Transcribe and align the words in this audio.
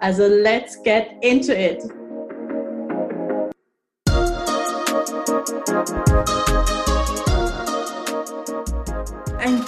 Also 0.00 0.28
let's 0.28 0.76
get 0.76 1.16
into 1.22 1.58
it! 1.58 1.82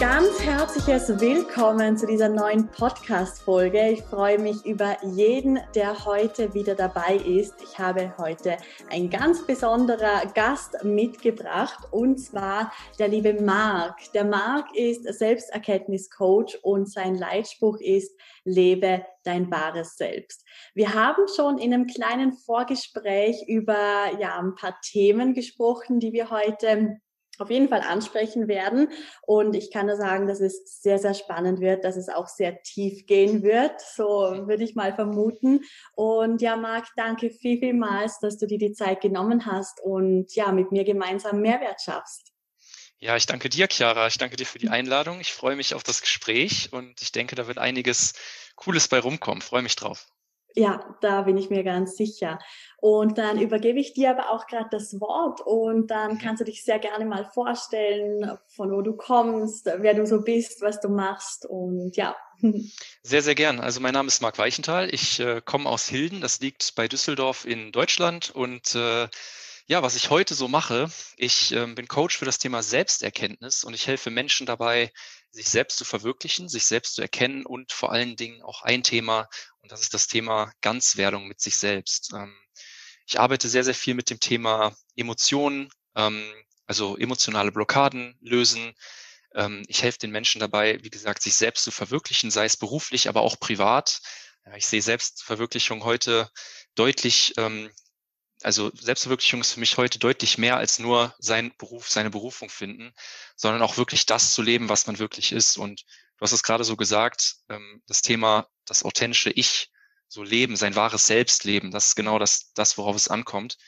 Ganz 0.01 0.41
herzliches 0.41 1.21
Willkommen 1.21 1.95
zu 1.95 2.07
dieser 2.07 2.31
neuen 2.31 2.69
Podcast-Folge. 2.69 3.91
Ich 3.91 4.01
freue 4.01 4.39
mich 4.39 4.65
über 4.65 4.97
jeden, 5.05 5.59
der 5.75 6.07
heute 6.07 6.55
wieder 6.55 6.75
dabei 6.75 7.17
ist. 7.17 7.53
Ich 7.63 7.79
habe 7.79 8.15
heute 8.17 8.57
ein 8.89 9.11
ganz 9.11 9.47
besonderer 9.47 10.25
Gast 10.35 10.83
mitgebracht 10.85 11.81
und 11.91 12.17
zwar 12.17 12.73
der 12.99 13.09
liebe 13.09 13.43
Marc. 13.43 14.11
Der 14.15 14.25
Marc 14.25 14.75
ist 14.75 15.05
Selbsterkenntniscoach 15.05 16.59
und 16.63 16.91
sein 16.91 17.15
Leitspruch 17.15 17.79
ist, 17.79 18.19
lebe 18.45 19.05
dein 19.23 19.51
wahres 19.51 19.99
Selbst. 19.99 20.47
Wir 20.73 20.95
haben 20.95 21.29
schon 21.37 21.59
in 21.59 21.75
einem 21.75 21.87
kleinen 21.87 22.33
Vorgespräch 22.33 23.45
über 23.47 24.13
ja, 24.19 24.39
ein 24.39 24.55
paar 24.55 24.81
Themen 24.81 25.35
gesprochen, 25.35 26.01
die 26.01 26.15
wir 26.15 26.31
heute 26.31 27.01
auf 27.41 27.51
jeden 27.51 27.69
Fall 27.69 27.81
ansprechen 27.81 28.49
werden. 28.49 28.89
Und 29.23 29.55
ich 29.55 29.71
kann 29.71 29.87
nur 29.87 29.97
sagen, 29.97 30.27
dass 30.27 30.41
es 30.41 30.81
sehr, 30.83 30.99
sehr 30.99 31.15
spannend 31.15 31.61
wird, 31.61 31.85
dass 31.85 31.97
es 31.97 32.09
auch 32.09 32.29
sehr 32.29 32.63
tief 32.63 33.07
gehen 33.07 33.43
wird. 33.43 33.81
So 33.81 34.05
würde 34.47 34.65
ich 34.65 34.75
mal 34.75 34.95
vermuten. 34.95 35.61
Und 35.95 36.43
ja, 36.43 36.57
Marc, 36.57 36.87
danke 36.97 37.31
viel, 37.31 37.59
vielmals, 37.59 38.19
dass 38.21 38.39
du 38.39 38.47
dir 38.47 38.59
die 38.59 38.73
Zeit 38.73 39.01
genommen 39.01 39.47
hast 39.47 39.81
und 39.83 40.35
ja, 40.35 40.53
mit 40.53 40.73
mir 40.73 40.85
gemeinsam 40.85 41.41
Mehrwert 41.41 41.81
schaffst. 41.81 42.33
Ja, 42.99 43.17
ich 43.17 43.25
danke 43.25 43.49
dir, 43.49 43.67
Chiara. 43.67 44.07
Ich 44.09 44.19
danke 44.19 44.37
dir 44.37 44.45
für 44.45 44.59
die 44.59 44.69
Einladung. 44.69 45.21
Ich 45.21 45.33
freue 45.33 45.57
mich 45.57 45.75
auf 45.75 45.83
das 45.83 46.03
Gespräch 46.03 46.69
und 46.73 47.01
ich 47.01 47.13
denke, 47.13 47.35
da 47.35 47.47
wird 47.47 47.57
einiges 47.57 48.13
Cooles 48.57 48.89
bei 48.89 48.99
rumkommen. 48.99 49.41
Freue 49.41 49.63
mich 49.63 49.75
drauf. 49.75 50.07
Ja, 50.55 50.97
da 51.01 51.23
bin 51.23 51.37
ich 51.37 51.51
mir 51.51 51.63
ganz 51.63 51.97
sicher. 51.97 52.39
Und 52.79 53.19
dann 53.19 53.41
übergebe 53.41 53.79
ich 53.79 53.93
dir 53.93 54.11
aber 54.11 54.31
auch 54.31 54.47
gerade 54.47 54.69
das 54.71 55.01
Wort 55.01 55.41
und 55.41 55.91
dann 55.91 56.19
kannst 56.19 56.41
du 56.41 56.45
dich 56.45 56.65
sehr 56.65 56.79
gerne 56.79 57.05
mal 57.05 57.25
vorstellen, 57.25 58.39
von 58.49 58.73
wo 58.73 58.83
du 58.83 58.95
kommst, 58.97 59.67
wer 59.67 59.95
du 59.95 60.07
so 60.07 60.23
bist, 60.23 60.61
was 60.63 60.81
du 60.81 60.89
machst 60.89 61.47
und 61.47 61.97
ja. 61.97 62.17
Sehr, 63.03 63.21
sehr 63.21 63.35
gern. 63.35 63.61
Also 63.61 63.81
mein 63.81 63.93
Name 63.93 64.07
ist 64.07 64.23
Marc 64.23 64.39
Weichenthal. 64.39 64.89
Ich 64.95 65.21
äh, 65.21 65.43
komme 65.45 65.69
aus 65.69 65.87
Hilden, 65.89 66.23
das 66.23 66.41
liegt 66.41 66.75
bei 66.75 66.89
Düsseldorf 66.89 67.45
in 67.45 67.71
Deutschland 67.71 68.31
und 68.31 68.75
äh, 68.75 69.09
ja, 69.71 69.85
was 69.85 69.95
ich 69.95 70.11
heute 70.11 70.35
so 70.35 70.49
mache, 70.49 70.91
ich 71.17 71.53
äh, 71.53 71.65
bin 71.65 71.87
Coach 71.87 72.19
für 72.19 72.25
das 72.25 72.39
Thema 72.39 72.61
Selbsterkenntnis 72.61 73.63
und 73.63 73.73
ich 73.73 73.87
helfe 73.87 74.11
Menschen 74.11 74.45
dabei, 74.45 74.93
sich 75.31 75.49
selbst 75.49 75.79
zu 75.79 75.85
verwirklichen, 75.85 76.49
sich 76.49 76.67
selbst 76.67 76.97
zu 76.97 77.03
erkennen 77.03 77.47
und 77.47 77.71
vor 77.71 77.93
allen 77.93 78.17
Dingen 78.17 78.43
auch 78.43 78.63
ein 78.63 78.83
Thema, 78.83 79.29
und 79.61 79.71
das 79.71 79.83
ist 79.83 79.95
das 79.95 80.09
Thema 80.09 80.53
Ganzwerdung 80.61 81.29
mit 81.29 81.41
sich 81.41 81.57
selbst. 81.57 82.13
Ähm, 82.13 82.35
ich 83.07 83.21
arbeite 83.21 83.49
sehr, 83.49 83.63
sehr 83.63 83.77
viel 83.77 83.95
mit 83.95 84.11
dem 84.11 84.19
Thema 84.19 84.75
Emotionen, 84.97 85.71
ähm, 85.95 86.29
also 86.67 86.97
emotionale 86.97 87.53
Blockaden 87.53 88.19
lösen. 88.21 88.75
Ähm, 89.37 89.63
ich 89.69 89.85
helfe 89.85 90.01
den 90.01 90.11
Menschen 90.11 90.41
dabei, 90.41 90.83
wie 90.83 90.91
gesagt, 90.91 91.23
sich 91.23 91.37
selbst 91.37 91.63
zu 91.63 91.71
verwirklichen, 91.71 92.33
sei 92.33 92.45
es 92.45 92.57
beruflich, 92.57 93.09
aber 93.09 93.21
auch 93.21 93.39
privat. 93.39 94.01
Ich 94.57 94.67
sehe 94.67 94.83
Selbstverwirklichung 94.83 95.85
heute 95.85 96.29
deutlich 96.75 97.35
also 98.43 98.71
Selbstverwirklichung 98.75 99.41
ist 99.41 99.53
für 99.53 99.61
mich 99.61 99.77
heute 99.77 99.99
deutlich 99.99 100.39
mehr 100.39 100.57
als 100.57 100.79
nur 100.79 101.15
sein 101.19 101.53
Beruf, 101.59 101.89
seine 101.89 102.11
Berufung 102.11 102.49
finden, 102.49 102.93
sondern 103.37 103.63
auch 103.63 103.77
wirklich 103.77 104.07
das 104.07 104.33
zu 104.33 104.43
leben, 104.43 104.69
was 104.69 104.87
man 104.87 104.99
wirklich 104.99 105.33
ist. 105.33 105.57
Und 105.57 105.83
du 106.17 106.23
hast 106.23 106.33
es 106.33 106.43
gerade 106.43 106.65
so 106.65 106.77
gesagt, 106.77 107.37
ähm, 107.49 107.83
das 107.87 108.03
Thema, 108.03 108.49
das 108.67 108.83
authentische 108.83 109.31
Ich, 109.31 109.71
so 110.09 110.23
leben, 110.23 110.57
sein 110.57 110.75
wahres 110.75 111.07
Selbst 111.07 111.45
leben, 111.45 111.71
das 111.71 111.89
ist 111.89 111.95
genau 111.95 112.19
das, 112.19 112.53
das, 112.55 112.77
worauf 112.79 112.97
es 112.97 113.09
ankommt. 113.09 113.59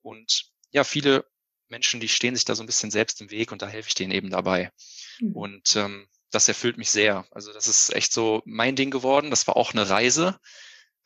Und 0.00 0.46
ja, 0.70 0.84
viele 0.84 1.26
Menschen, 1.68 2.00
die 2.00 2.08
stehen 2.08 2.34
sich 2.34 2.44
da 2.44 2.54
so 2.54 2.62
ein 2.62 2.66
bisschen 2.66 2.90
selbst 2.90 3.20
im 3.20 3.30
Weg 3.30 3.52
und 3.52 3.62
da 3.62 3.68
helfe 3.68 3.88
ich 3.88 3.94
denen 3.94 4.12
eben 4.12 4.30
dabei. 4.30 4.72
Mhm. 5.20 5.32
Und 5.32 5.76
ähm, 5.76 6.08
das 6.30 6.48
erfüllt 6.48 6.78
mich 6.78 6.90
sehr. 6.90 7.26
Also 7.30 7.52
das 7.52 7.68
ist 7.68 7.92
echt 7.94 8.12
so 8.12 8.42
mein 8.44 8.74
Ding 8.76 8.90
geworden. 8.90 9.30
Das 9.30 9.46
war 9.46 9.56
auch 9.56 9.72
eine 9.72 9.88
Reise 9.88 10.38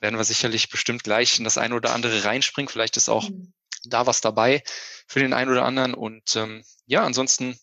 werden 0.01 0.19
wir 0.19 0.25
sicherlich 0.25 0.69
bestimmt 0.69 1.05
gleich 1.05 1.39
in 1.39 1.45
das 1.45 1.59
eine 1.59 1.75
oder 1.75 1.93
andere 1.93 2.25
reinspringen. 2.25 2.69
Vielleicht 2.69 2.97
ist 2.97 3.09
auch 3.09 3.29
mhm. 3.29 3.53
da 3.85 4.07
was 4.07 4.21
dabei 4.21 4.63
für 5.07 5.21
den 5.21 5.33
einen 5.33 5.51
oder 5.51 5.65
anderen. 5.65 5.95
Und 5.95 6.37
ähm, 6.37 6.65
ja, 6.87 7.05
ansonsten 7.05 7.59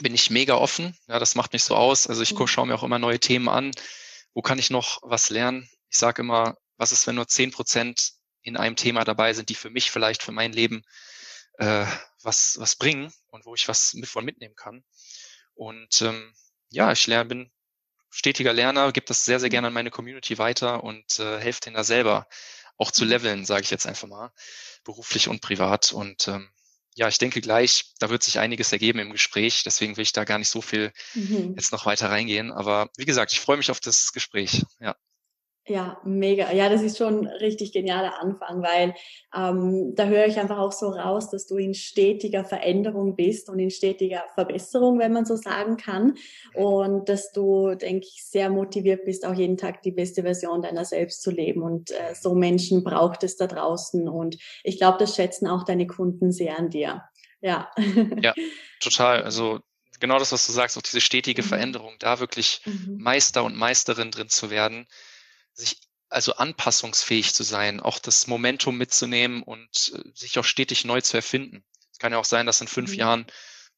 bin 0.00 0.14
ich 0.14 0.30
mega 0.30 0.54
offen. 0.54 0.96
Ja, 1.08 1.18
das 1.18 1.34
macht 1.34 1.52
mich 1.52 1.64
so 1.64 1.76
aus. 1.76 2.06
Also 2.06 2.22
ich 2.22 2.34
mhm. 2.34 2.46
schaue 2.46 2.66
mir 2.66 2.74
auch 2.74 2.82
immer 2.82 2.98
neue 2.98 3.20
Themen 3.20 3.48
an. 3.48 3.72
Wo 4.34 4.42
kann 4.42 4.58
ich 4.58 4.70
noch 4.70 5.00
was 5.02 5.30
lernen? 5.30 5.68
Ich 5.88 5.98
sage 5.98 6.22
immer, 6.22 6.56
was 6.76 6.92
ist, 6.92 7.06
wenn 7.06 7.14
nur 7.14 7.28
zehn 7.28 7.50
Prozent 7.50 8.12
in 8.42 8.56
einem 8.56 8.76
Thema 8.76 9.04
dabei 9.04 9.32
sind, 9.32 9.48
die 9.48 9.54
für 9.54 9.70
mich 9.70 9.90
vielleicht 9.90 10.22
für 10.22 10.32
mein 10.32 10.52
Leben 10.52 10.82
äh, 11.58 11.86
was, 12.22 12.58
was 12.58 12.76
bringen 12.76 13.12
und 13.28 13.46
wo 13.46 13.54
ich 13.54 13.68
was 13.68 13.94
mit 13.94 14.08
von 14.08 14.24
mitnehmen 14.24 14.56
kann. 14.56 14.84
Und 15.54 16.02
ähm, 16.02 16.34
ja, 16.70 16.90
ich 16.92 17.06
lerne, 17.06 17.28
bin 17.28 17.52
stetiger 18.14 18.52
Lerner, 18.52 18.92
gebe 18.92 19.06
das 19.06 19.24
sehr, 19.24 19.40
sehr 19.40 19.48
mhm. 19.48 19.52
gerne 19.52 19.66
an 19.68 19.72
meine 19.72 19.90
Community 19.90 20.38
weiter 20.38 20.84
und 20.84 21.18
äh, 21.18 21.40
helfe 21.40 21.60
denen 21.60 21.76
da 21.76 21.84
selber 21.84 22.28
auch 22.76 22.90
zu 22.90 23.04
mhm. 23.04 23.10
leveln, 23.10 23.44
sage 23.44 23.62
ich 23.62 23.70
jetzt 23.70 23.86
einfach 23.86 24.08
mal, 24.08 24.32
beruflich 24.84 25.28
und 25.28 25.40
privat. 25.40 25.92
Und 25.92 26.28
ähm, 26.28 26.48
ja, 26.94 27.08
ich 27.08 27.18
denke 27.18 27.40
gleich, 27.40 27.92
da 27.98 28.10
wird 28.10 28.22
sich 28.22 28.38
einiges 28.38 28.72
ergeben 28.72 29.00
im 29.00 29.10
Gespräch. 29.10 29.64
Deswegen 29.64 29.96
will 29.96 30.02
ich 30.02 30.12
da 30.12 30.24
gar 30.24 30.38
nicht 30.38 30.48
so 30.48 30.62
viel 30.62 30.92
mhm. 31.14 31.54
jetzt 31.56 31.72
noch 31.72 31.86
weiter 31.86 32.10
reingehen. 32.10 32.52
Aber 32.52 32.88
wie 32.96 33.04
gesagt, 33.04 33.32
ich 33.32 33.40
freue 33.40 33.56
mich 33.56 33.70
auf 33.70 33.80
das 33.80 34.12
Gespräch. 34.12 34.62
Ja. 34.80 34.96
Ja, 35.66 35.98
mega. 36.04 36.52
Ja, 36.52 36.68
das 36.68 36.82
ist 36.82 36.98
schon 36.98 37.20
ein 37.20 37.26
richtig 37.26 37.72
genialer 37.72 38.20
Anfang, 38.20 38.62
weil 38.62 38.94
ähm, 39.34 39.94
da 39.94 40.04
höre 40.04 40.26
ich 40.26 40.38
einfach 40.38 40.58
auch 40.58 40.72
so 40.72 40.88
raus, 40.90 41.30
dass 41.30 41.46
du 41.46 41.56
in 41.56 41.72
stetiger 41.72 42.44
Veränderung 42.44 43.16
bist 43.16 43.48
und 43.48 43.58
in 43.58 43.70
stetiger 43.70 44.24
Verbesserung, 44.34 44.98
wenn 44.98 45.14
man 45.14 45.24
so 45.24 45.36
sagen 45.36 45.78
kann. 45.78 46.18
Und 46.52 47.08
dass 47.08 47.32
du, 47.32 47.74
denke 47.76 48.06
ich, 48.06 48.24
sehr 48.24 48.50
motiviert 48.50 49.06
bist, 49.06 49.24
auch 49.24 49.32
jeden 49.32 49.56
Tag 49.56 49.80
die 49.80 49.92
beste 49.92 50.20
Version 50.20 50.60
deiner 50.60 50.84
selbst 50.84 51.22
zu 51.22 51.30
leben. 51.30 51.62
Und 51.62 51.92
äh, 51.92 52.14
so 52.14 52.34
Menschen 52.34 52.84
braucht 52.84 53.24
es 53.24 53.36
da 53.36 53.46
draußen. 53.46 54.06
Und 54.06 54.36
ich 54.64 54.76
glaube, 54.76 54.98
das 54.98 55.16
schätzen 55.16 55.46
auch 55.48 55.64
deine 55.64 55.86
Kunden 55.86 56.30
sehr 56.30 56.58
an 56.58 56.68
dir. 56.68 57.04
Ja. 57.40 57.70
Ja, 58.20 58.34
total. 58.80 59.22
Also 59.22 59.60
genau 59.98 60.18
das, 60.18 60.30
was 60.30 60.46
du 60.46 60.52
sagst, 60.52 60.76
auch 60.76 60.82
diese 60.82 61.00
stetige 61.00 61.42
mhm. 61.42 61.46
Veränderung, 61.46 61.94
da 62.00 62.20
wirklich 62.20 62.60
mhm. 62.66 62.98
Meister 62.98 63.44
und 63.44 63.56
Meisterin 63.56 64.10
drin 64.10 64.28
zu 64.28 64.50
werden 64.50 64.86
sich 65.54 65.78
also 66.14 66.34
anpassungsfähig 66.34 67.34
zu 67.34 67.42
sein, 67.42 67.80
auch 67.80 67.98
das 67.98 68.26
Momentum 68.26 68.76
mitzunehmen 68.76 69.42
und 69.42 69.92
äh, 69.94 70.10
sich 70.14 70.38
auch 70.38 70.44
stetig 70.44 70.84
neu 70.84 71.00
zu 71.00 71.16
erfinden. 71.16 71.64
Es 71.90 71.98
kann 71.98 72.12
ja 72.12 72.18
auch 72.18 72.24
sein, 72.24 72.46
dass 72.46 72.60
in 72.60 72.68
fünf 72.68 72.92
mhm. 72.92 72.98
Jahren, 72.98 73.26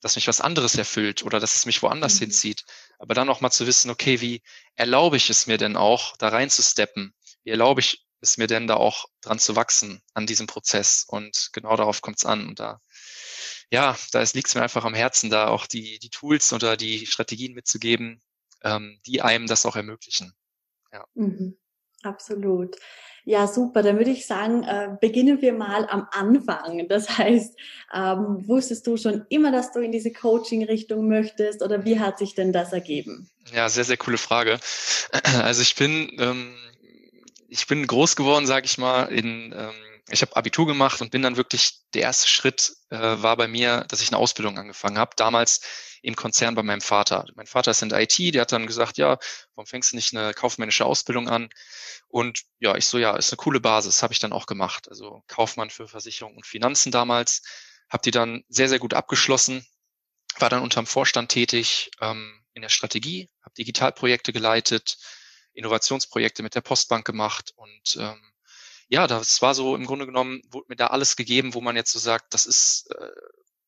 dass 0.01 0.17
mich 0.17 0.29
was 0.29 0.41
anderes 0.41 0.75
erfüllt 0.77 1.23
oder 1.23 1.41
dass 1.41 1.57
es 1.57 1.67
mich 1.67 1.83
woanders 1.83 2.17
mhm. 2.17 2.27
hinzieht. 2.27 2.65
Aber 2.99 3.15
dann 3.15 3.31
auch 3.31 3.41
mal 3.41 3.51
zu 3.51 3.67
wissen, 3.67 3.91
okay, 3.91 4.21
wie 4.21 4.43
erlaube 4.75 5.17
ich 5.17 5.31
es 5.31 5.47
mir 5.47 5.57
denn 5.57 5.77
auch, 5.77 6.17
da 6.19 6.29
reinzusteppen? 6.29 7.15
Wie 7.45 7.51
erlaube 7.51 7.81
ich 7.81 8.07
es 8.21 8.37
mir 8.37 8.47
denn 8.47 8.67
da 8.67 8.75
auch 8.75 9.07
dran 9.23 9.39
zu 9.39 9.57
wachsen 9.57 10.03
an 10.13 10.27
diesem 10.27 10.47
Prozess? 10.47 11.05
Und 11.07 11.51
genau 11.53 11.77
darauf 11.77 12.03
kommt 12.03 12.19
es 12.19 12.27
an. 12.27 12.49
Und 12.49 12.61
da, 12.61 12.81
ja, 13.71 13.97
da 14.13 14.21
liegt 14.21 14.49
es 14.49 14.55
mir 14.55 14.63
einfach 14.63 14.85
am 14.85 14.95
Herzen, 14.95 15.31
da 15.31 15.49
auch 15.49 15.67
die, 15.67 15.99
die 15.99 16.11
Tools 16.11 16.53
oder 16.53 16.77
die 16.77 17.07
Strategien 17.07 17.55
mitzugeben, 17.55 18.23
ähm, 18.63 19.01
die 19.07 19.23
einem 19.23 19.47
das 19.47 19.65
auch 19.65 19.77
ermöglichen. 19.77 20.35
Ja. 20.93 21.07
Mhm. 21.15 21.57
Absolut. 22.07 22.77
Ja, 23.29 23.49
super. 23.49 23.83
Dann 23.83 23.99
würde 23.99 24.13
ich 24.13 24.25
sagen, 24.25 24.63
äh, 24.63 24.91
beginnen 25.01 25.43
wir 25.43 25.53
mal 25.53 25.85
am 25.91 26.07
Anfang. 26.13 26.87
Das 26.89 27.19
heißt, 27.19 27.59
ähm, 27.93 28.47
wusstest 28.47 28.87
du 28.87 28.97
schon 28.97 29.27
immer, 29.31 29.51
dass 29.51 29.73
du 29.73 29.81
in 29.81 29.91
diese 29.91 30.13
Coaching-Richtung 30.13 31.09
möchtest 31.09 31.61
oder 31.61 31.85
wie 31.85 31.99
hat 31.99 32.19
sich 32.19 32.37
denn 32.37 32.53
das 32.53 32.73
ergeben? 32.73 33.29
Ja, 33.53 33.69
sehr, 33.69 33.85
sehr 33.85 33.97
coole 33.97 34.19
Frage. 34.19 34.61
Also 35.43 35.63
ich 35.63 35.75
bin, 35.75 36.09
ähm, 36.21 36.55
ich 37.49 37.67
bin 37.67 37.85
groß 37.87 38.15
geworden, 38.15 38.47
sage 38.47 38.67
ich 38.67 38.79
mal, 38.79 39.05
in, 39.07 39.53
ähm, 39.57 39.75
ich 40.09 40.23
habe 40.23 40.37
Abitur 40.37 40.67
gemacht 40.67 41.01
und 41.01 41.11
bin 41.11 41.23
dann 41.23 41.37
wirklich, 41.37 41.81
der 41.95 42.03
erste 42.03 42.29
Schritt 42.29 42.77
äh, 42.91 42.97
war 42.97 43.37
bei 43.37 43.49
mir, 43.49 43.85
dass 43.89 44.03
ich 44.03 44.09
eine 44.09 44.19
Ausbildung 44.19 44.57
angefangen 44.57 44.99
habe. 44.99 45.17
Damals 45.17 45.63
im 46.07 46.15
Konzern 46.15 46.55
bei 46.55 46.63
meinem 46.63 46.81
Vater. 46.81 47.27
Mein 47.35 47.49
Vater 47.49 47.73
ist 47.73 47.83
in 47.83 47.89
der 47.89 48.01
IT, 48.01 48.17
der 48.33 48.43
hat 48.43 48.53
dann 48.53 48.69
gesagt, 48.69 48.97
ja, 48.97 49.19
warum 49.57 49.67
fängst 49.67 49.91
du 49.91 49.97
nicht 49.97 50.15
eine 50.17 50.35
kaufmännische 50.35 50.85
Ausbildung 50.85 51.29
an? 51.29 51.49
Und 52.07 52.45
ja, 52.61 52.77
ich 52.77 52.87
so, 52.87 52.97
ja, 52.97 53.17
ist 53.17 53.33
eine 53.33 53.39
coole 53.39 53.59
Basis, 53.59 54.05
habe 54.05 54.13
ich 54.13 54.21
dann 54.21 54.33
auch 54.33 54.47
gemacht. 54.47 54.89
Also 54.89 55.25
Kaufmann 55.27 55.69
für 55.69 55.89
Versicherung 55.89 56.37
und 56.37 56.47
Finanzen 56.47 56.93
damals, 56.93 57.43
habe 57.91 58.03
die 58.05 58.13
dann 58.13 58.45
sehr, 58.49 58.69
sehr 58.69 58.79
gut 58.79 58.95
abgeschlossen, 58.95 59.67
war 60.39 60.49
dann 60.49 60.63
unterm 60.63 60.87
Vorstand 60.87 61.33
tätig 61.33 61.91
ähm, 62.01 62.41
in 62.55 62.63
der 62.63 62.69
Strategie, 62.69 63.29
habe 63.43 63.55
Digitalprojekte 63.59 64.33
geleitet, 64.33 64.99
Innovationsprojekte 65.55 66.45
mit 66.45 66.55
der 66.55 66.61
Postbank 66.61 67.05
gemacht 67.05 67.53
und 67.57 67.97
ähm, 67.99 68.33
ja, 68.89 69.09
das 69.09 69.43
war 69.43 69.55
so 69.57 69.75
im 69.75 69.87
Grunde 69.87 70.07
genommen, 70.07 70.41
wurde 70.51 70.67
mir 70.69 70.77
da 70.77 70.87
alles 70.87 71.17
gegeben, 71.17 71.55
wo 71.55 71.61
man 71.61 71.75
jetzt 71.75 71.91
so 71.91 71.99
sagt, 71.99 72.33
das 72.33 72.47
ist, 72.47 72.89
äh, 72.97 73.11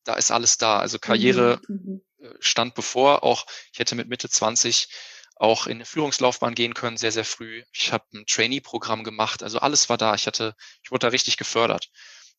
da 0.08 0.14
ist 0.14 0.30
alles 0.30 0.56
da. 0.56 0.78
Also 0.78 0.98
Karriere 0.98 1.60
mhm. 1.68 1.76
mhm. 1.84 2.02
Äh, 2.20 2.34
stand 2.40 2.74
bevor, 2.74 3.22
auch 3.22 3.46
ich 3.72 3.78
hätte 3.78 3.94
mit 3.94 4.08
Mitte 4.08 4.28
20 4.28 4.88
auch 5.36 5.66
in 5.66 5.76
eine 5.76 5.84
Führungslaufbahn 5.84 6.54
gehen 6.54 6.74
können, 6.74 6.96
sehr, 6.96 7.12
sehr 7.12 7.24
früh. 7.24 7.62
Ich 7.72 7.92
habe 7.92 8.04
ein 8.12 8.26
Trainee-Programm 8.26 9.04
gemacht, 9.04 9.44
also 9.44 9.60
alles 9.60 9.88
war 9.88 9.96
da. 9.96 10.14
Ich 10.14 10.26
hatte, 10.26 10.56
ich 10.82 10.90
wurde 10.90 11.06
da 11.06 11.08
richtig 11.08 11.36
gefördert. 11.36 11.90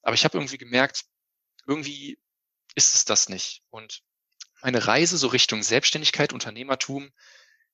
Aber 0.01 0.15
ich 0.15 0.25
habe 0.25 0.37
irgendwie 0.37 0.57
gemerkt, 0.57 1.05
irgendwie 1.65 2.19
ist 2.75 2.95
es 2.95 3.05
das 3.05 3.29
nicht. 3.29 3.61
Und 3.69 4.01
meine 4.61 4.85
Reise 4.85 5.17
so 5.17 5.27
Richtung 5.27 5.63
Selbstständigkeit, 5.63 6.33
Unternehmertum 6.33 7.09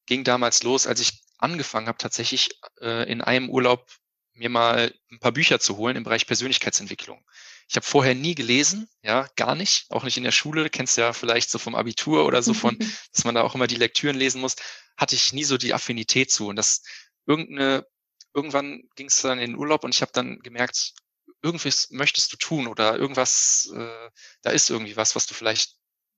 ging 0.05 0.23
damals 0.23 0.61
los, 0.61 0.85
als 0.85 0.99
ich 0.99 1.23
angefangen 1.39 1.87
habe, 1.87 1.97
tatsächlich 1.97 2.59
äh, 2.81 3.09
in 3.09 3.21
einem 3.21 3.49
Urlaub 3.49 3.89
mir 4.33 4.49
mal 4.49 4.93
ein 5.11 5.19
paar 5.19 5.31
Bücher 5.31 5.59
zu 5.59 5.77
holen 5.77 5.95
im 5.95 6.03
Bereich 6.03 6.27
Persönlichkeitsentwicklung. 6.27 7.25
Ich 7.67 7.75
habe 7.75 7.85
vorher 7.85 8.13
nie 8.13 8.35
gelesen, 8.35 8.87
ja, 9.01 9.27
gar 9.35 9.55
nicht, 9.55 9.85
auch 9.89 10.03
nicht 10.03 10.17
in 10.17 10.23
der 10.23 10.31
Schule, 10.31 10.69
kennst 10.69 10.97
ja 10.97 11.13
vielleicht 11.13 11.49
so 11.49 11.57
vom 11.57 11.75
Abitur 11.75 12.25
oder 12.25 12.43
so 12.43 12.53
von, 12.53 12.77
dass 13.13 13.23
man 13.23 13.35
da 13.35 13.41
auch 13.41 13.55
immer 13.55 13.67
die 13.67 13.75
Lektüren 13.75 14.15
lesen 14.15 14.41
muss, 14.41 14.55
hatte 14.97 15.15
ich 15.15 15.33
nie 15.33 15.43
so 15.43 15.57
die 15.57 15.73
Affinität 15.73 16.31
zu. 16.31 16.47
Und 16.47 16.57
das 16.57 16.83
irgendeine, 17.25 17.85
irgendwann 18.33 18.83
ging 18.95 19.07
es 19.07 19.21
dann 19.21 19.39
in 19.39 19.51
den 19.51 19.59
Urlaub 19.59 19.83
und 19.83 19.95
ich 19.95 20.01
habe 20.01 20.11
dann 20.13 20.39
gemerkt, 20.39 20.93
irgendwas 21.41 21.89
möchtest 21.91 22.33
du 22.33 22.37
tun 22.37 22.67
oder 22.67 22.97
irgendwas, 22.97 23.71
äh, 23.75 24.09
da 24.41 24.51
ist 24.51 24.69
irgendwie 24.69 24.97
was, 24.97 25.15
was 25.15 25.27
du 25.27 25.33
vielleicht 25.33 25.75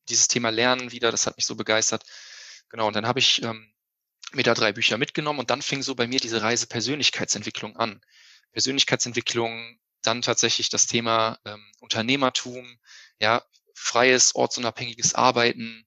dieses 0.10 0.28
Thema 0.28 0.50
Lernen 0.50 0.92
wieder, 0.92 1.12
das 1.12 1.28
hat 1.28 1.38
mich 1.38 1.46
so 1.46 1.56
begeistert. 1.56 2.04
Genau, 2.70 2.88
und 2.88 2.96
dann 2.96 3.08
habe 3.08 3.20
ich 3.20 3.42
ähm, 3.44 3.74
mir 4.34 4.44
da 4.44 4.54
drei 4.54 4.74
Bücher 4.74 4.98
mitgenommen 4.98 5.40
und 5.40 5.50
dann 5.50 5.62
fing 5.62 5.82
so 5.82 5.96
bei 5.96 6.08
mir 6.08 6.20
diese 6.20 6.42
Reise 6.42 6.68
Persönlichkeitsentwicklung 6.68 7.76
an. 7.78 8.02
Persönlichkeitsentwicklung, 8.54 9.80
dann 10.08 10.22
tatsächlich 10.22 10.70
das 10.70 10.88
Thema 10.88 11.38
ähm, 11.46 11.72
Unternehmertum, 11.80 12.80
ja, 13.20 13.44
freies, 13.76 14.36
ortsunabhängiges 14.36 15.14
Arbeiten. 15.14 15.86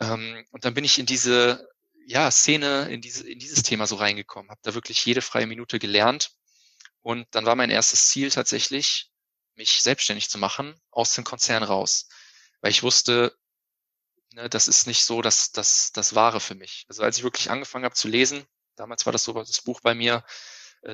Ähm, 0.00 0.46
und 0.50 0.64
dann 0.64 0.74
bin 0.74 0.84
ich 0.84 0.98
in 0.98 1.06
diese 1.06 1.68
ja, 2.06 2.30
Szene, 2.30 2.88
in, 2.90 3.00
diese, 3.00 3.28
in 3.28 3.38
dieses 3.38 3.62
Thema 3.62 3.86
so 3.86 3.96
reingekommen, 3.96 4.50
habe 4.50 4.60
da 4.62 4.74
wirklich 4.74 5.04
jede 5.04 5.20
freie 5.20 5.46
Minute 5.46 5.78
gelernt. 5.78 6.30
Und 7.02 7.26
dann 7.32 7.44
war 7.46 7.56
mein 7.56 7.70
erstes 7.70 8.08
Ziel 8.08 8.30
tatsächlich, 8.30 9.10
mich 9.56 9.82
selbstständig 9.82 10.30
zu 10.30 10.38
machen, 10.38 10.80
aus 10.90 11.12
dem 11.14 11.24
Konzern 11.24 11.62
raus. 11.62 12.08
Weil 12.60 12.70
ich 12.70 12.82
wusste, 12.82 13.36
ne, 14.32 14.48
das 14.48 14.68
ist 14.68 14.86
nicht 14.86 15.04
so 15.04 15.20
das, 15.20 15.52
das, 15.52 15.90
das 15.92 16.14
Wahre 16.14 16.40
für 16.40 16.54
mich. 16.54 16.86
Also 16.88 17.02
als 17.02 17.18
ich 17.18 17.24
wirklich 17.24 17.50
angefangen 17.50 17.84
habe 17.84 17.94
zu 17.94 18.08
lesen, 18.08 18.46
damals 18.76 19.04
war 19.04 19.12
das 19.12 19.24
so 19.24 19.32
das 19.32 19.62
Buch 19.62 19.80
bei 19.80 19.94
mir, 19.94 20.24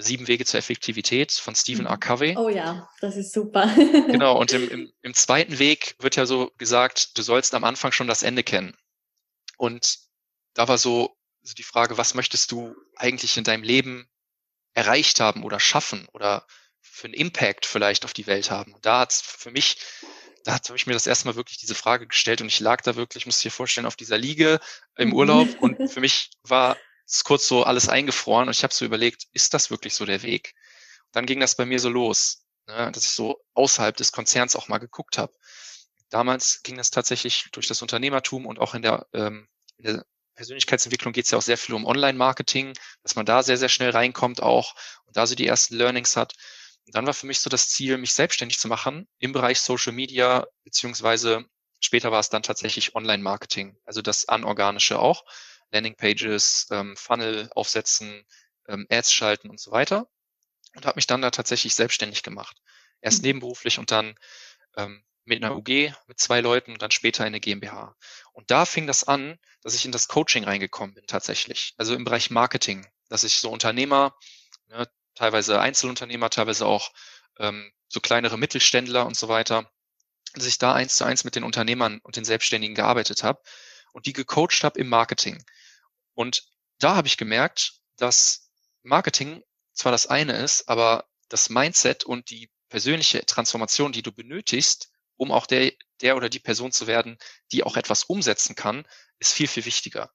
Sieben 0.02 0.28
Wege 0.28 0.44
zur 0.44 0.58
Effektivität 0.58 1.32
von 1.32 1.54
Stephen 1.54 1.86
R. 1.86 1.96
Mhm. 1.96 2.00
Covey. 2.00 2.36
Oh 2.36 2.48
ja, 2.48 2.88
das 3.00 3.16
ist 3.16 3.32
super. 3.32 3.66
genau, 4.08 4.38
und 4.38 4.52
im, 4.52 4.68
im, 4.68 4.92
im 5.02 5.14
zweiten 5.14 5.58
Weg 5.58 5.96
wird 5.98 6.16
ja 6.16 6.26
so 6.26 6.50
gesagt, 6.58 7.16
du 7.16 7.22
sollst 7.22 7.54
am 7.54 7.64
Anfang 7.64 7.92
schon 7.92 8.08
das 8.08 8.22
Ende 8.22 8.42
kennen. 8.42 8.76
Und 9.56 9.98
da 10.54 10.68
war 10.68 10.78
so, 10.78 11.16
so 11.42 11.54
die 11.54 11.62
Frage, 11.62 11.98
was 11.98 12.14
möchtest 12.14 12.50
du 12.52 12.74
eigentlich 12.96 13.36
in 13.36 13.44
deinem 13.44 13.62
Leben 13.62 14.08
erreicht 14.72 15.20
haben 15.20 15.44
oder 15.44 15.60
schaffen 15.60 16.08
oder 16.12 16.46
für 16.80 17.06
einen 17.06 17.14
Impact 17.14 17.66
vielleicht 17.66 18.04
auf 18.04 18.12
die 18.12 18.26
Welt 18.26 18.50
haben? 18.50 18.74
Und 18.74 18.84
da 18.84 19.00
hat 19.00 19.12
es 19.12 19.20
für 19.20 19.50
mich 19.50 19.76
da 20.44 20.52
habe 20.52 20.76
ich 20.76 20.86
mir 20.86 20.92
das 20.92 21.06
erste 21.06 21.26
Mal 21.26 21.36
wirklich 21.36 21.56
diese 21.56 21.74
Frage 21.74 22.06
gestellt 22.06 22.42
und 22.42 22.48
ich 22.48 22.60
lag 22.60 22.82
da 22.82 22.96
wirklich, 22.96 23.24
muss 23.24 23.40
dir 23.40 23.50
vorstellen, 23.50 23.86
auf 23.86 23.96
dieser 23.96 24.18
Liege 24.18 24.60
im 24.96 25.08
mhm. 25.08 25.14
Urlaub 25.14 25.48
und 25.60 25.88
für 25.90 26.00
mich 26.00 26.30
war 26.42 26.76
es 27.06 27.24
kurz 27.24 27.46
so 27.46 27.64
alles 27.64 27.88
eingefroren 27.88 28.48
und 28.48 28.56
ich 28.56 28.62
habe 28.62 28.74
so 28.74 28.84
überlegt, 28.84 29.24
ist 29.32 29.54
das 29.54 29.70
wirklich 29.70 29.94
so 29.94 30.04
der 30.04 30.22
Weg? 30.22 30.54
Dann 31.12 31.26
ging 31.26 31.40
das 31.40 31.54
bei 31.54 31.66
mir 31.66 31.78
so 31.78 31.88
los, 31.88 32.44
ne, 32.66 32.90
dass 32.92 33.04
ich 33.04 33.10
so 33.10 33.40
außerhalb 33.54 33.96
des 33.96 34.12
Konzerns 34.12 34.56
auch 34.56 34.68
mal 34.68 34.78
geguckt 34.78 35.18
habe. 35.18 35.32
Damals 36.10 36.62
ging 36.62 36.76
das 36.76 36.90
tatsächlich 36.90 37.46
durch 37.52 37.68
das 37.68 37.82
Unternehmertum 37.82 38.46
und 38.46 38.58
auch 38.58 38.74
in 38.74 38.82
der, 38.82 39.06
ähm, 39.12 39.48
in 39.76 39.84
der 39.84 40.06
Persönlichkeitsentwicklung 40.34 41.12
geht 41.12 41.26
es 41.26 41.30
ja 41.30 41.38
auch 41.38 41.42
sehr 41.42 41.58
viel 41.58 41.74
um 41.74 41.86
Online-Marketing, 41.86 42.74
dass 43.02 43.16
man 43.16 43.26
da 43.26 43.42
sehr, 43.42 43.56
sehr 43.56 43.68
schnell 43.68 43.90
reinkommt 43.90 44.42
auch 44.42 44.74
und 45.06 45.16
da 45.16 45.26
so 45.26 45.34
die 45.34 45.46
ersten 45.46 45.76
Learnings 45.76 46.16
hat. 46.16 46.34
Und 46.86 46.94
dann 46.94 47.06
war 47.06 47.14
für 47.14 47.26
mich 47.26 47.40
so 47.40 47.48
das 47.48 47.68
Ziel, 47.68 47.96
mich 47.98 48.14
selbstständig 48.14 48.58
zu 48.58 48.68
machen 48.68 49.08
im 49.18 49.32
Bereich 49.32 49.60
Social 49.60 49.92
Media, 49.92 50.46
beziehungsweise 50.64 51.44
später 51.80 52.10
war 52.10 52.20
es 52.20 52.30
dann 52.30 52.42
tatsächlich 52.42 52.94
Online-Marketing, 52.94 53.76
also 53.84 54.02
das 54.02 54.28
Anorganische 54.28 54.98
auch, 54.98 55.24
Landingpages, 55.74 56.68
ähm, 56.70 56.96
Funnel 56.96 57.50
aufsetzen, 57.54 58.24
ähm, 58.68 58.86
Ads 58.90 59.12
schalten 59.12 59.50
und 59.50 59.60
so 59.60 59.70
weiter. 59.70 60.08
Und 60.74 60.86
habe 60.86 60.96
mich 60.96 61.06
dann 61.06 61.22
da 61.22 61.30
tatsächlich 61.30 61.74
selbstständig 61.74 62.22
gemacht. 62.22 62.56
Erst 63.00 63.22
mhm. 63.22 63.28
nebenberuflich 63.28 63.78
und 63.78 63.90
dann 63.90 64.14
ähm, 64.76 65.04
mit 65.24 65.42
einer 65.42 65.56
UG, 65.56 65.92
mit 66.06 66.18
zwei 66.18 66.40
Leuten 66.40 66.72
und 66.72 66.82
dann 66.82 66.90
später 66.90 67.22
in 67.22 67.28
eine 67.28 67.40
GmbH. 67.40 67.96
Und 68.32 68.50
da 68.50 68.64
fing 68.64 68.86
das 68.86 69.04
an, 69.04 69.38
dass 69.62 69.74
ich 69.74 69.84
in 69.84 69.92
das 69.92 70.08
Coaching 70.08 70.44
reingekommen 70.44 70.94
bin 70.94 71.06
tatsächlich. 71.06 71.74
Also 71.76 71.94
im 71.94 72.04
Bereich 72.04 72.30
Marketing, 72.30 72.86
dass 73.08 73.24
ich 73.24 73.38
so 73.38 73.50
Unternehmer, 73.50 74.16
ne, 74.66 74.88
teilweise 75.14 75.60
Einzelunternehmer, 75.60 76.30
teilweise 76.30 76.66
auch 76.66 76.92
ähm, 77.38 77.72
so 77.88 78.00
kleinere 78.00 78.36
Mittelständler 78.36 79.06
und 79.06 79.16
so 79.16 79.28
weiter, 79.28 79.70
dass 80.34 80.46
ich 80.46 80.58
da 80.58 80.74
eins 80.74 80.96
zu 80.96 81.04
eins 81.04 81.24
mit 81.24 81.36
den 81.36 81.44
Unternehmern 81.44 82.00
und 82.02 82.16
den 82.16 82.24
Selbstständigen 82.24 82.74
gearbeitet 82.74 83.22
habe 83.22 83.40
und 83.92 84.06
die 84.06 84.12
gecoacht 84.12 84.64
habe 84.64 84.78
im 84.78 84.88
Marketing. 84.88 85.42
Und 86.14 86.44
da 86.78 86.96
habe 86.96 87.08
ich 87.08 87.16
gemerkt, 87.16 87.80
dass 87.96 88.50
Marketing 88.82 89.42
zwar 89.72 89.92
das 89.92 90.06
eine 90.06 90.36
ist, 90.36 90.68
aber 90.68 91.06
das 91.28 91.50
Mindset 91.50 92.04
und 92.04 92.30
die 92.30 92.50
persönliche 92.68 93.24
Transformation, 93.26 93.92
die 93.92 94.02
du 94.02 94.12
benötigst, 94.12 94.90
um 95.16 95.30
auch 95.30 95.46
der, 95.46 95.72
der 96.00 96.16
oder 96.16 96.28
die 96.28 96.40
Person 96.40 96.72
zu 96.72 96.86
werden, 96.86 97.18
die 97.52 97.62
auch 97.62 97.76
etwas 97.76 98.04
umsetzen 98.04 98.54
kann, 98.54 98.86
ist 99.18 99.32
viel, 99.32 99.46
viel 99.46 99.64
wichtiger. 99.64 100.12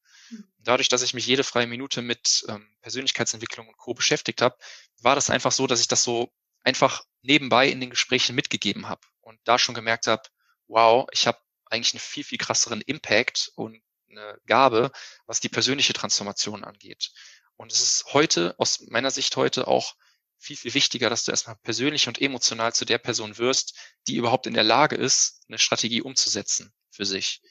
Dadurch, 0.60 0.90
dass 0.90 1.02
ich 1.02 1.14
mich 1.14 1.26
jede 1.26 1.44
freie 1.44 1.68
Minute 1.68 2.02
mit 2.02 2.46
ähm, 2.48 2.70
Persönlichkeitsentwicklung 2.82 3.68
und 3.68 3.78
Co. 3.78 3.94
beschäftigt 3.94 4.42
habe, 4.42 4.58
war 5.00 5.16
das 5.16 5.30
einfach 5.30 5.52
so, 5.52 5.68
dass 5.68 5.82
ich 5.82 5.88
das 5.88 6.04
so 6.04 6.32
einfach 6.64 7.04
nebenbei 7.22 7.68
in 7.70 7.80
den 7.80 7.90
Gesprächen 7.90 8.36
mitgegeben 8.36 8.88
habe 8.88 9.02
und 9.22 9.40
da 9.46 9.58
schon 9.58 9.76
gemerkt 9.76 10.08
habe, 10.08 10.24
wow, 10.68 11.08
ich 11.12 11.26
habe 11.26 11.40
eigentlich 11.66 11.94
einen 11.94 12.02
viel, 12.02 12.24
viel 12.24 12.38
krasseren 12.38 12.82
Impact 12.82 13.52
und 13.56 13.82
eine 14.10 14.40
Gabe, 14.46 14.92
was 15.26 15.40
die 15.40 15.50
persönliche 15.50 15.94
Transformation 15.94 16.64
angeht. 16.64 17.12
Und 17.56 17.72
es 17.72 17.82
ist 17.82 18.14
heute, 18.14 18.56
aus 18.58 18.82
meiner 18.88 19.12
Sicht 19.12 19.36
heute 19.36 19.68
auch 19.68 19.96
viel, 20.38 20.56
viel 20.56 20.74
wichtiger, 20.74 21.10
dass 21.10 21.26
du 21.26 21.32
erstmal 21.32 21.58
persönlich 21.58 22.08
und 22.08 22.22
emotional 22.22 22.74
zu 22.74 22.86
der 22.86 22.98
Person 22.98 23.38
wirst, 23.38 23.78
die 24.08 24.16
überhaupt 24.16 24.48
in 24.48 24.54
der 24.54 24.64
Lage 24.64 24.96
ist, 24.96 25.42
eine 25.48 25.60
Strategie 25.60 26.02
umzusetzen 26.02 26.74
für 26.90 27.06
sich. 27.06 27.42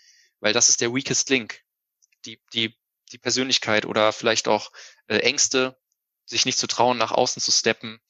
Weil 0.41 0.53
das 0.53 0.69
ist 0.69 0.81
der 0.81 0.95
weakest 0.95 1.29
link 1.29 1.63
die, 2.25 2.41
die, 2.53 2.77
die 3.13 3.19
Persönlichkeit 3.19 3.87
oder 3.87 4.13
vielleicht 4.13 4.49
auch 4.49 4.73
äh, 5.07 5.19
Ängste, 5.19 5.79
sich 6.25 6.45
nicht 6.45 6.59
zu 6.59 6.67
trauen, 6.67 6.99
nach 6.99 7.13
außen 7.13 7.41
zu 7.41 7.51
steppen, 7.51 8.01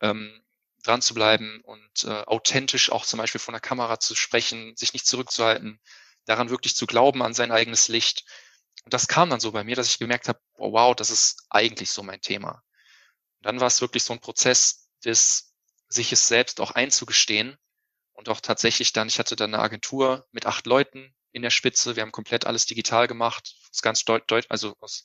ähm, 0.00 0.42
dran 0.82 1.02
zu 1.02 1.14
bleiben 1.14 1.60
und 1.64 2.04
äh, 2.04 2.22
authentisch 2.26 2.90
auch 2.90 3.04
zum 3.04 3.18
Beispiel 3.18 3.40
von 3.40 3.52
der 3.52 3.60
Kamera 3.60 4.00
zu 4.00 4.14
sprechen, 4.14 4.76
sich 4.76 4.92
nicht 4.92 5.06
zurückzuhalten, 5.06 5.80
daran 6.28 6.50
wirklich 6.50 6.76
zu 6.76 6.86
glauben 6.86 7.22
an 7.22 7.34
sein 7.34 7.50
eigenes 7.50 7.88
Licht. 7.88 8.24
Und 8.84 8.94
das 8.94 9.08
kam 9.08 9.30
dann 9.30 9.40
so 9.40 9.52
bei 9.52 9.64
mir, 9.64 9.76
dass 9.76 9.88
ich 9.88 9.98
gemerkt 9.98 10.28
habe, 10.28 10.40
oh, 10.54 10.72
wow, 10.72 10.94
das 10.94 11.10
ist 11.10 11.44
eigentlich 11.50 11.90
so 11.90 12.02
mein 12.02 12.20
Thema. 12.20 12.62
Und 13.38 13.46
dann 13.46 13.60
war 13.60 13.66
es 13.66 13.80
wirklich 13.80 14.02
so 14.02 14.12
ein 14.12 14.20
Prozess 14.20 14.88
des, 15.04 15.54
sich 15.88 16.12
es 16.12 16.28
selbst 16.28 16.60
auch 16.60 16.72
einzugestehen 16.72 17.56
und 18.12 18.28
auch 18.28 18.40
tatsächlich 18.40 18.92
dann, 18.92 19.08
ich 19.08 19.18
hatte 19.18 19.36
dann 19.36 19.54
eine 19.54 19.62
Agentur 19.62 20.26
mit 20.32 20.46
acht 20.46 20.66
Leuten, 20.66 21.14
in 21.32 21.42
der 21.42 21.50
Spitze. 21.50 21.96
Wir 21.96 22.02
haben 22.02 22.12
komplett 22.12 22.46
alles 22.46 22.66
digital 22.66 23.06
gemacht, 23.06 23.54
aus 23.70 23.82
ganz 23.82 24.04
Deut 24.04 24.50
also 24.50 24.74
aus 24.80 25.04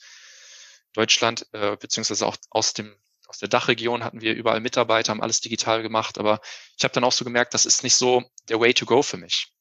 Deutschland, 0.94 1.48
äh, 1.54 1.76
beziehungsweise 1.78 2.26
auch 2.26 2.38
aus 2.50 2.74
dem 2.74 2.96
aus 3.28 3.40
der 3.40 3.48
Dachregion 3.48 4.04
hatten 4.04 4.22
wir 4.22 4.36
überall 4.36 4.60
Mitarbeiter, 4.60 5.10
haben 5.10 5.22
alles 5.22 5.42
digital 5.42 5.82
gemacht, 5.82 6.20
aber 6.20 6.40
ich 6.78 6.84
habe 6.84 6.94
dann 6.94 7.04
auch 7.04 7.12
so 7.12 7.24
gemerkt, 7.26 7.54
das 7.54 7.66
ist 7.66 7.82
nicht 7.82 7.96
so 7.96 8.24
der 8.50 8.60
Way 8.60 8.74
to 8.76 8.86
go 8.86 9.02
für 9.02 9.18
mich. 9.18 9.52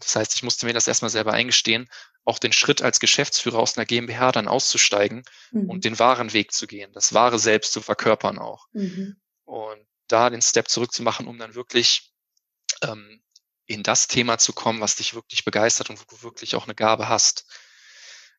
Das 0.00 0.16
heißt, 0.16 0.34
ich 0.34 0.42
musste 0.42 0.66
mir 0.66 0.72
das 0.72 0.88
erstmal 0.88 1.10
selber 1.10 1.32
eingestehen, 1.32 1.88
auch 2.24 2.38
den 2.38 2.52
Schritt 2.52 2.82
als 2.82 3.00
Geschäftsführer 3.00 3.58
aus 3.58 3.76
einer 3.76 3.86
GmbH 3.86 4.32
dann 4.32 4.48
auszusteigen 4.48 5.22
mhm. 5.52 5.70
und 5.70 5.84
den 5.84 5.98
wahren 5.98 6.32
Weg 6.32 6.52
zu 6.52 6.66
gehen, 6.66 6.92
das 6.92 7.12
wahre 7.12 7.38
Selbst 7.38 7.72
zu 7.72 7.80
verkörpern 7.80 8.38
auch. 8.38 8.66
Mhm. 8.72 9.16
Und 9.44 9.86
da 10.08 10.30
den 10.30 10.42
Step 10.42 10.68
zurückzumachen, 10.68 11.26
um 11.26 11.38
dann 11.38 11.54
wirklich 11.54 12.12
ähm, 12.82 13.22
in 13.66 13.82
das 13.82 14.08
Thema 14.08 14.38
zu 14.38 14.52
kommen, 14.52 14.80
was 14.80 14.96
dich 14.96 15.14
wirklich 15.14 15.44
begeistert 15.44 15.90
und 15.90 16.00
wo 16.00 16.04
du 16.04 16.22
wirklich 16.22 16.54
auch 16.54 16.64
eine 16.64 16.74
Gabe 16.74 17.08
hast. 17.08 17.46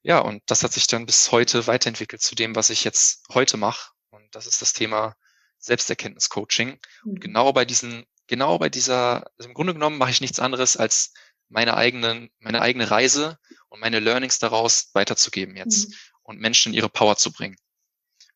Ja, 0.04 0.20
und 0.20 0.44
das 0.46 0.64
hat 0.64 0.74
sich 0.74 0.88
dann 0.88 1.06
bis 1.06 1.32
heute 1.32 1.66
weiterentwickelt 1.68 2.22
zu 2.22 2.36
dem, 2.36 2.56
was 2.56 2.70
ich 2.70 2.84
jetzt 2.84 3.24
heute 3.34 3.58
mache. 3.58 3.92
Und 4.12 4.36
das 4.36 4.46
ist 4.46 4.62
das 4.62 4.74
Thema 4.74 5.16
Selbsterkenntnis-Coaching. 5.60 6.80
Und 7.04 7.14
mhm. 7.14 7.20
genau 7.20 7.54
bei 7.54 7.66
diesen, 7.66 8.06
genau 8.28 8.60
bei 8.60 8.70
dieser, 8.70 9.26
also 9.38 9.50
im 9.50 9.56
Grunde 9.56 9.74
genommen 9.74 9.98
mache 9.98 10.12
ich 10.12 10.22
nichts 10.22 10.40
anderes 10.40 10.78
als 10.78 11.12
meine 11.50 11.76
eigenen, 11.76 12.30
meine 12.40 12.62
eigene 12.62 12.90
Reise 12.90 13.38
und 13.70 13.80
meine 13.80 14.00
Learnings 14.00 14.40
daraus 14.40 14.90
weiterzugeben 14.94 15.56
jetzt 15.56 15.90
mhm. 15.90 15.96
und 16.24 16.40
Menschen 16.40 16.74
in 16.74 16.78
ihre 16.78 16.90
Power 16.90 17.18
zu 17.18 17.32
bringen. 17.32 17.58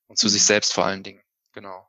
Und 0.07 0.17
zu 0.17 0.27
mhm. 0.27 0.31
sich 0.31 0.43
selbst 0.43 0.73
vor 0.73 0.85
allen 0.85 1.03
Dingen. 1.03 1.21
Genau. 1.53 1.87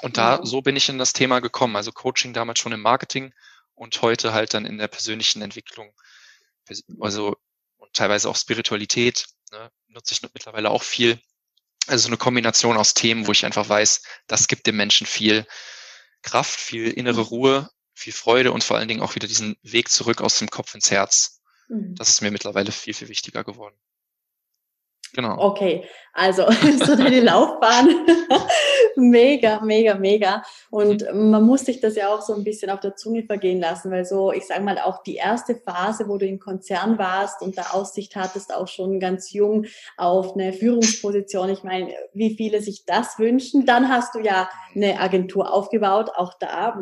Und 0.00 0.16
da, 0.16 0.40
so 0.44 0.62
bin 0.62 0.76
ich 0.76 0.88
in 0.88 0.98
das 0.98 1.12
Thema 1.12 1.40
gekommen. 1.40 1.76
Also 1.76 1.92
Coaching 1.92 2.32
damals 2.32 2.60
schon 2.60 2.72
im 2.72 2.80
Marketing 2.80 3.34
und 3.74 4.00
heute 4.02 4.32
halt 4.32 4.54
dann 4.54 4.64
in 4.64 4.78
der 4.78 4.88
persönlichen 4.88 5.42
Entwicklung. 5.42 5.92
Also 7.00 7.36
und 7.78 7.92
teilweise 7.94 8.28
auch 8.28 8.36
Spiritualität 8.36 9.26
ne, 9.50 9.70
nutze 9.88 10.12
ich 10.12 10.22
mittlerweile 10.22 10.70
auch 10.70 10.82
viel. 10.82 11.20
Also 11.86 12.02
so 12.02 12.08
eine 12.08 12.18
Kombination 12.18 12.76
aus 12.76 12.94
Themen, 12.94 13.26
wo 13.26 13.32
ich 13.32 13.46
einfach 13.46 13.68
weiß, 13.68 14.02
das 14.26 14.46
gibt 14.46 14.66
dem 14.66 14.76
Menschen 14.76 15.06
viel 15.06 15.46
Kraft, 16.22 16.60
viel 16.60 16.90
innere 16.90 17.22
mhm. 17.22 17.28
Ruhe, 17.28 17.70
viel 17.98 18.12
Freude 18.12 18.52
und 18.52 18.62
vor 18.62 18.76
allen 18.76 18.88
Dingen 18.88 19.02
auch 19.02 19.16
wieder 19.16 19.26
diesen 19.26 19.56
Weg 19.62 19.88
zurück 19.88 20.20
aus 20.20 20.38
dem 20.38 20.48
Kopf 20.48 20.74
ins 20.74 20.90
Herz. 20.90 21.40
Mhm. 21.68 21.96
Das 21.96 22.08
ist 22.08 22.22
mir 22.22 22.30
mittlerweile 22.30 22.70
viel, 22.70 22.94
viel 22.94 23.08
wichtiger 23.08 23.44
geworden. 23.44 23.74
Genau. 25.14 25.38
Okay, 25.38 25.84
also 26.12 26.44
so 26.84 26.94
deine 26.94 27.20
Laufbahn. 27.20 27.88
mega, 28.96 29.60
mega, 29.60 29.94
mega. 29.94 30.42
Und 30.70 31.04
man 31.12 31.42
muss 31.42 31.64
sich 31.64 31.80
das 31.80 31.96
ja 31.96 32.14
auch 32.14 32.20
so 32.20 32.34
ein 32.34 32.44
bisschen 32.44 32.70
auf 32.70 32.80
der 32.80 32.94
Zunge 32.94 33.24
vergehen 33.24 33.60
lassen, 33.60 33.90
weil 33.90 34.04
so, 34.04 34.32
ich 34.32 34.46
sage 34.46 34.62
mal, 34.62 34.78
auch 34.78 35.02
die 35.02 35.16
erste 35.16 35.56
Phase, 35.56 36.08
wo 36.08 36.18
du 36.18 36.26
im 36.26 36.38
Konzern 36.38 36.98
warst 36.98 37.42
und 37.42 37.56
da 37.56 37.70
Aussicht 37.72 38.16
hattest, 38.16 38.54
auch 38.54 38.68
schon 38.68 39.00
ganz 39.00 39.32
jung 39.32 39.66
auf 39.96 40.34
eine 40.34 40.52
Führungsposition. 40.52 41.48
Ich 41.48 41.62
meine, 41.62 41.94
wie 42.12 42.36
viele 42.36 42.60
sich 42.60 42.84
das 42.84 43.18
wünschen. 43.18 43.66
Dann 43.66 43.88
hast 43.88 44.14
du 44.14 44.20
ja 44.20 44.48
eine 44.74 45.00
Agentur 45.00 45.52
aufgebaut, 45.52 46.10
auch 46.14 46.34
da 46.38 46.78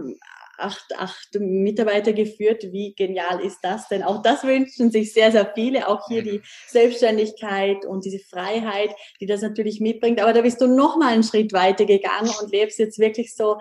acht, 0.58 0.84
acht 0.96 1.28
Mitarbeiter 1.38 2.12
geführt. 2.12 2.62
Wie 2.70 2.94
genial 2.94 3.40
ist 3.40 3.58
das 3.62 3.88
denn? 3.88 4.02
Auch 4.02 4.22
das 4.22 4.44
wünschen 4.44 4.90
sich 4.90 5.12
sehr, 5.12 5.32
sehr 5.32 5.50
viele. 5.54 5.88
Auch 5.88 6.08
hier 6.08 6.22
die 6.22 6.42
Selbstständigkeit 6.68 7.84
und 7.84 8.04
diese 8.04 8.18
Freiheit, 8.18 8.90
die 9.20 9.26
das 9.26 9.42
natürlich 9.42 9.80
mitbringt. 9.80 10.20
Aber 10.20 10.32
da 10.32 10.42
bist 10.42 10.60
du 10.60 10.66
noch 10.66 10.96
mal 10.96 11.12
einen 11.12 11.22
Schritt 11.22 11.52
weiter 11.52 11.84
gegangen 11.84 12.30
und 12.40 12.52
lebst 12.52 12.78
jetzt 12.78 12.98
wirklich 12.98 13.34
so 13.34 13.58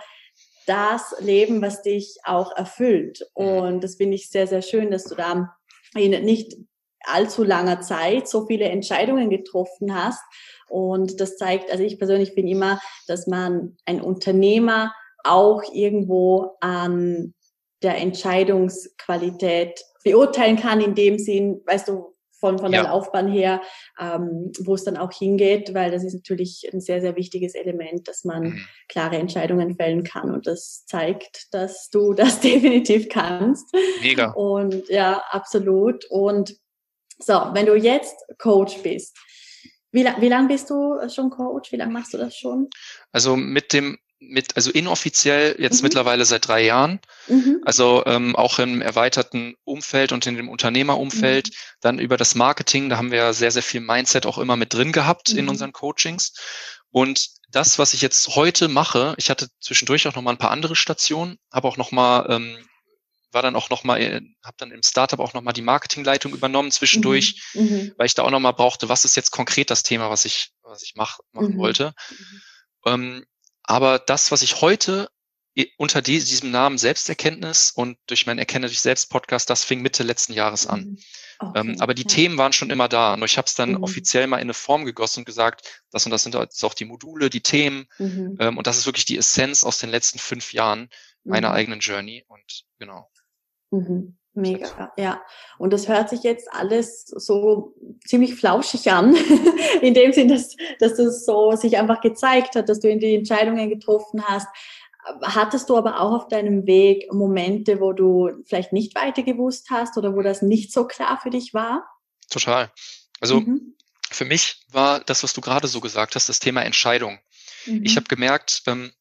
das 0.65 1.15
Leben, 1.19 1.61
was 1.61 1.81
dich 1.81 2.17
auch 2.23 2.55
erfüllt. 2.55 3.21
Und 3.33 3.83
das 3.83 3.95
finde 3.95 4.15
ich 4.15 4.29
sehr, 4.29 4.47
sehr 4.47 4.61
schön, 4.61 4.91
dass 4.91 5.05
du 5.05 5.15
da 5.15 5.55
in 5.95 6.11
nicht 6.25 6.55
allzu 7.07 7.43
langer 7.43 7.81
Zeit 7.81 8.27
so 8.27 8.45
viele 8.47 8.65
Entscheidungen 8.65 9.29
getroffen 9.29 9.93
hast. 9.95 10.23
Und 10.67 11.21
das 11.21 11.37
zeigt, 11.37 11.71
also 11.71 11.83
ich 11.83 11.97
persönlich 11.99 12.31
finde 12.31 12.51
immer, 12.51 12.81
dass 13.07 13.27
man 13.27 13.77
ein 13.85 14.01
Unternehmer 14.01 14.93
auch 15.25 15.61
irgendwo 15.73 16.55
an 16.61 17.33
der 17.81 17.97
Entscheidungsqualität 17.97 19.79
beurteilen 20.03 20.57
kann, 20.57 20.81
in 20.81 20.95
dem 20.95 21.19
Sinn, 21.19 21.61
weißt 21.65 21.87
du, 21.87 22.15
von, 22.39 22.59
von 22.59 22.71
der 22.71 22.83
ja. 22.83 22.91
Laufbahn 22.91 23.31
her, 23.31 23.61
ähm, 23.99 24.51
wo 24.59 24.75
es 24.75 24.83
dann 24.83 24.97
auch 24.97 25.11
hingeht, 25.11 25.73
weil 25.73 25.89
das 25.91 26.03
ist 26.03 26.13
natürlich 26.13 26.69
ein 26.71 26.81
sehr, 26.81 27.01
sehr 27.01 27.15
wichtiges 27.15 27.55
Element, 27.55 28.07
dass 28.07 28.23
man 28.23 28.43
mhm. 28.43 28.67
klare 28.87 29.17
Entscheidungen 29.17 29.75
fällen 29.75 30.03
kann 30.03 30.31
und 30.31 30.45
das 30.45 30.85
zeigt, 30.85 31.47
dass 31.53 31.89
du 31.89 32.13
das 32.15 32.41
definitiv 32.41 33.09
kannst. 33.09 33.73
Mega. 34.01 34.31
Und 34.31 34.87
ja, 34.89 35.23
absolut. 35.29 36.05
Und 36.09 36.55
so, 37.17 37.33
wenn 37.53 37.65
du 37.65 37.75
jetzt 37.75 38.15
Coach 38.37 38.77
bist, 38.83 39.17
wie, 39.91 40.03
wie 40.03 40.27
lange 40.27 40.49
bist 40.49 40.69
du 40.69 40.99
schon 41.09 41.29
Coach? 41.29 41.71
Wie 41.71 41.77
lange 41.77 41.93
machst 41.93 42.13
du 42.13 42.17
das 42.17 42.35
schon? 42.35 42.69
Also 43.13 43.37
mit 43.37 43.71
dem 43.71 43.97
mit, 44.19 44.55
also 44.55 44.71
inoffiziell 44.71 45.55
jetzt 45.59 45.77
mhm. 45.77 45.87
mittlerweile 45.87 46.25
seit 46.25 46.47
drei 46.47 46.63
Jahren, 46.63 46.99
mhm. 47.27 47.61
also 47.65 48.03
ähm, 48.05 48.35
auch 48.35 48.59
im 48.59 48.81
erweiterten 48.81 49.55
Umfeld 49.63 50.11
und 50.11 50.25
in 50.25 50.35
dem 50.35 50.49
Unternehmerumfeld, 50.49 51.49
mhm. 51.49 51.53
dann 51.81 51.99
über 51.99 52.17
das 52.17 52.35
Marketing, 52.35 52.89
da 52.89 52.97
haben 52.97 53.11
wir 53.11 53.19
ja 53.19 53.33
sehr, 53.33 53.51
sehr 53.51 53.63
viel 53.63 53.81
Mindset 53.81 54.25
auch 54.25 54.37
immer 54.37 54.55
mit 54.55 54.73
drin 54.73 54.91
gehabt 54.91 55.29
in 55.29 55.45
mhm. 55.45 55.51
unseren 55.51 55.73
Coachings. 55.73 56.33
Und 56.89 57.27
das, 57.49 57.77
was 57.77 57.93
ich 57.93 58.01
jetzt 58.01 58.35
heute 58.35 58.67
mache, 58.67 59.15
ich 59.17 59.29
hatte 59.29 59.49
zwischendurch 59.59 60.07
auch 60.07 60.15
noch 60.15 60.21
mal 60.21 60.31
ein 60.31 60.37
paar 60.37 60.51
andere 60.51 60.75
Stationen, 60.75 61.37
habe 61.51 61.67
auch 61.67 61.77
noch 61.77 61.91
mal 61.91 62.27
ähm, 62.29 62.57
war 63.35 63.41
dann 63.41 63.55
auch 63.57 63.69
noch 63.69 63.83
mal, 63.83 64.01
äh, 64.01 64.21
habe 64.43 64.55
dann 64.57 64.71
im 64.71 64.81
Startup 64.81 65.19
auch 65.19 65.33
noch 65.33 65.41
mal 65.41 65.51
die 65.51 65.61
Marketingleitung 65.61 66.33
übernommen 66.33 66.71
zwischendurch, 66.71 67.43
mhm. 67.53 67.61
mhm. 67.61 67.93
weil 67.97 68.07
ich 68.07 68.15
da 68.15 68.23
auch 68.23 68.31
noch 68.31 68.39
mal 68.39 68.53
brauchte, 68.53 68.87
was 68.87 69.03
ist 69.03 69.17
jetzt 69.17 69.31
konkret 69.31 69.69
das 69.69 69.83
Thema, 69.83 70.09
was 70.09 70.23
ich 70.23 70.51
was 70.63 70.83
ich 70.83 70.93
mach, 70.95 71.19
machen 71.33 71.57
wollte. 71.57 71.93
Ähm, 72.85 73.25
aber 73.67 73.99
das, 73.99 74.31
was 74.31 74.41
ich 74.41 74.61
heute 74.61 75.09
unter 75.77 76.01
diesem 76.01 76.51
Namen 76.51 76.77
Selbsterkenntnis 76.77 77.71
und 77.71 77.97
durch 78.07 78.25
mein 78.25 78.37
Erkenne 78.37 78.67
dich 78.67 78.81
selbst 78.81 79.09
Podcast, 79.09 79.49
das 79.49 79.63
fing 79.63 79.81
Mitte 79.81 80.03
letzten 80.03 80.33
Jahres 80.33 80.67
an. 80.67 80.81
Mhm. 80.81 80.97
Okay, 81.39 81.59
ähm, 81.59 81.75
aber 81.79 81.93
die 81.93 82.03
ja. 82.03 82.07
Themen 82.07 82.37
waren 82.37 82.53
schon 82.53 82.69
immer 82.69 82.87
da. 82.87 83.13
Und 83.13 83.23
ich 83.23 83.37
habe 83.37 83.45
es 83.45 83.55
dann 83.55 83.71
mhm. 83.71 83.83
offiziell 83.83 84.27
mal 84.27 84.37
in 84.37 84.43
eine 84.43 84.53
Form 84.53 84.85
gegossen 84.85 85.21
und 85.21 85.25
gesagt, 85.25 85.83
das 85.91 86.05
und 86.05 86.11
das 86.11 86.23
sind 86.23 86.35
jetzt 86.35 86.63
auch 86.63 86.73
die 86.73 86.85
Module, 86.85 87.29
die 87.29 87.41
Themen. 87.41 87.87
Mhm. 87.97 88.37
Ähm, 88.39 88.57
und 88.57 88.67
das 88.67 88.77
ist 88.77 88.85
wirklich 88.85 89.05
die 89.05 89.17
Essenz 89.17 89.63
aus 89.63 89.77
den 89.77 89.89
letzten 89.89 90.19
fünf 90.19 90.53
Jahren 90.53 90.89
meiner 91.23 91.49
mhm. 91.49 91.55
eigenen 91.55 91.79
Journey. 91.79 92.25
Und 92.27 92.65
genau. 92.79 93.09
Mega, 94.35 94.91
ja. 94.97 95.21
Und 95.57 95.71
das 95.71 95.87
hört 95.87 96.09
sich 96.09 96.23
jetzt 96.23 96.51
alles 96.51 97.05
so 97.05 97.73
ziemlich 98.05 98.35
flauschig 98.35 98.91
an, 98.91 99.15
in 99.81 99.93
dem 99.93 100.11
Sinn, 100.11 100.27
dass, 100.27 100.55
dass 100.79 100.95
das 100.95 101.25
so 101.25 101.53
sich 101.55 101.77
einfach 101.77 102.01
gezeigt 102.01 102.55
hat, 102.55 102.67
dass 102.67 102.81
du 102.81 102.89
in 102.89 102.99
die 102.99 103.15
Entscheidungen 103.15 103.69
getroffen 103.69 104.25
hast. 104.25 104.47
Hattest 105.21 105.69
du 105.69 105.77
aber 105.77 106.01
auch 106.01 106.13
auf 106.13 106.27
deinem 106.27 106.65
Weg 106.65 107.11
Momente, 107.13 107.79
wo 107.79 107.93
du 107.93 108.31
vielleicht 108.45 108.73
nicht 108.73 108.93
weiter 108.95 109.23
gewusst 109.23 109.69
hast 109.69 109.97
oder 109.97 110.15
wo 110.15 110.21
das 110.21 110.41
nicht 110.41 110.73
so 110.73 110.85
klar 110.85 111.17
für 111.21 111.29
dich 111.29 111.53
war? 111.53 111.87
Total. 112.29 112.71
Also 113.21 113.39
mhm. 113.39 113.75
für 114.09 114.25
mich 114.25 114.65
war 114.69 114.99
das, 114.99 115.23
was 115.23 115.33
du 115.33 115.39
gerade 115.39 115.67
so 115.67 115.79
gesagt 115.79 116.15
hast, 116.15 116.27
das 116.27 116.39
Thema 116.39 116.63
Entscheidung. 116.63 117.19
Mhm. 117.65 117.85
Ich 117.85 117.95
habe 117.95 118.07
gemerkt, 118.07 118.63
ähm, 118.67 118.91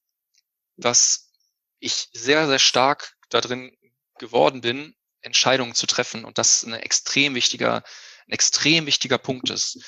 dass 0.76 1.32
ich 1.80 2.08
sehr, 2.12 2.46
sehr 2.46 2.60
stark 2.60 3.16
da 3.30 3.40
drin 3.40 3.76
geworden 4.18 4.60
bin, 4.60 4.94
Entscheidungen 5.24 5.74
zu 5.74 5.86
treffen 5.86 6.24
und 6.24 6.38
das 6.38 6.62
ein 6.64 6.72
extrem 6.74 7.34
wichtiger, 7.34 7.82
ein 8.26 8.32
extrem 8.32 8.86
wichtiger 8.86 9.18
Punkt 9.18 9.50
ist. 9.50 9.78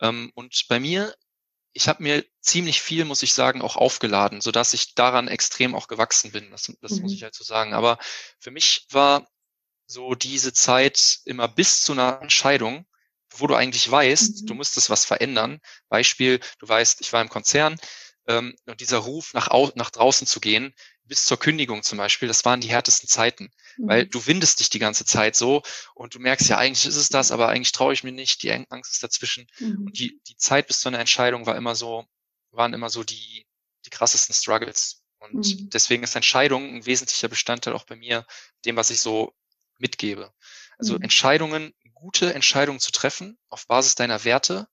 Ähm, 0.00 0.32
und 0.34 0.66
bei 0.68 0.78
mir, 0.80 1.14
ich 1.72 1.88
habe 1.88 2.02
mir 2.02 2.24
ziemlich 2.40 2.80
viel, 2.80 3.04
muss 3.04 3.22
ich 3.22 3.32
sagen, 3.32 3.62
auch 3.62 3.76
aufgeladen, 3.76 4.40
so 4.40 4.50
dass 4.50 4.74
ich 4.74 4.94
daran 4.94 5.28
extrem 5.28 5.74
auch 5.74 5.88
gewachsen 5.88 6.32
bin. 6.32 6.50
Das, 6.50 6.72
das 6.80 6.92
mhm. 6.92 7.02
muss 7.02 7.12
ich 7.12 7.22
halt 7.22 7.34
so 7.34 7.44
sagen. 7.44 7.74
Aber 7.74 7.98
für 8.38 8.50
mich 8.50 8.86
war 8.90 9.26
so 9.86 10.14
diese 10.14 10.52
Zeit 10.52 11.20
immer 11.24 11.48
bis 11.48 11.82
zu 11.82 11.92
einer 11.92 12.20
Entscheidung, 12.22 12.86
wo 13.30 13.46
du 13.46 13.54
eigentlich 13.54 13.90
weißt, 13.90 14.42
mhm. 14.42 14.46
du 14.46 14.54
müsstest 14.54 14.90
was 14.90 15.04
verändern. 15.04 15.60
Beispiel, 15.88 16.40
du 16.58 16.68
weißt, 16.68 17.00
ich 17.00 17.12
war 17.12 17.22
im 17.22 17.28
Konzern 17.28 17.78
ähm, 18.26 18.54
und 18.66 18.80
dieser 18.80 18.98
Ruf 18.98 19.34
nach, 19.34 19.48
nach 19.74 19.90
draußen 19.90 20.26
zu 20.26 20.40
gehen, 20.40 20.74
bis 21.12 21.26
zur 21.26 21.38
Kündigung 21.38 21.82
zum 21.82 21.98
Beispiel, 21.98 22.26
das 22.26 22.46
waren 22.46 22.62
die 22.62 22.70
härtesten 22.70 23.06
Zeiten, 23.06 23.52
mhm. 23.76 23.86
weil 23.86 24.06
du 24.06 24.26
windest 24.26 24.60
dich 24.60 24.70
die 24.70 24.78
ganze 24.78 25.04
Zeit 25.04 25.36
so 25.36 25.60
und 25.94 26.14
du 26.14 26.20
merkst 26.20 26.48
ja, 26.48 26.56
eigentlich 26.56 26.86
ist 26.86 26.96
es 26.96 27.10
das, 27.10 27.30
aber 27.30 27.50
eigentlich 27.50 27.72
traue 27.72 27.92
ich 27.92 28.02
mir 28.02 28.12
nicht, 28.12 28.42
die 28.42 28.50
Angst 28.50 28.94
ist 28.94 29.02
dazwischen. 29.02 29.46
Mhm. 29.58 29.88
Und 29.88 29.98
die, 29.98 30.22
die 30.26 30.36
Zeit 30.36 30.68
bis 30.68 30.80
zu 30.80 30.88
einer 30.88 31.00
Entscheidung 31.00 31.44
war 31.44 31.54
immer 31.54 31.74
so, 31.74 32.06
waren 32.50 32.72
immer 32.72 32.88
so 32.88 33.04
die, 33.04 33.46
die 33.84 33.90
krassesten 33.90 34.34
Struggles. 34.34 35.02
Und 35.18 35.34
mhm. 35.34 35.68
deswegen 35.68 36.02
ist 36.02 36.16
Entscheidung 36.16 36.76
ein 36.76 36.86
wesentlicher 36.86 37.28
Bestandteil 37.28 37.74
auch 37.74 37.84
bei 37.84 37.96
mir, 37.96 38.26
dem, 38.64 38.76
was 38.76 38.88
ich 38.88 39.00
so 39.02 39.34
mitgebe. 39.76 40.32
Also 40.78 40.94
mhm. 40.94 41.02
Entscheidungen, 41.02 41.74
gute 41.92 42.32
Entscheidungen 42.32 42.80
zu 42.80 42.90
treffen 42.90 43.36
auf 43.50 43.66
Basis 43.66 43.96
deiner 43.96 44.24
Werte, 44.24 44.66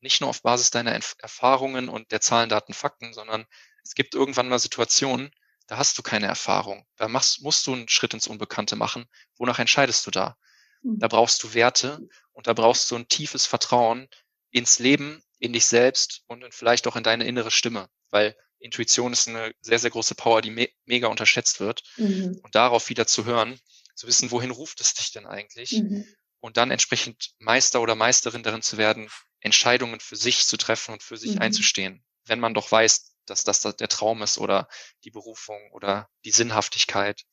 nicht 0.00 0.20
nur 0.20 0.28
auf 0.28 0.42
Basis 0.42 0.68
deiner 0.68 0.92
Erfahrungen 0.92 1.88
und 1.88 2.12
der 2.12 2.20
Zahlen, 2.20 2.50
Daten, 2.50 2.74
Fakten, 2.74 3.14
sondern 3.14 3.46
es 3.82 3.94
gibt 3.94 4.14
irgendwann 4.14 4.50
mal 4.50 4.58
Situationen, 4.58 5.32
da 5.66 5.78
hast 5.78 5.98
du 5.98 6.02
keine 6.02 6.26
Erfahrung. 6.26 6.86
Da 6.96 7.08
machst, 7.08 7.42
musst 7.42 7.66
du 7.66 7.74
einen 7.74 7.88
Schritt 7.88 8.14
ins 8.14 8.26
Unbekannte 8.26 8.76
machen. 8.76 9.06
Wonach 9.36 9.58
entscheidest 9.58 10.06
du 10.06 10.10
da? 10.10 10.36
Da 10.82 11.08
brauchst 11.08 11.42
du 11.42 11.54
Werte 11.54 12.00
und 12.32 12.46
da 12.46 12.52
brauchst 12.52 12.90
du 12.90 12.96
ein 12.96 13.08
tiefes 13.08 13.46
Vertrauen 13.46 14.08
ins 14.50 14.78
Leben, 14.78 15.22
in 15.38 15.52
dich 15.52 15.66
selbst 15.66 16.22
und 16.26 16.44
vielleicht 16.54 16.86
auch 16.86 16.96
in 16.96 17.02
deine 17.02 17.26
innere 17.26 17.50
Stimme, 17.50 17.88
weil 18.10 18.36
Intuition 18.58 19.12
ist 19.12 19.28
eine 19.28 19.52
sehr, 19.60 19.78
sehr 19.78 19.90
große 19.90 20.14
Power, 20.14 20.40
die 20.40 20.50
me 20.50 20.68
mega 20.84 21.08
unterschätzt 21.08 21.60
wird. 21.60 21.82
Mhm. 21.96 22.40
Und 22.42 22.54
darauf 22.54 22.88
wieder 22.88 23.06
zu 23.06 23.24
hören, 23.24 23.58
zu 23.94 24.06
wissen, 24.06 24.30
wohin 24.30 24.50
ruft 24.50 24.80
es 24.80 24.94
dich 24.94 25.12
denn 25.12 25.26
eigentlich? 25.26 25.72
Mhm. 25.72 26.06
Und 26.40 26.56
dann 26.56 26.70
entsprechend 26.70 27.32
Meister 27.38 27.80
oder 27.80 27.94
Meisterin 27.94 28.42
darin 28.42 28.62
zu 28.62 28.76
werden, 28.76 29.10
Entscheidungen 29.40 30.00
für 30.00 30.16
sich 30.16 30.46
zu 30.46 30.56
treffen 30.56 30.92
und 30.92 31.02
für 31.02 31.16
sich 31.16 31.34
mhm. 31.34 31.42
einzustehen. 31.42 32.04
Wenn 32.24 32.40
man 32.40 32.54
doch 32.54 32.70
weiß, 32.70 33.15
dass 33.26 33.44
das 33.44 33.60
der 33.60 33.88
Traum 33.88 34.22
ist 34.22 34.38
oder 34.38 34.68
die 35.04 35.10
Berufung 35.10 35.70
oder 35.72 36.08
die 36.24 36.30
Sinnhaftigkeit. 36.30 37.24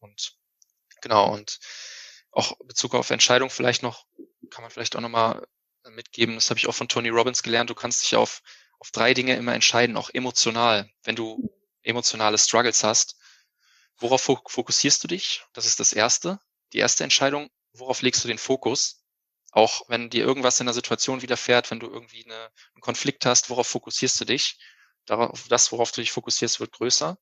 Und 0.00 0.36
Genau, 1.02 1.30
und 1.32 1.58
auch 2.30 2.56
Bezug 2.64 2.94
auf 2.94 3.10
Entscheidung 3.10 3.50
vielleicht 3.50 3.82
noch, 3.82 4.06
kann 4.50 4.62
man 4.62 4.70
vielleicht 4.70 4.96
auch 4.96 5.00
nochmal 5.00 5.46
mitgeben, 5.90 6.36
das 6.36 6.48
habe 6.48 6.58
ich 6.58 6.68
auch 6.68 6.74
von 6.74 6.88
Tony 6.88 7.10
Robbins 7.10 7.42
gelernt, 7.42 7.68
du 7.68 7.74
kannst 7.74 8.04
dich 8.04 8.16
auf, 8.16 8.40
auf 8.78 8.90
drei 8.92 9.12
Dinge 9.12 9.36
immer 9.36 9.52
entscheiden, 9.52 9.96
auch 9.96 10.10
emotional. 10.10 10.88
Wenn 11.02 11.16
du 11.16 11.52
emotionale 11.82 12.38
Struggles 12.38 12.84
hast, 12.84 13.16
worauf 13.98 14.22
fokussierst 14.22 15.02
du 15.02 15.08
dich? 15.08 15.44
Das 15.52 15.66
ist 15.66 15.80
das 15.80 15.92
Erste. 15.92 16.38
Die 16.72 16.78
erste 16.78 17.04
Entscheidung, 17.04 17.50
worauf 17.72 18.00
legst 18.02 18.22
du 18.24 18.28
den 18.28 18.38
Fokus? 18.38 19.04
Auch 19.50 19.82
wenn 19.88 20.08
dir 20.08 20.24
irgendwas 20.24 20.60
in 20.60 20.66
der 20.66 20.74
Situation 20.74 21.20
widerfährt, 21.20 21.70
wenn 21.70 21.80
du 21.80 21.88
irgendwie 21.88 22.24
eine, 22.24 22.50
einen 22.74 22.80
Konflikt 22.80 23.26
hast, 23.26 23.50
worauf 23.50 23.66
fokussierst 23.66 24.20
du 24.20 24.24
dich? 24.24 24.56
Darauf, 25.06 25.48
das, 25.48 25.72
worauf 25.72 25.92
du 25.92 26.00
dich 26.00 26.12
fokussierst, 26.12 26.60
wird 26.60 26.72
größer. 26.72 27.18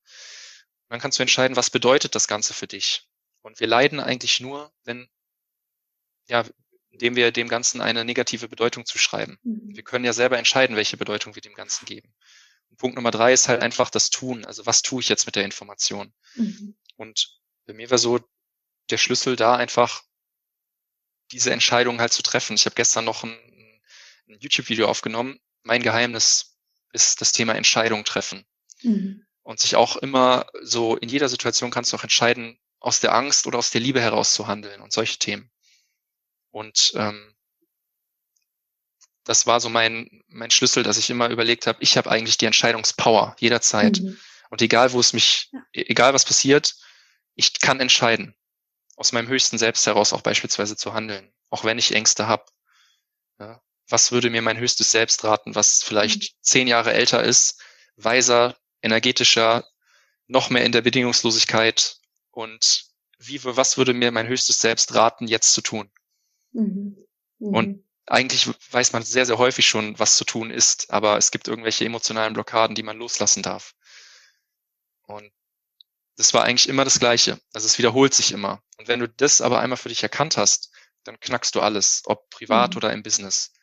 dann 0.89 0.99
kannst 0.99 1.17
du 1.19 1.23
entscheiden, 1.23 1.55
was 1.57 1.69
bedeutet 1.69 2.15
das 2.15 2.27
Ganze 2.27 2.53
für 2.53 2.67
dich? 2.67 3.07
Und 3.41 3.59
wir 3.59 3.67
leiden 3.67 3.99
eigentlich 3.99 4.39
nur, 4.39 4.71
wenn, 4.83 5.09
ja, 6.27 6.45
indem 6.91 7.15
wir 7.15 7.31
dem 7.31 7.47
Ganzen 7.47 7.81
eine 7.81 8.05
negative 8.05 8.47
Bedeutung 8.47 8.85
zuschreiben. 8.85 9.39
Mhm. 9.43 9.75
Wir 9.75 9.83
können 9.83 10.05
ja 10.05 10.13
selber 10.13 10.37
entscheiden, 10.37 10.75
welche 10.75 10.97
Bedeutung 10.97 11.35
wir 11.35 11.41
dem 11.41 11.55
Ganzen 11.55 11.85
geben. 11.85 12.13
Und 12.69 12.77
Punkt 12.77 12.95
Nummer 12.95 13.11
drei 13.11 13.33
ist 13.33 13.47
halt 13.47 13.61
einfach 13.61 13.89
das 13.89 14.09
Tun. 14.09 14.45
Also 14.45 14.65
was 14.65 14.81
tue 14.81 15.01
ich 15.01 15.09
jetzt 15.09 15.25
mit 15.25 15.35
der 15.35 15.45
Information? 15.45 16.13
Mhm. 16.35 16.75
Und 16.97 17.39
bei 17.65 17.73
mir 17.73 17.89
war 17.89 17.97
so 17.97 18.19
der 18.89 18.97
Schlüssel 18.97 19.35
da 19.35 19.55
einfach, 19.55 20.03
diese 21.31 21.51
Entscheidung 21.51 21.99
halt 22.01 22.11
zu 22.11 22.21
treffen. 22.21 22.55
Ich 22.55 22.65
habe 22.65 22.75
gestern 22.75 23.05
noch 23.05 23.23
ein, 23.23 23.31
ein 24.27 24.39
YouTube-Video 24.39 24.87
aufgenommen. 24.87 25.39
Mein 25.63 25.81
Geheimnis 25.81 26.50
ist 26.93 27.21
das 27.21 27.31
Thema 27.31 27.55
Entscheidung 27.55 28.03
treffen. 28.03 28.45
Mhm. 28.81 29.25
Und 29.43 29.59
sich 29.59 29.75
auch 29.75 29.97
immer 29.97 30.45
so 30.61 30.95
in 30.95 31.09
jeder 31.09 31.27
Situation 31.27 31.71
kannst 31.71 31.91
du 31.91 31.97
auch 31.97 32.03
entscheiden, 32.03 32.59
aus 32.79 32.99
der 32.99 33.13
Angst 33.13 33.47
oder 33.47 33.59
aus 33.59 33.69
der 33.69 33.81
Liebe 33.81 34.01
heraus 34.01 34.33
zu 34.33 34.47
handeln 34.47 34.81
und 34.81 34.91
solche 34.91 35.17
Themen. 35.17 35.51
Und 36.51 36.93
ähm, 36.95 37.35
das 39.23 39.45
war 39.45 39.59
so 39.59 39.69
mein, 39.69 40.23
mein 40.27 40.51
Schlüssel, 40.51 40.83
dass 40.83 40.97
ich 40.97 41.09
immer 41.09 41.29
überlegt 41.29 41.67
habe, 41.67 41.81
ich 41.81 41.97
habe 41.97 42.09
eigentlich 42.09 42.37
die 42.37 42.45
Entscheidungspower 42.45 43.35
jederzeit. 43.39 43.99
Mhm. 44.01 44.17
Und 44.49 44.61
egal, 44.61 44.91
wo 44.91 44.99
es 44.99 45.13
mich, 45.13 45.49
ja. 45.51 45.59
E-, 45.73 45.85
egal 45.87 46.13
was 46.13 46.25
passiert, 46.25 46.75
ich 47.35 47.59
kann 47.59 47.79
entscheiden, 47.79 48.35
aus 48.97 49.13
meinem 49.13 49.27
höchsten 49.27 49.57
Selbst 49.57 49.85
heraus 49.85 50.13
auch 50.13 50.21
beispielsweise 50.21 50.75
zu 50.75 50.93
handeln, 50.93 51.31
auch 51.49 51.63
wenn 51.63 51.77
ich 51.77 51.93
Ängste 51.93 52.27
habe. 52.27 52.45
Was 53.91 54.11
würde 54.11 54.29
mir 54.29 54.41
mein 54.41 54.57
höchstes 54.57 54.91
Selbst 54.91 55.23
raten, 55.23 55.55
was 55.55 55.83
vielleicht 55.83 56.21
mhm. 56.21 56.27
zehn 56.41 56.67
Jahre 56.67 56.93
älter 56.93 57.23
ist, 57.23 57.61
weiser, 57.95 58.57
energetischer, 58.81 59.65
noch 60.27 60.49
mehr 60.49 60.63
in 60.63 60.71
der 60.71 60.81
Bedingungslosigkeit 60.81 61.97
und 62.31 62.85
wie, 63.19 63.43
was 63.43 63.77
würde 63.77 63.93
mir 63.93 64.11
mein 64.11 64.27
höchstes 64.27 64.59
Selbst 64.59 64.93
raten, 64.95 65.27
jetzt 65.27 65.53
zu 65.53 65.61
tun? 65.61 65.91
Mhm. 66.53 66.97
Mhm. 67.39 67.55
Und 67.55 67.83
eigentlich 68.07 68.49
weiß 68.71 68.93
man 68.93 69.03
sehr, 69.03 69.25
sehr 69.25 69.37
häufig 69.37 69.67
schon, 69.67 69.97
was 69.99 70.17
zu 70.17 70.25
tun 70.25 70.49
ist, 70.49 70.89
aber 70.89 71.17
es 71.17 71.31
gibt 71.31 71.47
irgendwelche 71.47 71.85
emotionalen 71.85 72.33
Blockaden, 72.33 72.75
die 72.75 72.83
man 72.83 72.97
loslassen 72.97 73.43
darf. 73.43 73.73
Und 75.03 75.31
das 76.17 76.33
war 76.33 76.43
eigentlich 76.43 76.69
immer 76.69 76.83
das 76.83 76.99
Gleiche. 76.99 77.39
Also 77.53 77.67
es 77.67 77.77
wiederholt 77.77 78.13
sich 78.13 78.31
immer. 78.31 78.61
Und 78.77 78.87
wenn 78.87 78.99
du 78.99 79.07
das 79.07 79.41
aber 79.41 79.59
einmal 79.59 79.77
für 79.77 79.89
dich 79.89 80.03
erkannt 80.03 80.37
hast, 80.37 80.71
dann 81.03 81.19
knackst 81.19 81.55
du 81.55 81.61
alles, 81.61 82.01
ob 82.05 82.29
privat 82.29 82.71
mhm. 82.71 82.77
oder 82.77 82.93
im 82.93 83.03
Business. 83.03 83.53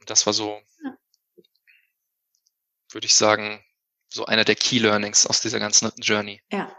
Und 0.00 0.10
das 0.10 0.26
war 0.26 0.32
so, 0.32 0.58
ja. 0.84 0.96
würde 2.92 3.06
ich 3.06 3.14
sagen, 3.14 3.62
so 4.08 4.24
einer 4.26 4.44
der 4.44 4.56
Key 4.56 4.78
Learnings 4.78 5.26
aus 5.26 5.40
dieser 5.40 5.60
ganzen 5.60 5.90
Journey. 5.98 6.40
Ja, 6.50 6.72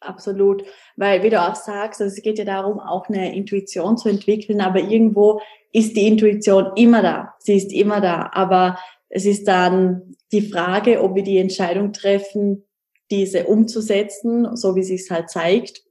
absolut. 0.00 0.64
Weil, 0.96 1.22
wie 1.22 1.30
du 1.30 1.40
auch 1.40 1.54
sagst, 1.54 2.00
also 2.00 2.14
es 2.14 2.22
geht 2.22 2.38
ja 2.38 2.44
darum, 2.44 2.78
auch 2.78 3.08
eine 3.08 3.34
Intuition 3.34 3.96
zu 3.96 4.08
entwickeln, 4.08 4.60
aber 4.60 4.80
irgendwo 4.80 5.40
ist 5.72 5.96
die 5.96 6.06
Intuition 6.06 6.72
immer 6.76 7.02
da. 7.02 7.34
Sie 7.38 7.56
ist 7.56 7.72
immer 7.72 8.00
da. 8.00 8.30
Aber 8.32 8.78
es 9.08 9.24
ist 9.24 9.48
dann 9.48 10.16
die 10.32 10.42
Frage, 10.42 11.02
ob 11.02 11.14
wir 11.14 11.22
die 11.22 11.38
Entscheidung 11.38 11.92
treffen, 11.92 12.64
diese 13.10 13.46
umzusetzen, 13.46 14.56
so 14.56 14.76
wie 14.76 14.82
sie 14.82 14.96
es 14.96 15.10
halt 15.10 15.30
zeigt. 15.30 15.83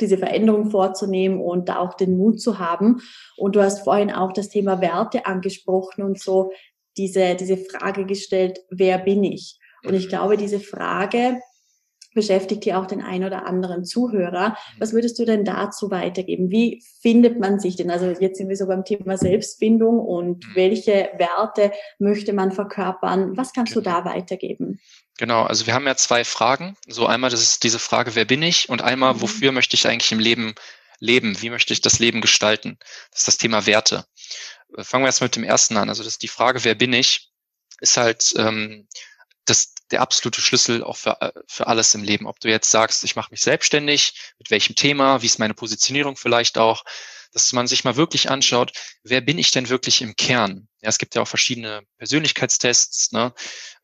Diese 0.00 0.18
Veränderung 0.18 0.70
vorzunehmen 0.70 1.40
und 1.40 1.68
da 1.68 1.78
auch 1.78 1.94
den 1.94 2.16
Mut 2.16 2.40
zu 2.40 2.58
haben. 2.58 3.00
Und 3.36 3.56
du 3.56 3.62
hast 3.62 3.84
vorhin 3.84 4.10
auch 4.10 4.32
das 4.32 4.48
Thema 4.48 4.80
Werte 4.80 5.26
angesprochen 5.26 6.02
und 6.02 6.20
so 6.20 6.52
diese, 6.96 7.34
diese 7.36 7.56
Frage 7.56 8.04
gestellt, 8.04 8.58
wer 8.70 8.98
bin 8.98 9.24
ich? 9.24 9.58
Und 9.84 9.94
ich 9.94 10.06
mhm. 10.06 10.10
glaube, 10.10 10.36
diese 10.36 10.60
Frage 10.60 11.40
beschäftigt 12.14 12.64
hier 12.64 12.78
auch 12.78 12.86
den 12.86 13.02
ein 13.02 13.24
oder 13.24 13.46
anderen 13.46 13.84
Zuhörer. 13.84 14.56
Was 14.78 14.92
würdest 14.92 15.18
du 15.18 15.24
denn 15.24 15.44
dazu 15.44 15.90
weitergeben? 15.90 16.50
Wie 16.50 16.82
findet 17.00 17.38
man 17.40 17.60
sich 17.60 17.76
denn? 17.76 17.90
Also 17.90 18.06
jetzt 18.20 18.38
sind 18.38 18.48
wir 18.48 18.56
so 18.56 18.66
beim 18.66 18.84
Thema 18.84 19.16
Selbstfindung 19.16 19.98
und 19.98 20.46
mhm. 20.46 20.54
welche 20.54 21.10
Werte 21.16 21.72
möchte 21.98 22.32
man 22.32 22.52
verkörpern? 22.52 23.36
Was 23.36 23.52
kannst 23.52 23.74
genau. 23.74 23.84
du 23.84 23.90
da 23.90 24.04
weitergeben? 24.04 24.80
Genau, 25.18 25.42
also 25.42 25.66
wir 25.66 25.74
haben 25.74 25.86
ja 25.86 25.96
zwei 25.96 26.24
Fragen. 26.24 26.76
So 26.88 27.06
einmal, 27.06 27.30
das 27.30 27.42
ist 27.42 27.64
diese 27.64 27.78
Frage, 27.78 28.14
wer 28.14 28.24
bin 28.24 28.42
ich? 28.42 28.68
Und 28.68 28.82
einmal, 28.82 29.14
mhm. 29.14 29.22
wofür 29.22 29.52
möchte 29.52 29.74
ich 29.74 29.86
eigentlich 29.86 30.12
im 30.12 30.20
Leben 30.20 30.54
leben? 30.98 31.40
Wie 31.42 31.50
möchte 31.50 31.72
ich 31.72 31.80
das 31.80 31.98
Leben 31.98 32.20
gestalten? 32.20 32.78
Das 33.10 33.20
ist 33.20 33.28
das 33.28 33.38
Thema 33.38 33.66
Werte. 33.66 34.06
Fangen 34.78 35.04
wir 35.04 35.08
jetzt 35.08 35.20
mit 35.20 35.36
dem 35.36 35.44
ersten 35.44 35.76
an. 35.76 35.88
Also 35.88 36.02
das 36.02 36.14
ist 36.14 36.22
die 36.22 36.28
Frage, 36.28 36.64
wer 36.64 36.74
bin 36.74 36.92
ich? 36.92 37.30
Ist 37.80 37.96
halt 37.96 38.32
ähm, 38.36 38.86
das 39.44 39.71
der 39.92 40.00
absolute 40.00 40.40
Schlüssel 40.40 40.82
auch 40.82 40.96
für, 40.96 41.20
äh, 41.20 41.32
für 41.46 41.66
alles 41.66 41.94
im 41.94 42.02
Leben. 42.02 42.26
Ob 42.26 42.40
du 42.40 42.48
jetzt 42.48 42.70
sagst, 42.70 43.04
ich 43.04 43.16
mache 43.16 43.30
mich 43.30 43.42
selbstständig, 43.42 44.14
mit 44.38 44.50
welchem 44.50 44.74
Thema, 44.74 45.22
wie 45.22 45.26
ist 45.26 45.38
meine 45.38 45.54
Positionierung 45.54 46.16
vielleicht 46.16 46.58
auch, 46.58 46.84
dass 47.32 47.52
man 47.52 47.66
sich 47.66 47.84
mal 47.84 47.96
wirklich 47.96 48.30
anschaut, 48.30 48.72
wer 49.02 49.20
bin 49.20 49.38
ich 49.38 49.50
denn 49.50 49.68
wirklich 49.68 50.02
im 50.02 50.16
Kern? 50.16 50.68
Ja, 50.82 50.88
es 50.88 50.98
gibt 50.98 51.14
ja 51.14 51.22
auch 51.22 51.28
verschiedene 51.28 51.82
Persönlichkeitstests, 51.96 53.12
ne? 53.12 53.32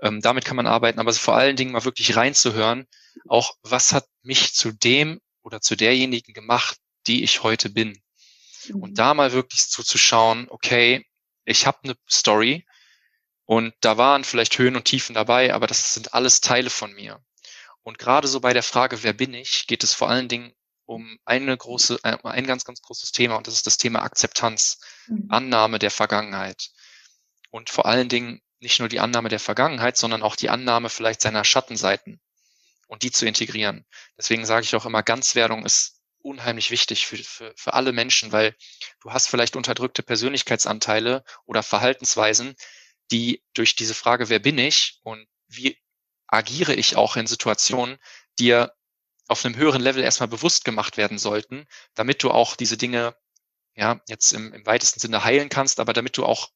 Ähm, 0.00 0.20
damit 0.20 0.44
kann 0.44 0.56
man 0.56 0.66
arbeiten, 0.66 1.00
aber 1.00 1.12
vor 1.12 1.36
allen 1.36 1.56
Dingen 1.56 1.72
mal 1.72 1.84
wirklich 1.84 2.14
reinzuhören, 2.16 2.86
auch 3.26 3.54
was 3.62 3.92
hat 3.92 4.06
mich 4.22 4.54
zu 4.54 4.72
dem 4.72 5.20
oder 5.42 5.60
zu 5.60 5.76
derjenigen 5.76 6.34
gemacht, 6.34 6.76
die 7.06 7.24
ich 7.24 7.42
heute 7.42 7.70
bin. 7.70 7.98
Mhm. 8.68 8.82
Und 8.82 8.98
da 8.98 9.14
mal 9.14 9.32
wirklich 9.32 9.66
zuzuschauen, 9.68 10.46
okay, 10.50 11.06
ich 11.44 11.66
habe 11.66 11.78
eine 11.84 11.94
Story, 12.08 12.66
und 13.48 13.72
da 13.80 13.96
waren 13.96 14.24
vielleicht 14.24 14.58
Höhen 14.58 14.76
und 14.76 14.84
Tiefen 14.84 15.14
dabei, 15.14 15.54
aber 15.54 15.66
das 15.66 15.94
sind 15.94 16.12
alles 16.12 16.42
Teile 16.42 16.68
von 16.68 16.92
mir. 16.92 17.24
Und 17.82 17.98
gerade 17.98 18.28
so 18.28 18.40
bei 18.40 18.52
der 18.52 18.62
Frage, 18.62 19.02
wer 19.02 19.14
bin 19.14 19.32
ich, 19.32 19.66
geht 19.66 19.82
es 19.82 19.94
vor 19.94 20.10
allen 20.10 20.28
Dingen 20.28 20.52
um 20.84 21.18
eine 21.24 21.56
große, 21.56 21.98
äh, 22.02 22.18
ein 22.24 22.46
ganz, 22.46 22.66
ganz 22.66 22.82
großes 22.82 23.10
Thema 23.10 23.36
und 23.36 23.46
das 23.46 23.54
ist 23.54 23.66
das 23.66 23.78
Thema 23.78 24.02
Akzeptanz, 24.02 24.80
mhm. 25.06 25.28
Annahme 25.30 25.78
der 25.78 25.90
Vergangenheit. 25.90 26.68
Und 27.48 27.70
vor 27.70 27.86
allen 27.86 28.10
Dingen 28.10 28.42
nicht 28.60 28.80
nur 28.80 28.90
die 28.90 29.00
Annahme 29.00 29.30
der 29.30 29.40
Vergangenheit, 29.40 29.96
sondern 29.96 30.22
auch 30.22 30.36
die 30.36 30.50
Annahme 30.50 30.90
vielleicht 30.90 31.22
seiner 31.22 31.42
Schattenseiten 31.42 32.20
und 32.86 33.02
die 33.02 33.12
zu 33.12 33.24
integrieren. 33.24 33.86
Deswegen 34.18 34.44
sage 34.44 34.64
ich 34.64 34.76
auch 34.76 34.84
immer, 34.84 35.02
Ganzwerdung 35.02 35.64
ist 35.64 36.02
unheimlich 36.18 36.70
wichtig 36.70 37.06
für, 37.06 37.16
für, 37.16 37.54
für 37.56 37.72
alle 37.72 37.92
Menschen, 37.92 38.30
weil 38.30 38.54
du 39.00 39.10
hast 39.10 39.28
vielleicht 39.28 39.56
unterdrückte 39.56 40.02
Persönlichkeitsanteile 40.02 41.24
oder 41.46 41.62
Verhaltensweisen, 41.62 42.54
die 43.10 43.42
durch 43.54 43.76
diese 43.76 43.94
Frage, 43.94 44.28
wer 44.28 44.38
bin 44.38 44.58
ich 44.58 45.00
und 45.02 45.26
wie 45.48 45.78
agiere 46.26 46.74
ich 46.74 46.96
auch 46.96 47.16
in 47.16 47.26
Situationen, 47.26 47.98
dir 48.38 48.74
auf 49.28 49.44
einem 49.44 49.56
höheren 49.56 49.82
Level 49.82 50.02
erstmal 50.02 50.28
bewusst 50.28 50.64
gemacht 50.64 50.96
werden 50.96 51.18
sollten, 51.18 51.66
damit 51.94 52.22
du 52.22 52.30
auch 52.30 52.56
diese 52.56 52.76
Dinge, 52.76 53.16
ja, 53.74 54.00
jetzt 54.08 54.32
im, 54.32 54.52
im 54.52 54.66
weitesten 54.66 55.00
Sinne 55.00 55.24
heilen 55.24 55.48
kannst, 55.48 55.80
aber 55.80 55.92
damit 55.92 56.16
du 56.16 56.24
auch, 56.24 56.50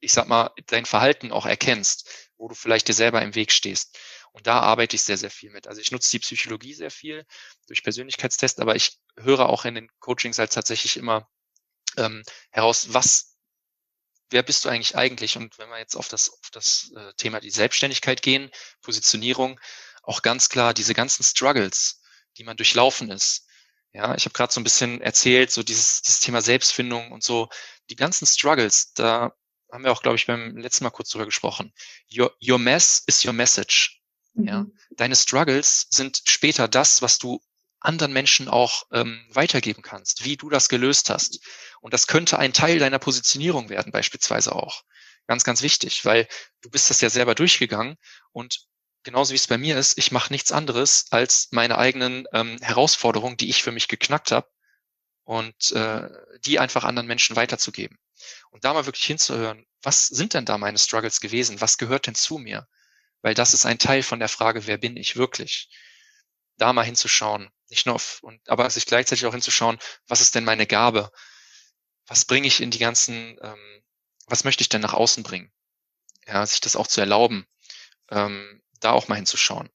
ich 0.00 0.12
sag 0.12 0.28
mal, 0.28 0.50
dein 0.66 0.86
Verhalten 0.86 1.32
auch 1.32 1.46
erkennst, 1.46 2.30
wo 2.36 2.48
du 2.48 2.54
vielleicht 2.54 2.88
dir 2.88 2.94
selber 2.94 3.22
im 3.22 3.34
Weg 3.34 3.52
stehst. 3.52 3.98
Und 4.32 4.46
da 4.46 4.60
arbeite 4.60 4.96
ich 4.96 5.02
sehr, 5.02 5.18
sehr 5.18 5.30
viel 5.30 5.50
mit. 5.50 5.66
Also 5.66 5.80
ich 5.80 5.90
nutze 5.90 6.10
die 6.10 6.20
Psychologie 6.20 6.74
sehr 6.74 6.90
viel 6.90 7.26
durch 7.66 7.82
Persönlichkeitstests, 7.82 8.60
aber 8.60 8.76
ich 8.76 8.98
höre 9.16 9.48
auch 9.48 9.64
in 9.64 9.74
den 9.74 9.90
Coachings 10.00 10.38
halt 10.38 10.52
tatsächlich 10.52 10.96
immer 10.96 11.28
ähm, 11.98 12.22
heraus, 12.50 12.94
was 12.94 13.31
wer 14.32 14.42
bist 14.42 14.64
du 14.64 14.68
eigentlich 14.68 14.96
eigentlich? 14.96 15.36
Und 15.36 15.58
wenn 15.58 15.68
wir 15.68 15.78
jetzt 15.78 15.96
auf 15.96 16.08
das, 16.08 16.30
auf 16.30 16.50
das 16.50 16.92
äh, 16.96 17.12
Thema 17.14 17.40
die 17.40 17.50
Selbstständigkeit 17.50 18.22
gehen, 18.22 18.50
Positionierung, 18.82 19.60
auch 20.02 20.22
ganz 20.22 20.48
klar 20.48 20.74
diese 20.74 20.94
ganzen 20.94 21.22
Struggles, 21.22 22.00
die 22.36 22.44
man 22.44 22.56
durchlaufen 22.56 23.10
ist. 23.10 23.46
Ja, 23.92 24.14
ich 24.14 24.24
habe 24.24 24.32
gerade 24.32 24.52
so 24.52 24.60
ein 24.60 24.64
bisschen 24.64 25.00
erzählt, 25.02 25.50
so 25.50 25.62
dieses, 25.62 26.02
dieses 26.02 26.20
Thema 26.20 26.40
Selbstfindung 26.40 27.12
und 27.12 27.22
so, 27.22 27.48
die 27.90 27.96
ganzen 27.96 28.26
Struggles, 28.26 28.94
da 28.94 29.32
haben 29.70 29.84
wir 29.84 29.92
auch, 29.92 30.02
glaube 30.02 30.16
ich, 30.16 30.26
beim 30.26 30.56
letzten 30.56 30.84
Mal 30.84 30.90
kurz 30.90 31.10
drüber 31.10 31.26
gesprochen. 31.26 31.72
Your, 32.10 32.34
your 32.42 32.58
mess 32.58 33.02
is 33.06 33.24
your 33.24 33.32
message. 33.32 34.00
Mhm. 34.34 34.48
Ja, 34.48 34.66
deine 34.96 35.16
Struggles 35.16 35.86
sind 35.90 36.22
später 36.24 36.68
das, 36.68 37.02
was 37.02 37.18
du 37.18 37.42
anderen 37.82 38.12
Menschen 38.12 38.48
auch 38.48 38.84
ähm, 38.92 39.26
weitergeben 39.30 39.82
kannst, 39.82 40.24
wie 40.24 40.36
du 40.36 40.48
das 40.48 40.68
gelöst 40.68 41.10
hast. 41.10 41.40
Und 41.80 41.94
das 41.94 42.06
könnte 42.06 42.38
ein 42.38 42.52
Teil 42.52 42.78
deiner 42.78 42.98
Positionierung 42.98 43.68
werden, 43.68 43.92
beispielsweise 43.92 44.54
auch. 44.54 44.82
Ganz, 45.26 45.44
ganz 45.44 45.62
wichtig, 45.62 46.04
weil 46.04 46.28
du 46.60 46.70
bist 46.70 46.90
das 46.90 47.00
ja 47.00 47.10
selber 47.10 47.34
durchgegangen 47.34 47.96
und 48.32 48.66
genauso 49.04 49.32
wie 49.32 49.36
es 49.36 49.46
bei 49.46 49.58
mir 49.58 49.78
ist, 49.78 49.98
ich 49.98 50.12
mache 50.12 50.32
nichts 50.32 50.52
anderes, 50.52 51.06
als 51.10 51.48
meine 51.50 51.78
eigenen 51.78 52.26
ähm, 52.32 52.58
Herausforderungen, 52.60 53.36
die 53.36 53.50
ich 53.50 53.62
für 53.62 53.72
mich 53.72 53.88
geknackt 53.88 54.30
habe, 54.30 54.48
und 55.24 55.72
äh, 55.72 56.08
die 56.44 56.58
einfach 56.58 56.84
anderen 56.84 57.06
Menschen 57.06 57.36
weiterzugeben. 57.36 57.98
Und 58.50 58.64
da 58.64 58.72
mal 58.74 58.86
wirklich 58.86 59.04
hinzuhören, 59.04 59.66
was 59.82 60.06
sind 60.06 60.34
denn 60.34 60.44
da 60.44 60.58
meine 60.58 60.78
Struggles 60.78 61.20
gewesen? 61.20 61.60
Was 61.60 61.78
gehört 61.78 62.06
denn 62.06 62.14
zu 62.14 62.38
mir? 62.38 62.68
Weil 63.20 63.34
das 63.34 63.54
ist 63.54 63.66
ein 63.66 63.78
Teil 63.78 64.02
von 64.02 64.18
der 64.18 64.28
Frage, 64.28 64.66
wer 64.66 64.78
bin 64.78 64.96
ich 64.96 65.16
wirklich? 65.16 65.68
Da 66.56 66.72
mal 66.72 66.84
hinzuschauen, 66.84 67.50
nicht 67.72 67.86
nur 67.86 67.96
auf, 67.96 68.22
und, 68.22 68.48
aber 68.48 68.68
sich 68.70 68.86
gleichzeitig 68.86 69.26
auch 69.26 69.32
hinzuschauen, 69.32 69.78
was 70.06 70.20
ist 70.20 70.34
denn 70.34 70.44
meine 70.44 70.66
Gabe? 70.66 71.10
Was 72.06 72.26
bringe 72.26 72.46
ich 72.46 72.60
in 72.60 72.70
die 72.70 72.78
ganzen, 72.78 73.38
ähm, 73.42 73.82
was 74.26 74.44
möchte 74.44 74.62
ich 74.62 74.68
denn 74.68 74.82
nach 74.82 74.92
außen 74.92 75.22
bringen? 75.22 75.50
Ja, 76.26 76.46
sich 76.46 76.60
das 76.60 76.76
auch 76.76 76.86
zu 76.86 77.00
erlauben, 77.00 77.46
ähm, 78.10 78.62
da 78.80 78.92
auch 78.92 79.08
mal 79.08 79.16
hinzuschauen. 79.16 79.70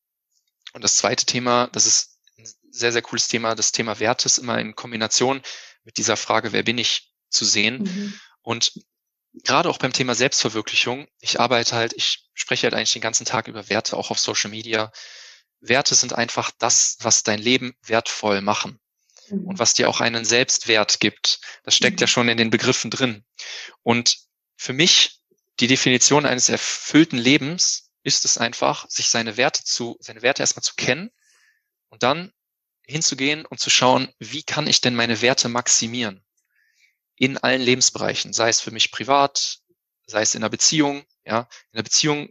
Und 0.73 0.83
das 0.83 0.95
zweite 0.95 1.25
Thema, 1.25 1.67
das 1.67 1.85
ist 1.87 2.19
ein 2.37 2.47
sehr, 2.69 2.91
sehr 2.91 3.01
cooles 3.01 3.27
Thema, 3.27 3.55
das 3.55 3.71
Thema 3.71 3.99
Wertes 3.99 4.37
immer 4.37 4.59
in 4.59 4.75
Kombination 4.75 5.41
mit 5.83 5.97
dieser 5.97 6.17
Frage, 6.17 6.53
wer 6.53 6.63
bin 6.63 6.77
ich, 6.77 7.11
zu 7.29 7.45
sehen. 7.45 7.83
Mhm. 7.83 8.19
Und 8.41 8.73
gerade 9.43 9.69
auch 9.69 9.79
beim 9.79 9.91
Thema 9.91 10.13
Selbstverwirklichung, 10.13 11.07
ich 11.19 11.39
arbeite 11.39 11.75
halt, 11.75 11.93
ich 11.93 12.29
spreche 12.35 12.67
halt 12.67 12.75
eigentlich 12.75 12.93
den 12.93 13.01
ganzen 13.01 13.25
Tag 13.25 13.47
über 13.47 13.69
Werte, 13.69 13.97
auch 13.97 14.11
auf 14.11 14.19
Social 14.19 14.51
Media. 14.51 14.91
Werte 15.59 15.95
sind 15.95 16.13
einfach 16.13 16.51
das, 16.57 16.97
was 17.01 17.23
dein 17.23 17.39
Leben 17.39 17.75
wertvoll 17.83 18.41
machen 18.41 18.79
mhm. 19.29 19.47
und 19.47 19.59
was 19.59 19.73
dir 19.73 19.89
auch 19.89 20.01
einen 20.01 20.25
Selbstwert 20.25 20.99
gibt. 20.99 21.39
Das 21.63 21.75
steckt 21.75 21.99
mhm. 21.99 22.03
ja 22.03 22.07
schon 22.07 22.29
in 22.29 22.37
den 22.37 22.49
Begriffen 22.49 22.91
drin. 22.91 23.25
Und 23.83 24.17
für 24.55 24.73
mich, 24.73 25.19
die 25.59 25.67
Definition 25.67 26.25
eines 26.25 26.49
erfüllten 26.49 27.17
Lebens 27.17 27.91
ist 28.03 28.25
es 28.25 28.37
einfach, 28.37 28.89
sich 28.89 29.09
seine 29.09 29.37
Werte 29.37 29.63
zu, 29.63 29.97
seine 29.99 30.21
Werte 30.21 30.41
erstmal 30.41 30.63
zu 30.63 30.75
kennen 30.75 31.11
und 31.89 32.03
dann 32.03 32.31
hinzugehen 32.85 33.45
und 33.45 33.59
zu 33.59 33.69
schauen, 33.69 34.13
wie 34.19 34.43
kann 34.43 34.67
ich 34.67 34.81
denn 34.81 34.95
meine 34.95 35.21
Werte 35.21 35.49
maximieren? 35.49 36.23
In 37.15 37.37
allen 37.37 37.61
Lebensbereichen, 37.61 38.31
sei 38.31 38.49
es 38.49 38.61
für 38.61 38.71
mich 38.71 38.91
privat, 38.91 39.59
sei 40.05 40.21
es 40.21 40.35
in 40.35 40.43
einer 40.43 40.49
Beziehung, 40.49 41.05
ja. 41.25 41.49
In 41.71 41.79
einer 41.79 41.83
Beziehung 41.83 42.29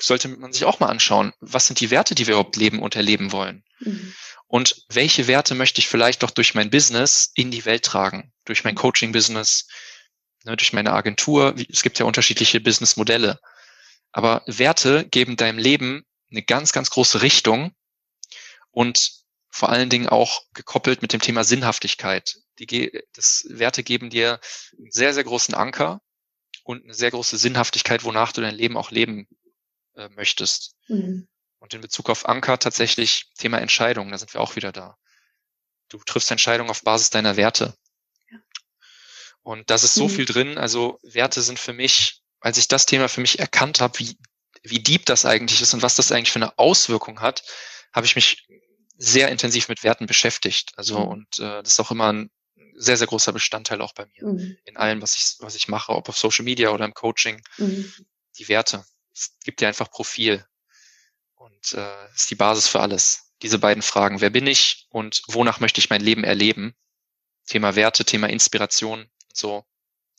sollte 0.00 0.28
man 0.28 0.52
sich 0.52 0.64
auch 0.64 0.80
mal 0.80 0.88
anschauen, 0.88 1.32
was 1.40 1.66
sind 1.66 1.80
die 1.80 1.90
Werte, 1.90 2.14
die 2.14 2.26
wir 2.26 2.34
überhaupt 2.34 2.56
leben 2.56 2.80
und 2.80 2.96
erleben 2.96 3.32
wollen? 3.32 3.64
Mhm. 3.80 4.14
Und 4.46 4.84
welche 4.88 5.26
Werte 5.26 5.54
möchte 5.54 5.80
ich 5.80 5.88
vielleicht 5.88 6.22
doch 6.22 6.30
durch 6.30 6.54
mein 6.54 6.70
Business 6.70 7.30
in 7.34 7.50
die 7.50 7.64
Welt 7.64 7.84
tragen? 7.84 8.32
Durch 8.44 8.64
mein 8.64 8.74
Coaching-Business, 8.74 9.66
ne, 10.44 10.56
durch 10.56 10.72
meine 10.72 10.92
Agentur. 10.92 11.54
Es 11.68 11.82
gibt 11.82 11.98
ja 11.98 12.06
unterschiedliche 12.06 12.60
Business-Modelle. 12.60 13.40
Aber 14.12 14.42
Werte 14.46 15.06
geben 15.06 15.36
deinem 15.36 15.58
Leben 15.58 16.04
eine 16.30 16.42
ganz, 16.42 16.72
ganz 16.72 16.90
große 16.90 17.22
Richtung 17.22 17.74
und 18.70 19.10
vor 19.50 19.70
allen 19.70 19.90
Dingen 19.90 20.08
auch 20.08 20.42
gekoppelt 20.52 21.02
mit 21.02 21.12
dem 21.12 21.20
Thema 21.20 21.44
Sinnhaftigkeit. 21.44 22.36
Die, 22.58 22.92
das 23.12 23.46
Werte 23.48 23.82
geben 23.82 24.10
dir 24.10 24.40
einen 24.78 24.90
sehr, 24.90 25.14
sehr 25.14 25.24
großen 25.24 25.54
Anker 25.54 26.00
und 26.64 26.84
eine 26.84 26.94
sehr 26.94 27.10
große 27.10 27.36
Sinnhaftigkeit, 27.36 28.04
wonach 28.04 28.32
du 28.32 28.40
dein 28.40 28.54
Leben 28.54 28.76
auch 28.76 28.90
leben 28.90 29.28
äh, 29.96 30.08
möchtest. 30.10 30.74
Mhm. 30.88 31.28
Und 31.58 31.72
in 31.72 31.80
Bezug 31.80 32.10
auf 32.10 32.28
Anker 32.28 32.58
tatsächlich 32.58 33.30
Thema 33.38 33.58
Entscheidungen, 33.58 34.10
da 34.10 34.18
sind 34.18 34.34
wir 34.34 34.40
auch 34.40 34.56
wieder 34.56 34.70
da. 34.70 34.98
Du 35.88 35.98
triffst 35.98 36.30
Entscheidungen 36.30 36.70
auf 36.70 36.82
Basis 36.82 37.10
deiner 37.10 37.36
Werte. 37.36 37.74
Ja. 38.30 38.38
Und 39.42 39.70
das 39.70 39.82
ist 39.82 39.94
so 39.94 40.04
mhm. 40.04 40.10
viel 40.10 40.24
drin. 40.26 40.58
Also 40.58 40.98
Werte 41.02 41.42
sind 41.42 41.58
für 41.58 41.72
mich, 41.72 42.22
als 42.40 42.58
ich 42.58 42.68
das 42.68 42.86
Thema 42.86 43.08
für 43.08 43.20
mich 43.20 43.38
erkannt 43.38 43.80
habe, 43.80 43.98
wie, 43.98 44.18
wie 44.62 44.80
deep 44.82 45.06
das 45.06 45.24
eigentlich 45.24 45.62
ist 45.62 45.72
und 45.72 45.82
was 45.82 45.96
das 45.96 46.12
eigentlich 46.12 46.32
für 46.32 46.38
eine 46.38 46.58
Auswirkung 46.58 47.20
hat, 47.20 47.44
habe 47.92 48.06
ich 48.06 48.14
mich 48.14 48.46
sehr 48.96 49.30
intensiv 49.30 49.68
mit 49.68 49.82
Werten 49.84 50.06
beschäftigt. 50.06 50.72
Also 50.76 50.98
mhm. 50.98 51.08
und 51.08 51.38
äh, 51.38 51.62
das 51.62 51.72
ist 51.72 51.80
auch 51.80 51.90
immer 51.90 52.12
ein 52.12 52.30
sehr, 52.76 52.96
sehr 52.96 53.06
großer 53.06 53.32
Bestandteil 53.32 53.80
auch 53.80 53.94
bei 53.94 54.06
mir. 54.06 54.26
Mhm. 54.26 54.58
In 54.64 54.76
allem, 54.76 55.00
was 55.00 55.16
ich, 55.16 55.36
was 55.38 55.54
ich 55.54 55.68
mache, 55.68 55.92
ob 55.92 56.08
auf 56.08 56.18
Social 56.18 56.44
Media 56.44 56.70
oder 56.70 56.84
im 56.84 56.94
Coaching. 56.94 57.40
Mhm. 57.56 57.90
Die 58.36 58.48
Werte 58.48 58.84
es 59.14 59.38
gibt 59.44 59.60
dir 59.60 59.68
einfach 59.68 59.90
Profil 59.90 60.44
und 61.36 61.74
äh, 61.74 62.14
ist 62.14 62.30
die 62.30 62.34
Basis 62.34 62.68
für 62.68 62.80
alles. 62.80 63.32
Diese 63.42 63.58
beiden 63.58 63.82
Fragen, 63.82 64.20
wer 64.20 64.30
bin 64.30 64.46
ich 64.46 64.86
und 64.90 65.22
wonach 65.28 65.60
möchte 65.60 65.80
ich 65.80 65.90
mein 65.90 66.00
Leben 66.00 66.24
erleben? 66.24 66.74
Thema 67.46 67.76
Werte, 67.76 68.04
Thema 68.04 68.28
Inspiration, 68.28 69.06
so, 69.32 69.64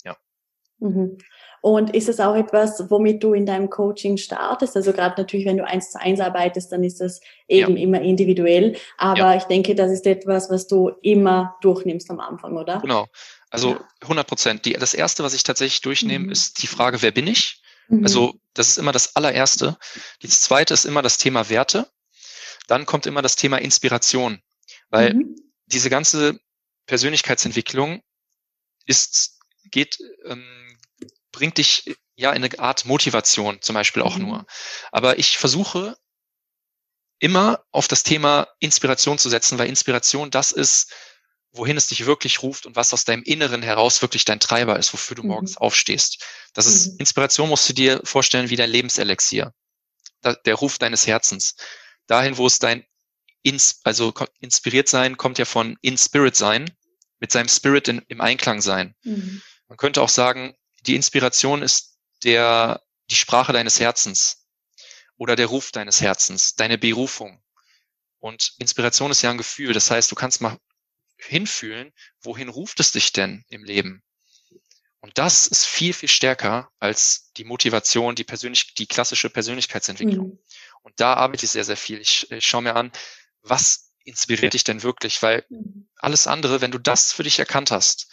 ja. 0.03 0.15
Mhm. 0.79 1.17
Und 1.61 1.95
ist 1.95 2.09
es 2.09 2.19
auch 2.19 2.35
etwas, 2.35 2.91
womit 2.91 3.23
du 3.23 3.33
in 3.33 3.47
deinem 3.47 3.71
Coaching 3.71 4.17
startest? 4.17 4.75
Also 4.75 4.93
gerade 4.93 5.19
natürlich, 5.19 5.47
wenn 5.47 5.57
du 5.57 5.65
eins 5.65 5.89
zu 5.89 5.99
eins 5.99 6.19
arbeitest, 6.19 6.71
dann 6.71 6.83
ist 6.83 7.01
das 7.01 7.21
eben 7.47 7.75
ja. 7.75 7.83
immer 7.83 8.01
individuell. 8.01 8.77
Aber 8.99 9.17
ja. 9.17 9.35
ich 9.35 9.45
denke, 9.45 9.73
das 9.73 9.91
ist 9.91 10.05
etwas, 10.05 10.51
was 10.51 10.67
du 10.67 10.89
immer 11.01 11.55
durchnimmst 11.61 12.11
am 12.11 12.19
Anfang, 12.19 12.55
oder? 12.55 12.81
Genau. 12.81 13.07
Also 13.49 13.77
100 14.01 14.27
Prozent. 14.27 14.79
Das 14.79 14.93
erste, 14.93 15.23
was 15.23 15.33
ich 15.33 15.41
tatsächlich 15.41 15.81
durchnehme, 15.81 16.25
mhm. 16.25 16.31
ist 16.31 16.61
die 16.61 16.67
Frage, 16.67 17.01
wer 17.01 17.09
bin 17.09 17.25
ich? 17.25 17.63
Mhm. 17.87 18.03
Also 18.03 18.39
das 18.53 18.69
ist 18.69 18.77
immer 18.77 18.91
das 18.91 19.15
allererste. 19.15 19.77
Das 20.21 20.41
zweite 20.41 20.73
ist 20.73 20.85
immer 20.85 21.01
das 21.01 21.17
Thema 21.17 21.49
Werte. 21.49 21.89
Dann 22.67 22.85
kommt 22.85 23.05
immer 23.05 23.21
das 23.21 23.35
Thema 23.35 23.57
Inspiration, 23.57 24.41
weil 24.89 25.13
mhm. 25.13 25.35
diese 25.67 25.89
ganze 25.89 26.39
Persönlichkeitsentwicklung 26.87 28.01
ist, 28.85 29.39
geht, 29.71 29.99
ähm, 30.25 30.77
bringt 31.31 31.57
dich 31.57 31.95
ja 32.15 32.31
in 32.31 32.43
eine 32.43 32.59
Art 32.59 32.85
Motivation 32.85 33.61
zum 33.61 33.73
Beispiel 33.73 34.01
auch 34.01 34.17
mhm. 34.17 34.25
nur. 34.25 34.45
Aber 34.91 35.19
ich 35.19 35.37
versuche 35.37 35.97
immer 37.19 37.63
auf 37.71 37.87
das 37.87 38.03
Thema 38.03 38.47
Inspiration 38.59 39.17
zu 39.17 39.29
setzen, 39.29 39.57
weil 39.57 39.69
Inspiration 39.69 40.31
das 40.31 40.51
ist, 40.51 40.93
wohin 41.57 41.77
es 41.77 41.87
dich 41.87 42.05
wirklich 42.05 42.41
ruft 42.41 42.65
und 42.65 42.75
was 42.75 42.93
aus 42.93 43.05
deinem 43.05 43.23
Inneren 43.23 43.61
heraus 43.61 44.01
wirklich 44.01 44.25
dein 44.25 44.39
Treiber 44.39 44.77
ist, 44.77 44.93
wofür 44.93 45.15
du 45.15 45.23
mhm. 45.23 45.29
morgens 45.29 45.57
aufstehst. 45.57 46.23
Das 46.53 46.65
ist 46.65 46.93
mhm. 46.93 46.99
Inspiration, 46.99 47.49
musst 47.49 47.69
du 47.69 47.73
dir 47.73 48.01
vorstellen, 48.03 48.49
wie 48.49 48.55
dein 48.55 48.69
Lebenselixier. 48.69 49.53
Der 50.45 50.55
Ruf 50.55 50.77
deines 50.79 51.05
Herzens. 51.05 51.55
Dahin, 52.07 52.37
wo 52.37 52.47
es 52.47 52.59
dein 52.59 52.85
Ins, 53.43 53.79
also 53.83 54.11
inspiriert 54.39 54.89
sein, 54.89 55.17
kommt 55.17 55.37
ja 55.37 55.45
von 55.45 55.77
in 55.81 55.99
Spirit 55.99 56.35
sein, 56.35 56.75
mit 57.19 57.31
seinem 57.31 57.47
Spirit 57.47 57.87
in, 57.87 57.99
im 58.07 58.19
Einklang 58.19 58.59
sein. 58.61 58.95
Mhm. 59.03 59.41
Man 59.67 59.77
könnte 59.77 60.01
auch 60.01 60.09
sagen, 60.09 60.55
die 60.81 60.95
Inspiration 60.95 61.61
ist 61.61 61.97
der, 62.23 62.81
die 63.09 63.15
Sprache 63.15 63.53
deines 63.53 63.79
Herzens 63.79 64.47
oder 65.17 65.35
der 65.35 65.47
Ruf 65.47 65.71
deines 65.71 66.01
Herzens, 66.01 66.55
deine 66.55 66.77
Berufung. 66.77 67.41
Und 68.19 68.53
Inspiration 68.57 69.11
ist 69.11 69.21
ja 69.21 69.29
ein 69.29 69.37
Gefühl. 69.37 69.73
Das 69.73 69.91
heißt, 69.91 70.11
du 70.11 70.15
kannst 70.15 70.41
mal 70.41 70.57
hinfühlen, 71.25 71.93
wohin 72.21 72.49
ruft 72.49 72.79
es 72.79 72.91
dich 72.91 73.13
denn 73.13 73.43
im 73.49 73.63
Leben? 73.63 74.03
Und 75.05 75.19
das 75.19 75.45
ist 75.45 75.65
viel, 75.65 75.93
viel 75.93 76.09
stärker 76.09 76.71
als 76.79 77.31
die 77.37 77.43
Motivation, 77.43 78.15
die 78.15 78.23
persönlich, 78.23 78.73
die 78.73 78.87
klassische 78.87 79.29
Persönlichkeitsentwicklung. 79.29 80.29
Mhm. 80.29 80.39
Und 80.81 80.99
da 80.99 81.13
arbeite 81.13 81.45
ich 81.45 81.51
sehr, 81.51 81.63
sehr 81.63 81.77
viel. 81.77 81.99
Ich, 81.99 82.31
ich 82.31 82.45
schaue 82.45 82.63
mir 82.63 82.75
an, 82.75 82.91
was 83.43 83.91
inspiriert 84.03 84.53
dich 84.53 84.63
denn 84.63 84.81
wirklich? 84.81 85.21
Weil 85.21 85.45
mhm. 85.49 85.87
alles 85.97 86.25
andere, 86.25 86.61
wenn 86.61 86.71
du 86.71 86.79
das 86.79 87.11
für 87.11 87.21
dich 87.21 87.37
erkannt 87.37 87.69
hast, 87.69 88.07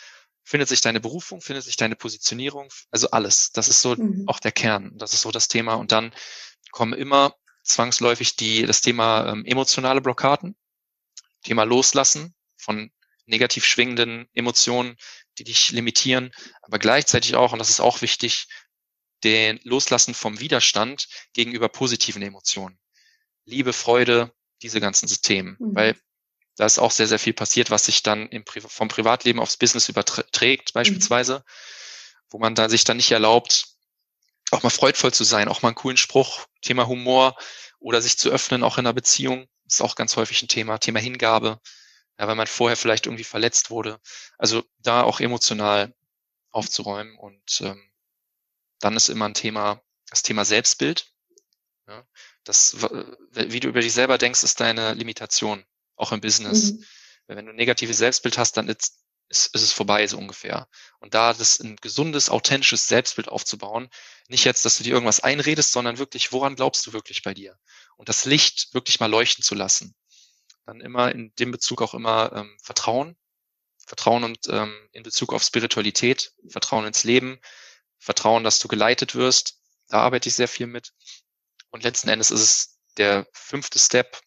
findet 0.44 0.68
sich 0.68 0.81
deine 0.81 1.01
Berufung, 1.01 1.40
findet 1.40 1.64
sich 1.64 1.77
deine 1.77 1.96
Positionierung, 1.96 2.68
also 2.90 3.11
alles. 3.11 3.53
Das 3.53 3.68
ist 3.68 3.81
so 3.81 3.96
mhm. 3.96 4.25
auch 4.27 4.40
der 4.40 4.53
Kern. 4.53 4.92
Das 4.98 5.14
ist 5.14 5.22
so 5.22 5.31
das 5.31 5.48
Thema. 5.48 5.75
Und 5.75 5.92
dann 5.92 6.14
kommen 6.72 6.92
immer 6.92 7.35
zwangsläufig 7.62 8.37
die, 8.37 8.66
das 8.66 8.81
Thema 8.83 9.33
ähm, 9.33 9.46
emotionale 9.46 10.01
Blockaden, 10.01 10.57
Thema 11.42 11.64
Loslassen, 11.64 12.35
von 12.57 12.90
negativ 13.26 13.64
schwingenden 13.64 14.28
Emotionen, 14.35 14.96
die 15.38 15.44
dich 15.44 15.70
limitieren, 15.70 16.32
aber 16.62 16.78
gleichzeitig 16.78 17.37
auch, 17.37 17.52
und 17.52 17.58
das 17.58 17.70
ist 17.70 17.80
auch 17.80 18.02
wichtig, 18.02 18.48
den 19.24 19.61
Loslassen 19.62 20.14
vom 20.14 20.40
Widerstand 20.40 21.06
gegenüber 21.32 21.68
positiven 21.68 22.22
Emotionen. 22.22 22.78
Liebe, 23.44 23.72
Freude, 23.72 24.32
diese 24.62 24.80
ganzen 24.80 25.08
Themen. 25.08 25.56
Mhm. 25.58 25.74
Weil 25.74 25.96
da 26.56 26.66
ist 26.66 26.78
auch 26.78 26.90
sehr, 26.90 27.08
sehr 27.08 27.18
viel 27.18 27.32
passiert, 27.32 27.70
was 27.70 27.85
sich 27.85 28.02
dann 28.02 28.28
Pri 28.44 28.61
vom 28.61 28.88
Privatleben 28.88 29.40
aufs 29.40 29.56
Business 29.56 29.88
überträgt, 29.88 30.70
mhm. 30.70 30.74
beispielsweise, 30.74 31.38
mhm. 31.38 31.42
wo 32.30 32.38
man 32.38 32.54
da 32.54 32.68
sich 32.68 32.85
dann 32.85 32.96
nicht 32.96 33.11
erlaubt, 33.11 33.66
auch 34.50 34.62
mal 34.62 34.70
freudvoll 34.70 35.14
zu 35.14 35.24
sein, 35.24 35.48
auch 35.48 35.62
mal 35.62 35.68
einen 35.68 35.76
coolen 35.76 35.96
Spruch, 35.96 36.46
Thema 36.61 36.87
Humor 36.87 37.37
oder 37.78 38.02
sich 38.02 38.18
zu 38.18 38.30
öffnen, 38.30 38.62
auch 38.62 38.76
in 38.76 38.87
einer 38.87 38.92
Beziehung, 38.92 39.46
ist 39.66 39.80
auch 39.80 39.94
ganz 39.94 40.16
häufig 40.16 40.42
ein 40.42 40.48
Thema, 40.48 40.78
Thema 40.78 41.00
Hingabe, 41.00 41.58
ja, 42.22 42.28
weil 42.28 42.37
man 42.37 42.46
vorher 42.46 42.76
vielleicht 42.76 43.06
irgendwie 43.06 43.24
verletzt 43.24 43.70
wurde. 43.70 44.00
Also 44.38 44.62
da 44.78 45.02
auch 45.02 45.18
emotional 45.18 45.92
aufzuräumen 46.52 47.18
und 47.18 47.61
ähm, 47.62 47.82
dann 48.78 48.96
ist 48.96 49.08
immer 49.08 49.28
ein 49.28 49.35
Thema, 49.35 49.82
das 50.08 50.22
Thema 50.22 50.44
Selbstbild. 50.44 51.12
Ja, 51.88 52.06
das, 52.44 52.76
wie 53.32 53.58
du 53.58 53.66
über 53.66 53.80
dich 53.80 53.92
selber 53.92 54.18
denkst, 54.18 54.44
ist 54.44 54.61
deine 54.61 54.94
Limitation, 54.94 55.64
auch 55.96 56.12
im 56.12 56.20
Business. 56.20 56.74
Mhm. 56.74 56.85
Wenn 57.26 57.46
du 57.46 57.52
ein 57.52 57.56
negatives 57.56 57.98
Selbstbild 57.98 58.38
hast, 58.38 58.56
dann 58.56 58.68
ist, 58.68 59.00
ist, 59.28 59.52
ist 59.52 59.62
es 59.62 59.72
vorbei, 59.72 60.06
so 60.06 60.16
ungefähr. 60.16 60.68
Und 61.00 61.14
da 61.14 61.32
das 61.32 61.58
ein 61.58 61.74
gesundes, 61.74 62.30
authentisches 62.30 62.87
Selbstbild 62.87 63.26
aufzubauen, 63.26 63.88
nicht 64.28 64.44
jetzt, 64.44 64.64
dass 64.64 64.78
du 64.78 64.85
dir 64.85 64.92
irgendwas 64.92 65.18
einredest, 65.18 65.72
sondern 65.72 65.98
wirklich, 65.98 66.30
woran 66.30 66.54
glaubst 66.54 66.87
du 66.87 66.92
wirklich 66.92 67.24
bei 67.24 67.35
dir? 67.35 67.58
und 68.02 68.08
das 68.08 68.24
Licht 68.24 68.74
wirklich 68.74 68.98
mal 68.98 69.11
leuchten 69.11 69.44
zu 69.44 69.54
lassen. 69.54 69.94
Dann 70.66 70.81
immer 70.81 71.12
in 71.12 71.35
dem 71.37 71.51
Bezug 71.51 71.83
auch 71.83 71.94
immer 71.94 72.33
ähm, 72.35 72.57
Vertrauen, 72.62 73.16
Vertrauen 73.87 74.25
und 74.25 74.48
ähm, 74.48 74.75
in 74.92 75.03
Bezug 75.03 75.33
auf 75.33 75.42
Spiritualität, 75.42 76.33
Vertrauen 76.48 76.87
ins 76.87 77.05
Leben, 77.05 77.40
Vertrauen, 77.98 78.44
dass 78.44 78.59
du 78.59 78.68
geleitet 78.68 79.14
wirst. 79.14 79.59
Da 79.88 79.98
arbeite 79.98 80.29
ich 80.29 80.35
sehr 80.35 80.48
viel 80.48 80.66
mit. 80.66 80.92
Und 81.70 81.85
letzten 81.85 82.09
Endes 82.09 82.31
ist 82.31 82.40
es 82.40 82.79
der 82.96 83.27
fünfte 83.33 83.79
Step. 83.79 84.20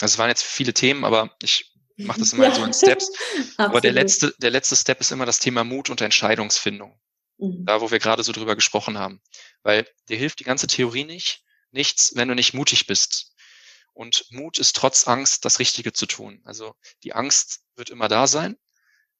Also 0.00 0.14
es 0.14 0.18
waren 0.18 0.28
jetzt 0.28 0.44
viele 0.44 0.74
Themen, 0.74 1.04
aber 1.04 1.34
ich 1.42 1.72
mache 1.96 2.20
das 2.20 2.32
immer 2.32 2.48
ja. 2.48 2.54
so 2.54 2.64
in 2.64 2.74
Steps. 2.74 3.10
aber 3.56 3.80
der 3.80 3.92
letzte, 3.92 4.34
der 4.38 4.50
letzte 4.50 4.76
Step 4.76 5.00
ist 5.00 5.12
immer 5.12 5.26
das 5.26 5.38
Thema 5.38 5.64
Mut 5.64 5.90
und 5.90 6.00
Entscheidungsfindung. 6.00 6.98
Mhm. 7.38 7.64
Da, 7.66 7.80
wo 7.80 7.90
wir 7.90 7.98
gerade 7.98 8.22
so 8.22 8.32
drüber 8.32 8.54
gesprochen 8.54 8.98
haben. 8.98 9.20
Weil 9.62 9.88
dir 10.08 10.16
hilft 10.16 10.40
die 10.40 10.44
ganze 10.44 10.66
Theorie 10.66 11.04
nicht, 11.04 11.42
nichts, 11.70 12.14
wenn 12.14 12.28
du 12.28 12.34
nicht 12.34 12.54
mutig 12.54 12.86
bist. 12.86 13.33
Und 13.94 14.26
Mut 14.30 14.58
ist 14.58 14.76
trotz 14.76 15.06
Angst 15.06 15.44
das 15.44 15.60
Richtige 15.60 15.92
zu 15.92 16.06
tun. 16.06 16.42
Also 16.44 16.74
die 17.04 17.14
Angst 17.14 17.62
wird 17.76 17.90
immer 17.90 18.08
da 18.08 18.26
sein, 18.26 18.56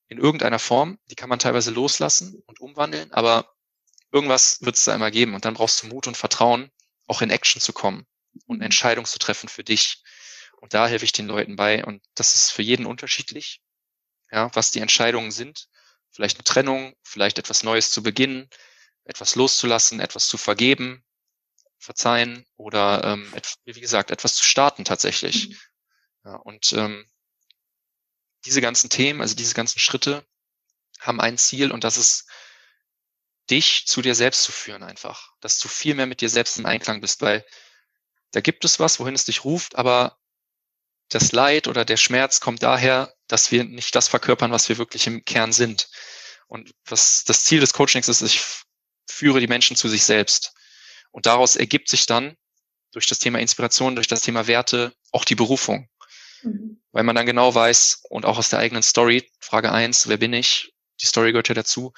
in 0.09 0.19
irgendeiner 0.19 0.59
Form. 0.59 0.99
Die 1.11 1.15
kann 1.15 1.29
man 1.29 1.39
teilweise 1.39 1.71
loslassen 1.71 2.43
und 2.47 2.61
umwandeln, 2.61 3.13
aber 3.13 3.55
irgendwas 4.13 4.61
wird 4.63 4.77
es 4.77 4.85
da 4.85 4.95
immer 4.95 5.13
geben. 5.13 5.35
Und 5.35 5.45
dann 5.45 5.55
brauchst 5.55 5.83
du 5.83 5.87
Mut 5.87 6.09
und 6.09 6.17
Vertrauen, 6.17 6.71
auch 7.07 7.23
in 7.23 7.31
Action 7.31 7.61
zu 7.61 7.73
kommen 7.73 8.07
und 8.47 8.57
eine 8.57 8.65
Entscheidung 8.65 9.05
zu 9.05 9.19
treffen 9.19 9.49
für 9.49 9.65
dich. 9.65 10.03
Und 10.61 10.75
da 10.75 10.89
helfe 10.89 11.05
ich 11.05 11.13
den 11.13 11.29
Leuten 11.29 11.57
bei. 11.57 11.85
Und 11.85 12.03
das 12.15 12.35
ist 12.35 12.51
für 12.51 12.63
jeden 12.63 12.87
unterschiedlich, 12.87 13.63
ja, 14.31 14.51
was 14.55 14.73
die 14.73 14.81
Entscheidungen 14.81 15.31
sind. 15.31 15.69
Vielleicht 16.11 16.39
eine 16.39 16.45
Trennung, 16.45 16.95
vielleicht 17.03 17.39
etwas 17.39 17.63
Neues 17.63 17.91
zu 17.91 18.03
beginnen, 18.03 18.49
etwas 19.05 19.35
loszulassen, 19.37 20.01
etwas 20.01 20.29
zu 20.29 20.37
vergeben, 20.37 21.05
verzeihen 21.85 22.47
oder 22.57 23.05
ähm, 23.05 23.33
wie 23.65 23.81
gesagt, 23.81 24.11
etwas 24.11 24.35
zu 24.35 24.45
starten 24.45 24.85
tatsächlich. 24.85 25.49
Mhm. 25.49 25.59
Ja, 26.25 26.37
und 26.37 26.73
ähm, 26.73 27.07
diese 28.45 28.61
ganzen 28.61 28.91
Themen, 28.91 29.21
also 29.21 29.35
diese 29.35 29.55
ganzen 29.55 29.79
Schritte 29.79 30.27
haben 31.01 31.21
ein 31.21 31.39
Ziel 31.39 31.71
und 31.71 31.85
das 31.85 31.97
ist, 31.97 32.27
dich 33.51 33.87
zu 33.87 34.01
dir 34.01 34.15
selbst 34.15 34.43
zu 34.43 34.53
führen 34.53 34.83
einfach. 34.83 35.33
Dass 35.41 35.59
du 35.59 35.69
viel 35.69 35.95
mehr 35.95 36.07
mit 36.07 36.21
dir 36.21 36.31
selbst 36.31 36.59
in 36.59 36.67
Einklang 36.67 37.01
bist, 37.01 37.21
weil 37.21 37.45
da 38.33 38.41
gibt 38.41 38.65
es 38.65 38.81
was, 38.81 38.99
wohin 39.01 39.15
es 39.15 39.27
dich 39.27 39.45
ruft, 39.45 39.77
aber 39.77 40.19
das 41.11 41.33
Leid 41.33 41.69
oder 41.69 41.85
der 41.85 41.99
Schmerz 41.99 42.41
kommt 42.41 42.63
daher, 42.63 43.15
dass 43.29 43.53
wir 43.53 43.65
nicht 43.65 43.95
das 43.95 44.09
verkörpern, 44.09 44.51
was 44.51 44.69
wir 44.69 44.79
wirklich 44.79 45.07
im 45.07 45.25
Kern 45.25 45.53
sind. 45.53 45.89
Und 46.47 46.75
was 46.87 47.25
das 47.25 47.45
Ziel 47.45 47.61
des 47.61 47.75
Coachings 47.75 48.09
ist, 48.09 48.23
ich 48.23 48.43
führe 49.09 49.41
die 49.41 49.47
Menschen 49.47 49.77
zu 49.77 49.89
sich 49.89 50.05
selbst. 50.05 50.55
Und 51.15 51.27
daraus 51.27 51.55
ergibt 51.55 51.89
sich 51.89 52.07
dann 52.07 52.37
durch 52.91 53.07
das 53.07 53.21
Thema 53.21 53.39
Inspiration, 53.39 53.95
durch 53.95 54.09
das 54.09 54.23
Thema 54.23 54.49
Werte 54.49 54.93
auch 55.13 55.25
die 55.25 55.37
Berufung. 55.37 55.89
Mhm. 56.43 56.83
Weil 56.91 57.05
man 57.05 57.15
dann 57.15 57.27
genau 57.27 57.55
weiß 57.55 58.03
und 58.09 58.27
auch 58.27 58.39
aus 58.39 58.49
der 58.49 58.59
eigenen 58.59 58.83
Story, 58.83 59.31
Frage 59.39 59.71
eins, 59.71 60.09
wer 60.09 60.17
bin 60.17 60.33
ich? 60.33 60.75
Die 61.01 61.07
Story 61.07 61.31
gehört 61.31 61.49
ja 61.49 61.55
dazu. 61.55 61.93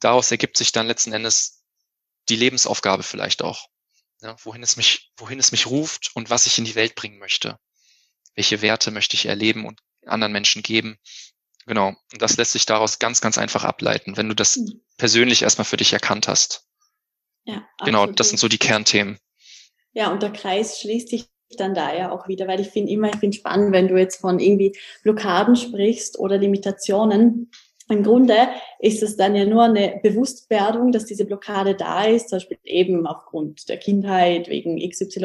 Daraus 0.00 0.30
ergibt 0.30 0.56
sich 0.56 0.70
dann 0.70 0.86
letzten 0.86 1.12
Endes 1.12 1.64
die 2.28 2.36
Lebensaufgabe 2.36 3.02
vielleicht 3.02 3.42
auch 3.42 3.68
ja, 4.20 4.36
wohin 4.44 4.62
es 4.62 4.76
mich, 4.76 5.10
wohin 5.16 5.38
es 5.38 5.52
mich 5.52 5.66
ruft 5.66 6.10
und 6.14 6.30
was 6.30 6.46
ich 6.46 6.58
in 6.58 6.64
die 6.64 6.74
Welt 6.74 6.94
bringen 6.94 7.18
möchte. 7.18 7.58
Welche 8.34 8.62
Werte 8.62 8.90
möchte 8.90 9.14
ich 9.14 9.26
erleben 9.26 9.66
und 9.66 9.80
anderen 10.06 10.32
Menschen 10.32 10.62
geben? 10.62 10.98
Genau. 11.66 11.88
Und 12.12 12.22
das 12.22 12.36
lässt 12.36 12.52
sich 12.52 12.66
daraus 12.66 12.98
ganz, 12.98 13.20
ganz 13.20 13.36
einfach 13.36 13.64
ableiten, 13.64 14.16
wenn 14.16 14.28
du 14.28 14.34
das 14.34 14.56
mhm. 14.56 14.80
persönlich 14.96 15.42
erstmal 15.42 15.64
für 15.64 15.76
dich 15.76 15.92
erkannt 15.92 16.28
hast. 16.28 16.67
Ja, 17.48 17.66
genau, 17.82 18.06
das 18.06 18.28
sind 18.28 18.38
so 18.38 18.46
die 18.46 18.58
Kernthemen. 18.58 19.18
Ja, 19.94 20.12
und 20.12 20.22
der 20.22 20.30
Kreis 20.30 20.80
schließt 20.80 21.08
sich 21.08 21.24
dann 21.56 21.74
da 21.74 21.94
ja 21.96 22.12
auch 22.12 22.28
wieder, 22.28 22.46
weil 22.46 22.60
ich 22.60 22.68
finde 22.68 22.92
immer, 22.92 23.08
ich 23.08 23.16
finde 23.16 23.38
spannend, 23.38 23.72
wenn 23.72 23.88
du 23.88 23.96
jetzt 23.96 24.20
von 24.20 24.38
irgendwie 24.38 24.76
Blockaden 25.02 25.56
sprichst 25.56 26.18
oder 26.18 26.36
Limitationen, 26.36 27.50
im 27.88 28.02
Grunde 28.02 28.48
ist 28.80 29.02
es 29.02 29.16
dann 29.16 29.34
ja 29.34 29.46
nur 29.46 29.62
eine 29.62 29.98
Bewusstwerdung, 30.02 30.92
dass 30.92 31.06
diese 31.06 31.24
Blockade 31.24 31.74
da 31.74 32.04
ist, 32.04 32.28
zum 32.28 32.36
Beispiel 32.36 32.58
eben 32.64 33.06
aufgrund 33.06 33.70
der 33.70 33.78
Kindheit, 33.78 34.48
wegen 34.48 34.76
XYZ. 34.78 35.16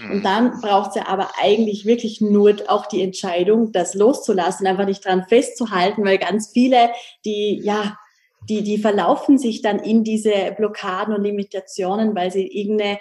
Mhm. 0.00 0.10
Und 0.10 0.24
dann 0.24 0.62
braucht 0.62 0.90
es 0.90 0.96
ja 0.96 1.08
aber 1.08 1.28
eigentlich 1.42 1.84
wirklich 1.84 2.22
nur 2.22 2.54
auch 2.68 2.86
die 2.86 3.02
Entscheidung, 3.02 3.72
das 3.72 3.92
loszulassen, 3.92 4.66
einfach 4.66 4.86
nicht 4.86 5.04
dran 5.04 5.26
festzuhalten, 5.28 6.02
weil 6.06 6.16
ganz 6.16 6.52
viele, 6.54 6.88
die, 7.26 7.60
ja, 7.62 7.98
die, 8.48 8.62
die 8.62 8.78
verlaufen 8.78 9.38
sich 9.38 9.62
dann 9.62 9.78
in 9.78 10.04
diese 10.04 10.54
Blockaden 10.56 11.14
und 11.14 11.22
Limitationen, 11.22 12.14
weil 12.14 12.30
sie 12.30 12.46
irgendeine 12.46 12.98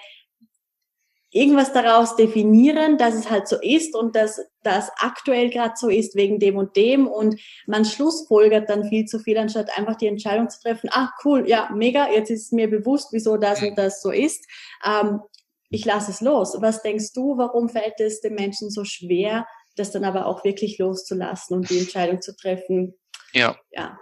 irgendwas 1.32 1.73
daraus 1.73 2.15
definieren, 2.15 2.97
dass 2.97 3.13
es 3.13 3.30
halt 3.30 3.47
so 3.47 3.58
ist 3.62 3.95
und 3.95 4.15
dass 4.15 4.41
das 4.63 4.89
aktuell 4.97 5.49
gerade 5.49 5.75
so 5.75 5.88
ist 5.88 6.15
wegen 6.15 6.39
dem 6.39 6.58
und 6.58 6.75
dem 6.75 7.08
und 7.08 7.39
man 7.67 7.86
schlussfolgert 7.86 8.69
dann 8.69 8.86
viel 8.86 9.06
zu 9.06 9.19
viel, 9.19 9.38
anstatt 9.38 9.78
einfach 9.78 9.95
die 9.95 10.08
Entscheidung 10.08 10.49
zu 10.49 10.60
treffen, 10.60 10.89
ah 10.91 11.12
cool, 11.23 11.47
ja, 11.47 11.69
mega, 11.73 12.10
jetzt 12.12 12.32
ist 12.32 12.52
mir 12.52 12.67
bewusst, 12.67 13.10
wieso 13.12 13.38
das 13.38 13.62
und 13.62 13.78
das 13.78 14.02
so 14.02 14.10
ist. 14.10 14.45
Ähm, 14.84 15.21
ich 15.69 15.86
lasse 15.86 16.10
es 16.10 16.21
los. 16.21 16.58
Was 16.60 16.82
denkst 16.82 17.13
du, 17.13 17.38
warum 17.38 17.69
fällt 17.69 17.99
es 17.99 18.21
den 18.21 18.34
Menschen 18.34 18.71
so 18.71 18.84
schwer, 18.84 19.45
das 19.75 19.91
dann 19.91 20.04
aber 20.04 20.25
auch 20.25 20.43
wirklich 20.43 20.80
loszulassen 20.80 21.56
und 21.56 21.69
die 21.69 21.78
Entscheidung 21.80 22.21
zu 22.21 22.36
treffen? 22.36 22.95
Ja. 23.34 23.56
Ja. 23.71 23.99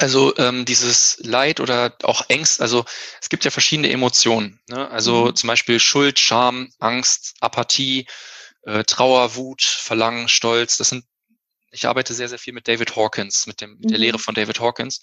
Also 0.00 0.34
ähm, 0.38 0.64
dieses 0.64 1.18
Leid 1.20 1.60
oder 1.60 1.94
auch 2.04 2.24
Ängst, 2.28 2.62
also 2.62 2.86
es 3.20 3.28
gibt 3.28 3.44
ja 3.44 3.50
verschiedene 3.50 3.90
Emotionen. 3.90 4.58
Ne? 4.66 4.90
Also 4.90 5.26
mhm. 5.26 5.36
zum 5.36 5.46
Beispiel 5.48 5.78
Schuld, 5.78 6.18
Scham, 6.18 6.72
Angst, 6.78 7.34
Apathie, 7.40 8.06
äh, 8.62 8.82
Trauer, 8.84 9.36
Wut, 9.36 9.60
Verlangen, 9.60 10.28
Stolz. 10.28 10.78
Das 10.78 10.88
sind, 10.88 11.04
ich 11.70 11.86
arbeite 11.86 12.14
sehr, 12.14 12.30
sehr 12.30 12.38
viel 12.38 12.54
mit 12.54 12.66
David 12.66 12.96
Hawkins, 12.96 13.46
mit 13.46 13.60
dem, 13.60 13.72
mhm. 13.72 13.88
der 13.88 13.98
Lehre 13.98 14.18
von 14.18 14.34
David 14.34 14.58
Hawkins. 14.58 15.02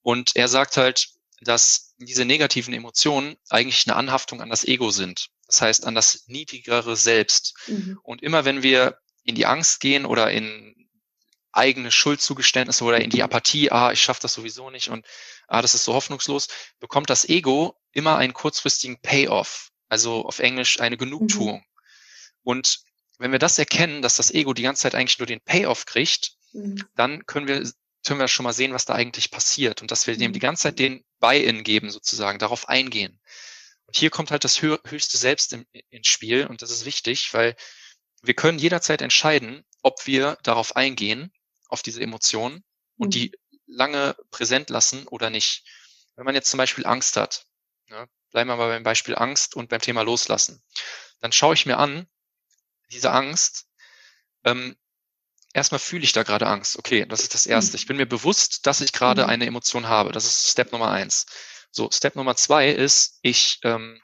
Und 0.00 0.32
er 0.34 0.48
sagt 0.48 0.76
halt, 0.76 1.10
dass 1.40 1.94
diese 1.98 2.24
negativen 2.24 2.74
Emotionen 2.74 3.36
eigentlich 3.48 3.86
eine 3.86 3.94
Anhaftung 3.94 4.40
an 4.40 4.50
das 4.50 4.64
Ego 4.64 4.90
sind. 4.90 5.28
Das 5.46 5.60
heißt, 5.60 5.86
an 5.86 5.94
das 5.94 6.24
niedrigere 6.26 6.96
Selbst. 6.96 7.54
Mhm. 7.68 8.00
Und 8.02 8.24
immer 8.24 8.44
wenn 8.44 8.64
wir 8.64 8.98
in 9.22 9.36
die 9.36 9.46
Angst 9.46 9.78
gehen 9.78 10.04
oder 10.04 10.32
in 10.32 10.81
eigene 11.52 11.90
Schuldzugeständnisse 11.90 12.84
oder 12.84 13.00
in 13.00 13.10
die 13.10 13.22
Apathie, 13.22 13.70
ah, 13.70 13.92
ich 13.92 14.00
schaffe 14.00 14.22
das 14.22 14.34
sowieso 14.34 14.70
nicht 14.70 14.88
und 14.88 15.06
ah, 15.48 15.62
das 15.62 15.74
ist 15.74 15.84
so 15.84 15.94
hoffnungslos, 15.94 16.48
bekommt 16.80 17.10
das 17.10 17.28
Ego 17.28 17.78
immer 17.92 18.16
einen 18.16 18.32
kurzfristigen 18.32 19.00
Payoff, 19.00 19.70
also 19.88 20.24
auf 20.24 20.38
Englisch 20.38 20.80
eine 20.80 20.96
Genugtuung. 20.96 21.58
Mhm. 21.58 21.64
Und 22.42 22.80
wenn 23.18 23.32
wir 23.32 23.38
das 23.38 23.58
erkennen, 23.58 24.02
dass 24.02 24.16
das 24.16 24.32
Ego 24.32 24.54
die 24.54 24.62
ganze 24.62 24.82
Zeit 24.82 24.94
eigentlich 24.94 25.18
nur 25.18 25.26
den 25.26 25.40
Payoff 25.40 25.86
kriegt, 25.86 26.32
mhm. 26.52 26.82
dann 26.96 27.26
können 27.26 27.46
wir, 27.46 27.70
können 28.04 28.18
wir 28.18 28.28
schon 28.28 28.44
mal 28.44 28.52
sehen, 28.52 28.72
was 28.72 28.86
da 28.86 28.94
eigentlich 28.94 29.30
passiert 29.30 29.82
und 29.82 29.90
dass 29.90 30.06
wir 30.06 30.16
dem 30.16 30.30
mhm. 30.30 30.34
die 30.34 30.40
ganze 30.40 30.62
Zeit 30.64 30.78
den 30.78 31.04
Buy-in 31.20 31.62
geben 31.64 31.90
sozusagen, 31.90 32.38
darauf 32.38 32.68
eingehen. 32.68 33.20
Und 33.86 33.96
hier 33.96 34.10
kommt 34.10 34.30
halt 34.30 34.44
das 34.44 34.62
höchste 34.62 35.18
Selbst 35.18 35.52
im, 35.52 35.66
ins 35.90 36.08
Spiel 36.08 36.46
und 36.46 36.62
das 36.62 36.70
ist 36.70 36.86
wichtig, 36.86 37.34
weil 37.34 37.54
wir 38.22 38.34
können 38.34 38.58
jederzeit 38.58 39.02
entscheiden, 39.02 39.64
ob 39.82 40.06
wir 40.06 40.38
darauf 40.42 40.76
eingehen 40.76 41.32
auf 41.72 41.82
diese 41.82 42.02
Emotionen 42.02 42.62
und 42.96 43.08
mhm. 43.08 43.10
die 43.10 43.32
lange 43.66 44.14
präsent 44.30 44.68
lassen 44.68 45.06
oder 45.08 45.30
nicht. 45.30 45.64
Wenn 46.14 46.26
man 46.26 46.34
jetzt 46.34 46.50
zum 46.50 46.58
Beispiel 46.58 46.86
Angst 46.86 47.16
hat, 47.16 47.46
ne, 47.88 48.08
bleiben 48.30 48.50
wir 48.50 48.56
mal 48.56 48.68
beim 48.68 48.82
Beispiel 48.82 49.16
Angst 49.16 49.56
und 49.56 49.70
beim 49.70 49.80
Thema 49.80 50.02
Loslassen, 50.02 50.62
dann 51.20 51.32
schaue 51.32 51.54
ich 51.54 51.64
mir 51.64 51.78
an, 51.78 52.06
diese 52.90 53.10
Angst, 53.10 53.66
ähm, 54.44 54.76
erstmal 55.54 55.78
fühle 55.78 56.04
ich 56.04 56.12
da 56.12 56.24
gerade 56.24 56.46
Angst. 56.46 56.78
Okay, 56.78 57.06
das 57.06 57.22
ist 57.22 57.32
das 57.32 57.46
Erste. 57.46 57.72
Mhm. 57.72 57.76
Ich 57.76 57.86
bin 57.86 57.96
mir 57.96 58.06
bewusst, 58.06 58.66
dass 58.66 58.82
ich 58.82 58.92
gerade 58.92 59.24
mhm. 59.24 59.30
eine 59.30 59.46
Emotion 59.46 59.88
habe. 59.88 60.12
Das 60.12 60.26
ist 60.26 60.50
Step 60.50 60.72
Nummer 60.72 60.90
eins. 60.90 61.24
So, 61.70 61.90
Step 61.90 62.16
Nummer 62.16 62.36
zwei 62.36 62.68
ist, 62.70 63.18
ich 63.22 63.60
ähm, 63.62 64.02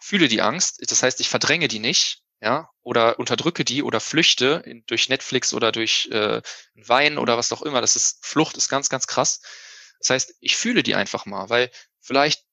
fühle 0.00 0.26
die 0.26 0.42
Angst. 0.42 0.82
Das 0.90 1.04
heißt, 1.04 1.20
ich 1.20 1.28
verdränge 1.28 1.68
die 1.68 1.78
nicht, 1.78 2.23
ja, 2.40 2.70
oder 2.82 3.18
unterdrücke 3.18 3.64
die 3.64 3.82
oder 3.82 4.00
flüchte 4.00 4.62
in, 4.66 4.84
durch 4.86 5.08
Netflix 5.08 5.54
oder 5.54 5.72
durch 5.72 6.08
äh, 6.10 6.42
Wein 6.74 7.18
oder 7.18 7.36
was 7.36 7.52
auch 7.52 7.62
immer. 7.62 7.80
Das 7.80 7.96
ist 7.96 8.24
Flucht 8.24 8.56
ist 8.56 8.68
ganz, 8.68 8.88
ganz 8.88 9.06
krass. 9.06 9.40
Das 9.98 10.10
heißt, 10.10 10.34
ich 10.40 10.56
fühle 10.56 10.82
die 10.82 10.94
einfach 10.94 11.24
mal, 11.26 11.48
weil 11.48 11.70
vielleicht, 12.00 12.44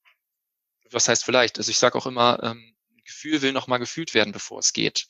was 0.90 1.08
heißt 1.08 1.24
vielleicht? 1.24 1.58
Also 1.58 1.70
ich 1.70 1.78
sage 1.78 1.98
auch 1.98 2.06
immer, 2.06 2.42
ähm, 2.42 2.74
Gefühl 3.04 3.42
will 3.42 3.52
noch 3.52 3.66
mal 3.66 3.78
gefühlt 3.78 4.14
werden, 4.14 4.32
bevor 4.32 4.58
es 4.60 4.72
geht. 4.72 5.06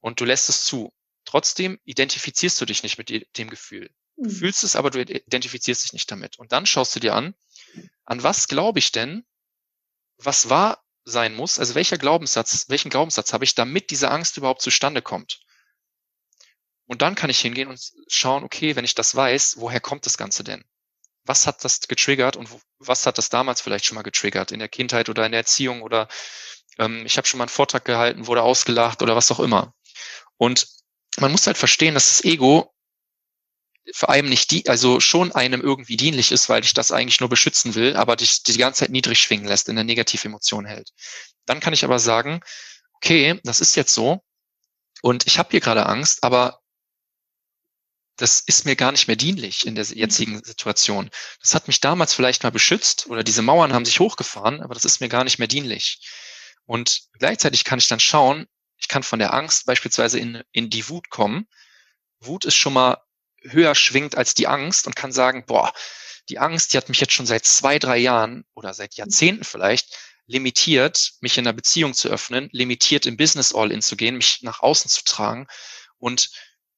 Und 0.00 0.20
du 0.20 0.24
lässt 0.24 0.48
es 0.48 0.64
zu. 0.64 0.92
Trotzdem 1.24 1.78
identifizierst 1.84 2.60
du 2.60 2.64
dich 2.64 2.82
nicht 2.82 2.98
mit 2.98 3.36
dem 3.36 3.50
Gefühl. 3.50 3.90
Du 4.16 4.30
mhm. 4.30 4.34
fühlst 4.34 4.64
es, 4.64 4.76
aber 4.76 4.90
du 4.90 5.00
identifizierst 5.00 5.84
dich 5.84 5.92
nicht 5.92 6.10
damit. 6.10 6.38
Und 6.38 6.52
dann 6.52 6.66
schaust 6.66 6.94
du 6.96 7.00
dir 7.00 7.14
an, 7.14 7.34
an 8.04 8.22
was 8.22 8.48
glaube 8.48 8.78
ich 8.78 8.92
denn, 8.92 9.26
was 10.16 10.48
war 10.48 10.85
sein 11.06 11.34
muss, 11.34 11.58
also 11.58 11.74
welcher 11.74 11.96
Glaubenssatz, 11.96 12.66
welchen 12.68 12.90
Glaubenssatz 12.90 13.32
habe 13.32 13.44
ich, 13.44 13.54
damit 13.54 13.90
diese 13.90 14.10
Angst 14.10 14.36
überhaupt 14.36 14.60
zustande 14.60 15.00
kommt. 15.00 15.40
Und 16.86 17.00
dann 17.00 17.14
kann 17.14 17.30
ich 17.30 17.40
hingehen 17.40 17.68
und 17.68 17.80
schauen, 18.08 18.44
okay, 18.44 18.76
wenn 18.76 18.84
ich 18.84 18.94
das 18.94 19.14
weiß, 19.14 19.56
woher 19.58 19.80
kommt 19.80 20.04
das 20.04 20.18
Ganze 20.18 20.44
denn? 20.44 20.64
Was 21.24 21.46
hat 21.46 21.64
das 21.64 21.80
getriggert 21.80 22.36
und 22.36 22.48
was 22.78 23.06
hat 23.06 23.18
das 23.18 23.30
damals 23.30 23.60
vielleicht 23.62 23.86
schon 23.86 23.94
mal 23.96 24.02
getriggert 24.02 24.52
in 24.52 24.58
der 24.58 24.68
Kindheit 24.68 25.08
oder 25.08 25.24
in 25.24 25.32
der 25.32 25.40
Erziehung 25.40 25.82
oder 25.82 26.08
Ähm, 26.78 27.06
ich 27.06 27.16
habe 27.16 27.26
schon 27.26 27.38
mal 27.38 27.44
einen 27.44 27.48
Vortrag 27.48 27.84
gehalten, 27.84 28.26
wurde 28.26 28.42
ausgelacht 28.42 29.02
oder 29.02 29.16
was 29.16 29.30
auch 29.30 29.40
immer. 29.40 29.72
Und 30.36 30.68
man 31.18 31.32
muss 31.32 31.46
halt 31.46 31.56
verstehen, 31.56 31.94
dass 31.94 32.08
das 32.08 32.24
Ego 32.24 32.74
vor 33.92 34.10
allem 34.10 34.28
nicht 34.28 34.50
die, 34.50 34.68
also 34.68 35.00
schon 35.00 35.32
einem 35.32 35.60
irgendwie 35.60 35.96
dienlich 35.96 36.32
ist, 36.32 36.48
weil 36.48 36.60
dich 36.60 36.74
das 36.74 36.92
eigentlich 36.92 37.20
nur 37.20 37.28
beschützen 37.28 37.74
will, 37.74 37.96
aber 37.96 38.16
dich 38.16 38.42
die 38.42 38.56
ganze 38.56 38.80
Zeit 38.80 38.90
niedrig 38.90 39.20
schwingen 39.20 39.46
lässt, 39.46 39.68
in 39.68 39.76
der 39.76 39.84
Negativ-Emotion 39.84 40.66
hält. 40.66 40.90
Dann 41.44 41.60
kann 41.60 41.72
ich 41.72 41.84
aber 41.84 41.98
sagen, 41.98 42.40
okay, 42.94 43.40
das 43.44 43.60
ist 43.60 43.76
jetzt 43.76 43.94
so 43.94 44.22
und 45.02 45.26
ich 45.26 45.38
habe 45.38 45.50
hier 45.50 45.60
gerade 45.60 45.86
Angst, 45.86 46.24
aber 46.24 46.60
das 48.16 48.40
ist 48.40 48.64
mir 48.64 48.76
gar 48.76 48.92
nicht 48.92 49.08
mehr 49.08 49.16
dienlich 49.16 49.66
in 49.66 49.74
der 49.74 49.84
mhm. 49.84 49.94
jetzigen 49.94 50.44
Situation. 50.44 51.10
Das 51.40 51.54
hat 51.54 51.68
mich 51.68 51.80
damals 51.80 52.14
vielleicht 52.14 52.42
mal 52.42 52.50
beschützt 52.50 53.06
oder 53.08 53.22
diese 53.22 53.42
Mauern 53.42 53.72
haben 53.72 53.84
sich 53.84 54.00
hochgefahren, 54.00 54.62
aber 54.62 54.74
das 54.74 54.84
ist 54.84 55.00
mir 55.00 55.08
gar 55.08 55.24
nicht 55.24 55.38
mehr 55.38 55.48
dienlich. 55.48 56.00
Und 56.64 57.02
gleichzeitig 57.18 57.64
kann 57.64 57.78
ich 57.78 57.88
dann 57.88 58.00
schauen, 58.00 58.46
ich 58.78 58.88
kann 58.88 59.02
von 59.02 59.18
der 59.18 59.32
Angst 59.32 59.66
beispielsweise 59.66 60.18
in, 60.18 60.42
in 60.52 60.70
die 60.70 60.88
Wut 60.88 61.10
kommen. 61.10 61.46
Wut 62.20 62.44
ist 62.44 62.56
schon 62.56 62.72
mal 62.72 62.98
höher 63.50 63.74
schwingt 63.74 64.16
als 64.16 64.34
die 64.34 64.46
Angst 64.46 64.86
und 64.86 64.96
kann 64.96 65.12
sagen, 65.12 65.44
boah, 65.46 65.72
die 66.28 66.38
Angst, 66.38 66.72
die 66.72 66.76
hat 66.76 66.88
mich 66.88 67.00
jetzt 67.00 67.12
schon 67.12 67.26
seit 67.26 67.44
zwei, 67.44 67.78
drei 67.78 67.98
Jahren 67.98 68.44
oder 68.54 68.74
seit 68.74 68.92
mhm. 68.92 69.00
Jahrzehnten 69.00 69.44
vielleicht 69.44 69.96
limitiert, 70.26 71.12
mich 71.20 71.38
in 71.38 71.46
einer 71.46 71.52
Beziehung 71.52 71.94
zu 71.94 72.08
öffnen, 72.08 72.48
limitiert 72.52 73.06
im 73.06 73.16
Business 73.16 73.54
All-In 73.54 73.82
zu 73.82 73.96
gehen, 73.96 74.16
mich 74.16 74.42
nach 74.42 74.60
außen 74.60 74.90
zu 74.90 75.04
tragen. 75.04 75.46
Und 75.98 76.30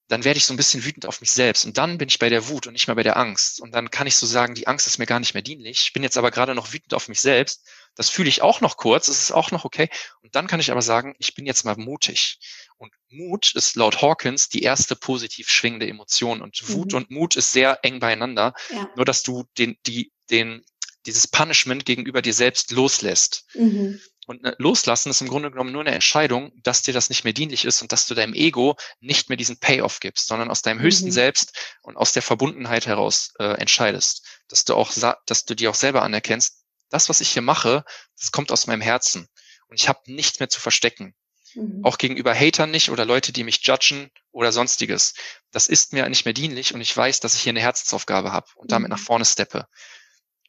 dann 0.09 0.25
werde 0.25 0.39
ich 0.39 0.47
so 0.47 0.55
ein 0.55 0.57
bisschen 0.57 0.85
wütend 0.85 1.07
auf 1.07 1.21
mich 1.21 1.31
selbst. 1.31 1.67
Und 1.67 1.77
dann 1.77 1.99
bin 1.99 2.09
ich 2.09 2.19
bei 2.19 2.31
der 2.31 2.49
Wut 2.49 2.67
und 2.67 2.73
nicht 2.73 2.87
mehr 2.87 2.97
bei 2.97 3.03
der 3.03 3.19
Angst. 3.19 3.61
Und 3.61 3.73
dann 3.73 3.91
kann 3.91 4.07
ich 4.07 4.17
so 4.17 4.27
sagen, 4.27 4.55
die 4.55 4.67
Angst 4.67 4.87
ist 4.87 4.99
mir 4.99 5.07
gar 5.07 5.21
nicht 5.21 5.35
mehr 5.35 5.43
dienlich. 5.43 5.83
Ich 5.83 5.93
bin 5.93 6.03
jetzt 6.03 6.17
aber 6.17 6.31
gerade 6.31 6.55
noch 6.55 6.73
wütend 6.73 6.95
auf 6.95 7.09
mich 7.09 7.21
selbst. 7.21 7.67
Das 7.95 8.09
fühle 8.09 8.29
ich 8.29 8.41
auch 8.41 8.63
noch 8.63 8.79
kurz. 8.79 9.07
Das 9.07 9.21
ist 9.21 9.33
auch 9.33 9.51
noch 9.51 9.67
okay. 9.67 9.91
Und 10.23 10.35
dann 10.35 10.47
kann 10.47 10.61
ich 10.61 10.71
aber 10.71 10.81
sagen, 10.81 11.15
ich 11.19 11.35
bin 11.35 11.45
jetzt 11.45 11.65
mal 11.65 11.77
mutig. 11.77 12.39
Und 12.79 12.93
Mut 13.11 13.55
ist 13.55 13.77
laut 13.77 14.03
Hawkins 14.03 14.49
die 14.49 14.63
erste 14.63 14.97
positiv 14.97 15.51
schwingende 15.51 15.89
Emotion. 15.89 16.41
Und 16.41 16.69
Wut 16.69 16.93
mhm. 16.93 16.97
und 16.97 17.11
Mut 17.11 17.37
ist 17.37 17.53
sehr 17.53 17.81
eng 17.83 18.01
beieinander. 18.01 18.55
Ja. 18.71 18.89
Nur, 18.97 19.05
dass 19.05 19.23
du 19.23 19.45
den, 19.59 19.77
die, 19.87 20.13
den, 20.31 20.65
dieses 21.07 21.27
Punishment 21.27 21.85
gegenüber 21.85 22.23
dir 22.23 22.35
selbst 22.35 22.71
loslässt. 22.71 23.47
Mhm. 23.55 24.01
Und 24.29 24.43
ne, 24.43 24.55
loslassen 24.59 25.09
ist 25.09 25.23
im 25.23 25.29
Grunde 25.29 25.51
genommen 25.51 25.73
nur 25.73 25.81
eine 25.81 25.95
Entscheidung, 25.95 26.53
dass 26.63 26.83
dir 26.83 26.93
das 26.93 27.09
nicht 27.09 27.25
mehr 27.25 27.33
dienlich 27.33 27.65
ist 27.65 27.81
und 27.81 27.93
dass 27.93 28.07
du 28.07 28.15
deinem 28.15 28.35
Ego 28.35 28.77
nicht 29.01 29.31
mehr 29.31 29.39
diesen 29.39 29.59
Payoff 29.59 30.01
gibst, 30.01 30.29
sondern 30.29 30.51
aus 30.51 30.61
deinem 30.61 30.81
höchsten 30.81 31.07
mhm. 31.07 31.13
Selbst 31.13 31.57
und 31.81 31.97
aus 31.97 32.13
der 32.13 32.23
Verbundenheit 32.23 32.87
heraus 32.87 33.33
äh, 33.39 33.55
entscheidest. 33.59 34.27
Dass 34.49 34.65
du 34.65 34.75
auch, 34.75 34.93
dass 35.25 35.45
du 35.47 35.55
dir 35.55 35.71
auch 35.71 35.75
selber 35.75 36.03
anerkennst, 36.03 36.63
das, 36.91 37.09
was 37.09 37.23
ich 37.23 37.31
hier 37.31 37.43
mache, 37.43 37.85
das 38.19 38.31
kommt 38.31 38.53
aus 38.53 38.67
meinem 38.67 38.83
Herzen. 38.83 39.29
Und 39.69 39.81
ich 39.81 39.89
habe 39.89 40.01
nichts 40.07 40.41
mehr 40.41 40.49
zu 40.49 40.61
verstecken. 40.61 41.15
Mhm. 41.59 41.85
Auch 41.85 41.99
gegenüber 41.99 42.35
Hatern 42.35 42.71
nicht 42.71 42.91
oder 42.91 43.05
Leute, 43.05 43.33
die 43.33 43.45
mich 43.45 43.61
judgen 43.63 44.11
oder 44.31 44.53
sonstiges. 44.53 45.15
Das 45.51 45.67
ist 45.67 45.93
mir 45.93 46.09
nicht 46.09 46.25
mehr 46.25 46.35
dienlich 46.35 46.75
und 46.75 46.81
ich 46.81 46.97
weiß, 46.97 47.21
dass 47.21 47.35
ich 47.35 47.43
hier 47.43 47.51
eine 47.51 47.61
Herzensaufgabe 47.61 48.33
habe 48.33 48.47
und 48.57 48.73
damit 48.73 48.91
nach 48.91 48.99
mhm. 48.99 49.05
vorne 49.05 49.25
steppe. 49.25 49.67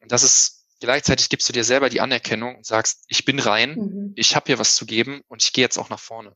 Und 0.01 0.11
das 0.11 0.23
ist 0.23 0.65
gleichzeitig 0.79 1.29
gibst 1.29 1.47
du 1.49 1.53
dir 1.53 1.63
selber 1.63 1.89
die 1.89 2.01
Anerkennung 2.01 2.55
und 2.55 2.65
sagst, 2.65 3.03
ich 3.07 3.25
bin 3.25 3.39
rein, 3.39 3.75
mhm. 3.75 4.13
ich 4.15 4.35
habe 4.35 4.45
hier 4.47 4.59
was 4.59 4.75
zu 4.75 4.85
geben 4.85 5.21
und 5.27 5.43
ich 5.43 5.53
gehe 5.53 5.63
jetzt 5.63 5.77
auch 5.77 5.89
nach 5.89 5.99
vorne. 5.99 6.35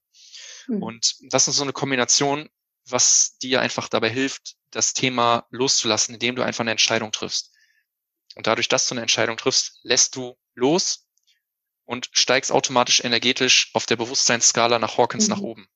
Mhm. 0.67 0.83
Und 0.83 1.15
das 1.29 1.47
ist 1.47 1.55
so 1.55 1.63
eine 1.63 1.73
Kombination, 1.73 2.49
was 2.87 3.37
dir 3.41 3.61
einfach 3.61 3.87
dabei 3.87 4.09
hilft, 4.09 4.55
das 4.71 4.93
Thema 4.93 5.45
loszulassen, 5.49 6.15
indem 6.15 6.35
du 6.35 6.43
einfach 6.43 6.61
eine 6.61 6.71
Entscheidung 6.71 7.11
triffst. 7.11 7.51
Und 8.35 8.47
dadurch, 8.47 8.67
dass 8.67 8.87
du 8.87 8.95
eine 8.95 9.01
Entscheidung 9.01 9.37
triffst, 9.37 9.79
lässt 9.83 10.15
du 10.15 10.35
los 10.55 11.02
und 11.85 12.09
steigst 12.13 12.51
automatisch 12.51 13.03
energetisch 13.03 13.71
auf 13.73 13.85
der 13.85 13.95
Bewusstseinsskala 13.95 14.79
nach 14.79 14.97
Hawkins 14.97 15.27
mhm. 15.27 15.33
nach 15.33 15.41
oben. 15.41 15.67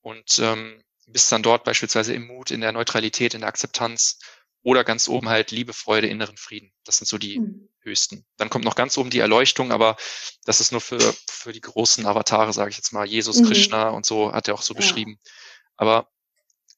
Und 0.00 0.38
ähm, 0.40 0.82
bist 1.06 1.30
dann 1.32 1.42
dort 1.42 1.64
beispielsweise 1.64 2.14
im 2.14 2.26
Mut, 2.26 2.50
in 2.50 2.60
der 2.60 2.72
Neutralität, 2.72 3.34
in 3.34 3.40
der 3.40 3.48
Akzeptanz 3.48 4.18
oder 4.62 4.84
ganz 4.84 5.08
oben 5.08 5.28
halt 5.28 5.50
Liebe, 5.50 5.72
Freude, 5.72 6.06
inneren 6.06 6.36
Frieden. 6.36 6.72
Das 6.84 6.98
sind 6.98 7.06
so 7.06 7.18
die 7.18 7.40
mhm. 7.40 7.68
höchsten. 7.80 8.24
Dann 8.36 8.50
kommt 8.50 8.64
noch 8.64 8.76
ganz 8.76 8.96
oben 8.96 9.10
die 9.10 9.18
Erleuchtung, 9.18 9.72
aber 9.72 9.96
das 10.44 10.60
ist 10.60 10.70
nur 10.70 10.80
für, 10.80 11.00
für 11.28 11.52
die 11.52 11.60
großen 11.60 12.06
Avatare, 12.06 12.52
sage 12.52 12.70
ich 12.70 12.76
jetzt 12.76 12.92
mal. 12.92 13.06
Jesus, 13.06 13.40
mhm. 13.40 13.46
Krishna 13.46 13.88
und 13.90 14.06
so 14.06 14.32
hat 14.32 14.48
er 14.48 14.54
auch 14.54 14.62
so 14.62 14.74
ja. 14.74 14.78
beschrieben. 14.78 15.18
Aber 15.76 16.08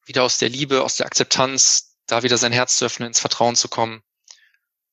wieder 0.06 0.22
aus 0.22 0.38
der 0.38 0.48
Liebe, 0.48 0.82
aus 0.82 0.96
der 0.96 1.06
Akzeptanz, 1.06 1.96
da 2.06 2.22
wieder 2.22 2.38
sein 2.38 2.52
Herz 2.52 2.76
zu 2.76 2.86
öffnen, 2.86 3.08
ins 3.08 3.20
Vertrauen 3.20 3.56
zu 3.56 3.68
kommen. 3.68 4.02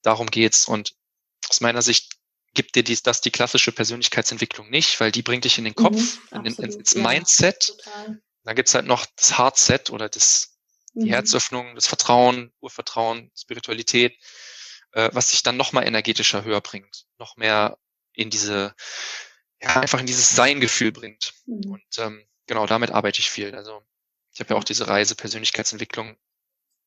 Darum 0.02 0.28
geht's. 0.28 0.65
Und 0.65 0.95
aus 1.50 1.62
meiner 1.62 1.82
Sicht 1.82 2.17
gibt 2.54 2.76
dir 2.76 2.84
dies, 2.84 3.04
das 3.04 3.22
die 3.22 3.32
klassische 3.32 3.72
Persönlichkeitsentwicklung 3.72 4.70
nicht, 4.70 5.00
weil 5.00 5.12
die 5.12 5.22
bringt 5.22 5.46
dich 5.46 5.58
in 5.58 5.64
den 5.64 5.76
Kopf, 5.76 6.20
mhm, 6.32 6.46
in 6.46 6.56
den, 6.56 6.56
ins 6.56 6.94
ja, 6.94 7.02
Mindset. 7.02 7.68
Total. 7.68 8.22
Dann 8.44 8.56
gibt's 8.56 8.74
halt 8.74 8.86
noch 8.86 9.06
das 9.16 9.38
Hardset 9.38 9.90
oder 9.90 10.10
das 10.10 10.52
die 10.94 11.06
mhm. 11.06 11.10
Herzöffnung, 11.10 11.76
das 11.76 11.88
Vertrauen, 11.88 12.52
Urvertrauen, 12.60 13.32
Spiritualität, 13.36 14.18
äh, 14.92 15.10
was 15.14 15.30
sich 15.30 15.44
dann 15.44 15.58
noch 15.58 15.72
mal 15.72 15.84
energetischer 15.84 16.44
höher 16.44 16.62
bringt, 16.62 17.06
noch 17.18 17.38
mehr 17.38 17.78
in 18.14 18.30
diese, 18.30 18.76
ja, 19.62 19.80
einfach 19.80 20.00
in 20.00 20.06
dieses 20.06 20.32
Sein-Gefühl 20.32 20.92
bringt. 20.92 21.34
Mhm. 21.46 21.72
Und 21.72 21.98
ähm, 21.98 22.26
genau, 22.46 22.66
damit 22.66 22.92
arbeite 22.92 23.20
ich 23.20 23.30
viel. 23.30 23.56
Also 23.56 23.82
ich 24.34 24.40
habe 24.40 24.54
ja 24.54 24.60
auch 24.60 24.64
diese 24.64 24.88
Reise 24.88 25.16
Persönlichkeitsentwicklung 25.16 26.18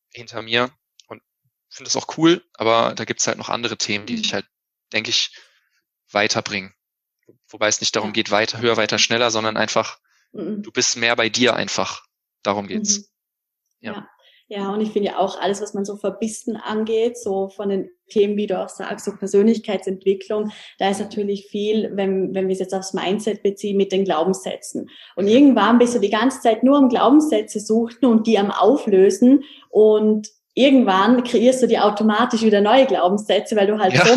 hinter 0.09 0.41
mir 0.41 0.71
und 1.07 1.21
finde 1.69 1.89
es 1.89 1.95
auch 1.95 2.17
cool, 2.17 2.45
aber 2.53 2.93
da 2.95 3.05
gibt's 3.05 3.27
halt 3.27 3.37
noch 3.37 3.49
andere 3.49 3.77
Themen, 3.77 4.05
die 4.05 4.17
mhm. 4.17 4.21
dich 4.21 4.33
halt, 4.33 4.45
denke 4.93 5.09
ich, 5.09 5.31
weiterbringen. 6.15 6.73
Wobei 7.47 7.67
es 7.67 7.81
nicht 7.81 7.95
darum 7.95 8.13
geht, 8.13 8.31
weiter, 8.31 8.59
höher, 8.59 8.77
weiter, 8.77 8.97
schneller, 8.97 9.29
sondern 9.29 9.57
einfach, 9.57 9.99
mhm. 10.31 10.63
du 10.63 10.71
bist 10.71 10.97
mehr 10.97 11.15
bei 11.15 11.29
dir 11.29 11.55
einfach. 11.55 12.03
Darum 12.41 12.67
geht's. 12.67 12.99
Mhm. 12.99 13.05
Ja. 13.81 14.07
ja. 14.47 14.69
und 14.73 14.81
ich 14.81 14.91
finde 14.91 15.09
ja 15.09 15.17
auch 15.17 15.39
alles, 15.39 15.61
was 15.61 15.73
man 15.73 15.85
so 15.85 15.97
verbissen 15.97 16.55
angeht, 16.55 17.17
so 17.17 17.49
von 17.49 17.69
den 17.69 17.89
Themen, 18.09 18.37
wie 18.37 18.47
du 18.47 18.59
auch 18.59 18.69
sagst, 18.69 19.05
so 19.05 19.15
Persönlichkeitsentwicklung, 19.15 20.51
da 20.79 20.89
ist 20.89 20.99
natürlich 20.99 21.47
viel, 21.47 21.91
wenn, 21.95 22.33
wenn 22.33 22.47
wir 22.47 22.53
es 22.53 22.59
jetzt 22.59 22.73
aufs 22.73 22.93
Mindset 22.93 23.43
beziehen, 23.43 23.77
mit 23.77 23.91
den 23.91 24.05
Glaubenssätzen. 24.05 24.89
Und 25.15 25.27
irgendwann 25.27 25.79
bist 25.79 25.95
du 25.95 25.99
die 25.99 26.09
ganze 26.09 26.41
Zeit 26.41 26.63
nur 26.63 26.77
am 26.77 26.89
Glaubenssätze 26.89 27.59
suchen 27.59 28.05
und 28.05 28.27
die 28.27 28.37
am 28.37 28.51
Auflösen 28.51 29.43
und 29.69 30.29
irgendwann 30.53 31.23
kreierst 31.23 31.61
du 31.61 31.67
dir 31.67 31.85
automatisch 31.85 32.41
wieder 32.41 32.61
neue 32.61 32.85
Glaubenssätze, 32.85 33.55
weil 33.55 33.67
du 33.67 33.79
halt 33.79 33.93
ja. 33.93 34.05
so 34.05 34.13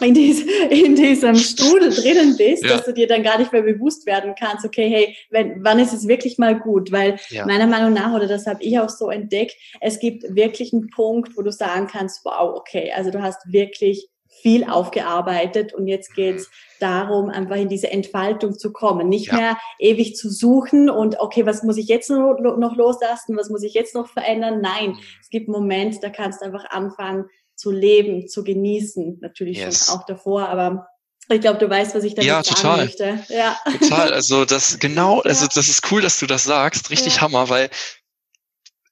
in, 0.00 0.14
dies, 0.14 0.42
in 0.70 0.96
diesem 0.96 1.34
Strudel 1.34 1.90
drinnen 1.90 2.36
bist, 2.36 2.64
ja. 2.64 2.76
dass 2.76 2.84
du 2.84 2.92
dir 2.92 3.06
dann 3.06 3.22
gar 3.22 3.38
nicht 3.38 3.52
mehr 3.52 3.62
bewusst 3.62 4.06
werden 4.06 4.34
kannst, 4.38 4.64
okay, 4.64 4.88
hey, 4.88 5.16
wenn, 5.30 5.64
wann 5.64 5.78
ist 5.78 5.92
es 5.92 6.08
wirklich 6.08 6.38
mal 6.38 6.58
gut? 6.58 6.92
Weil 6.92 7.18
ja. 7.28 7.46
meiner 7.46 7.66
Meinung 7.66 7.92
nach, 7.92 8.14
oder 8.14 8.26
das 8.26 8.46
habe 8.46 8.62
ich 8.62 8.78
auch 8.78 8.88
so 8.88 9.10
entdeckt, 9.10 9.54
es 9.80 9.98
gibt 9.98 10.34
wirklich 10.34 10.72
einen 10.72 10.90
Punkt, 10.90 11.36
wo 11.36 11.42
du 11.42 11.52
sagen 11.52 11.86
kannst, 11.86 12.24
wow, 12.24 12.56
okay, 12.56 12.92
also 12.94 13.10
du 13.10 13.22
hast 13.22 13.52
wirklich 13.52 14.08
viel 14.40 14.64
aufgearbeitet 14.64 15.74
und 15.74 15.86
jetzt 15.86 16.14
geht's 16.14 16.50
darum, 16.78 17.28
einfach 17.28 17.56
in 17.56 17.68
diese 17.68 17.90
Entfaltung 17.90 18.58
zu 18.58 18.72
kommen. 18.72 19.08
Nicht 19.08 19.28
ja. 19.28 19.36
mehr 19.36 19.58
ewig 19.78 20.16
zu 20.16 20.30
suchen 20.30 20.88
und 20.88 21.20
okay, 21.20 21.46
was 21.46 21.62
muss 21.62 21.76
ich 21.76 21.88
jetzt 21.88 22.10
noch, 22.10 22.76
loslassen, 22.76 23.36
was 23.36 23.50
muss 23.50 23.62
ich 23.62 23.74
jetzt 23.74 23.94
noch 23.94 24.08
verändern? 24.08 24.60
Nein, 24.60 24.90
mhm. 24.90 24.98
es 25.20 25.28
gibt 25.30 25.48
einen 25.48 25.56
Moment, 25.56 26.02
da 26.02 26.10
kannst 26.10 26.40
du 26.40 26.46
einfach 26.46 26.64
anfangen, 26.70 27.26
zu 27.60 27.70
leben, 27.70 28.26
zu 28.26 28.42
genießen. 28.42 29.18
Natürlich 29.20 29.58
yes. 29.58 29.86
schon 29.86 29.96
auch 29.96 30.06
davor, 30.06 30.48
aber 30.48 30.88
ich 31.28 31.42
glaube, 31.42 31.58
du 31.58 31.68
weißt, 31.68 31.94
was 31.94 32.04
ich 32.04 32.14
damit 32.14 32.26
ja, 32.26 32.42
total. 32.42 32.62
sagen 32.62 32.82
möchte. 32.82 33.24
Ja, 33.28 33.56
total. 33.78 34.12
Also 34.14 34.46
das 34.46 34.78
genau, 34.78 35.20
also 35.24 35.46
das 35.46 35.68
ist 35.68 35.92
cool, 35.92 36.00
dass 36.00 36.18
du 36.18 36.26
das 36.26 36.44
sagst. 36.44 36.90
Richtig 36.90 37.16
ja. 37.16 37.20
Hammer, 37.20 37.50
weil 37.50 37.68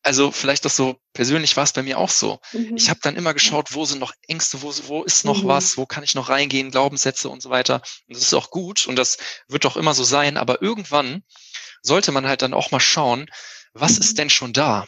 also 0.03 0.31
vielleicht 0.31 0.67
auch 0.67 0.71
so 0.71 0.97
persönlich 1.15 1.57
war 1.57 1.65
es 1.65 1.73
bei 1.73 1.83
mir 1.83 1.99
auch 1.99 2.11
so. 2.11 2.39
Mhm. 2.53 2.77
Ich 2.77 2.91
habe 2.91 3.01
dann 3.03 3.17
immer 3.17 3.33
geschaut, 3.33 3.75
wo 3.75 3.87
sind 3.87 3.99
noch 4.01 4.13
Ängste, 4.29 4.61
wo, 4.63 4.73
wo 4.87 5.03
ist 5.03 5.25
noch 5.25 5.43
mhm. 5.43 5.49
was, 5.49 5.79
wo 5.79 5.87
kann 5.87 6.05
ich 6.05 6.15
noch 6.15 6.29
reingehen, 6.29 6.71
Glaubenssätze 6.71 7.31
und 7.31 7.43
so 7.43 7.49
weiter. 7.49 7.83
Und 8.07 8.17
das 8.17 8.23
ist 8.23 8.35
auch 8.35 8.51
gut 8.51 8.87
und 8.87 8.97
das 8.97 9.17
wird 9.49 9.65
auch 9.65 9.77
immer 9.77 9.95
so 9.95 10.05
sein. 10.05 10.37
Aber 10.37 10.61
irgendwann 10.63 11.25
sollte 11.83 12.13
man 12.13 12.27
halt 12.27 12.43
dann 12.43 12.55
auch 12.55 12.71
mal 12.71 12.81
schauen, 12.81 13.31
was 13.73 13.95
mhm. 13.95 14.01
ist 14.01 14.19
denn 14.19 14.31
schon 14.31 14.53
da? 14.53 14.87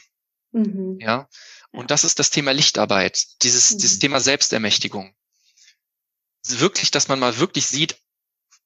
Mhm. 0.52 0.98
Ja. 1.00 1.28
Und 1.72 1.90
das 1.90 2.04
ist 2.04 2.18
das 2.18 2.30
Thema 2.30 2.52
Lichtarbeit, 2.52 3.42
dieses, 3.42 3.73
mhm. 3.73 3.79
dieses 3.79 3.98
Thema 3.98 4.21
Selbstermächtigung. 4.21 5.14
Wirklich, 6.46 6.90
dass 6.90 7.08
man 7.08 7.21
mal 7.21 7.38
wirklich 7.38 7.66
sieht, 7.66 7.96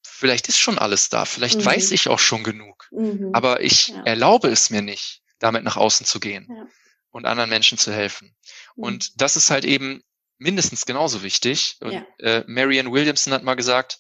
vielleicht 0.02 0.48
ist 0.48 0.58
schon 0.58 0.78
alles 0.78 1.08
da, 1.08 1.24
vielleicht 1.24 1.58
mhm. 1.58 1.66
weiß 1.66 1.90
ich 1.90 2.08
auch 2.08 2.18
schon 2.18 2.44
genug, 2.44 2.88
mhm. 2.92 3.30
aber 3.32 3.60
ich 3.60 3.88
ja. 3.88 4.02
erlaube 4.04 4.48
es 4.48 4.70
mir 4.70 4.80
nicht, 4.80 5.22
damit 5.38 5.64
nach 5.64 5.76
außen 5.76 6.06
zu 6.06 6.20
gehen 6.20 6.46
ja. 6.48 6.66
und 7.10 7.26
anderen 7.26 7.50
Menschen 7.50 7.78
zu 7.78 7.92
helfen. 7.92 8.34
Mhm. 8.76 8.82
Und 8.84 9.20
das 9.20 9.36
ist 9.36 9.50
halt 9.50 9.64
eben 9.64 10.02
mindestens 10.38 10.86
genauso 10.86 11.22
wichtig. 11.22 11.76
Und, 11.80 11.92
ja. 11.92 12.06
äh, 12.18 12.44
Marianne 12.46 12.92
Williamson 12.92 13.32
hat 13.32 13.42
mal 13.42 13.54
gesagt, 13.54 13.98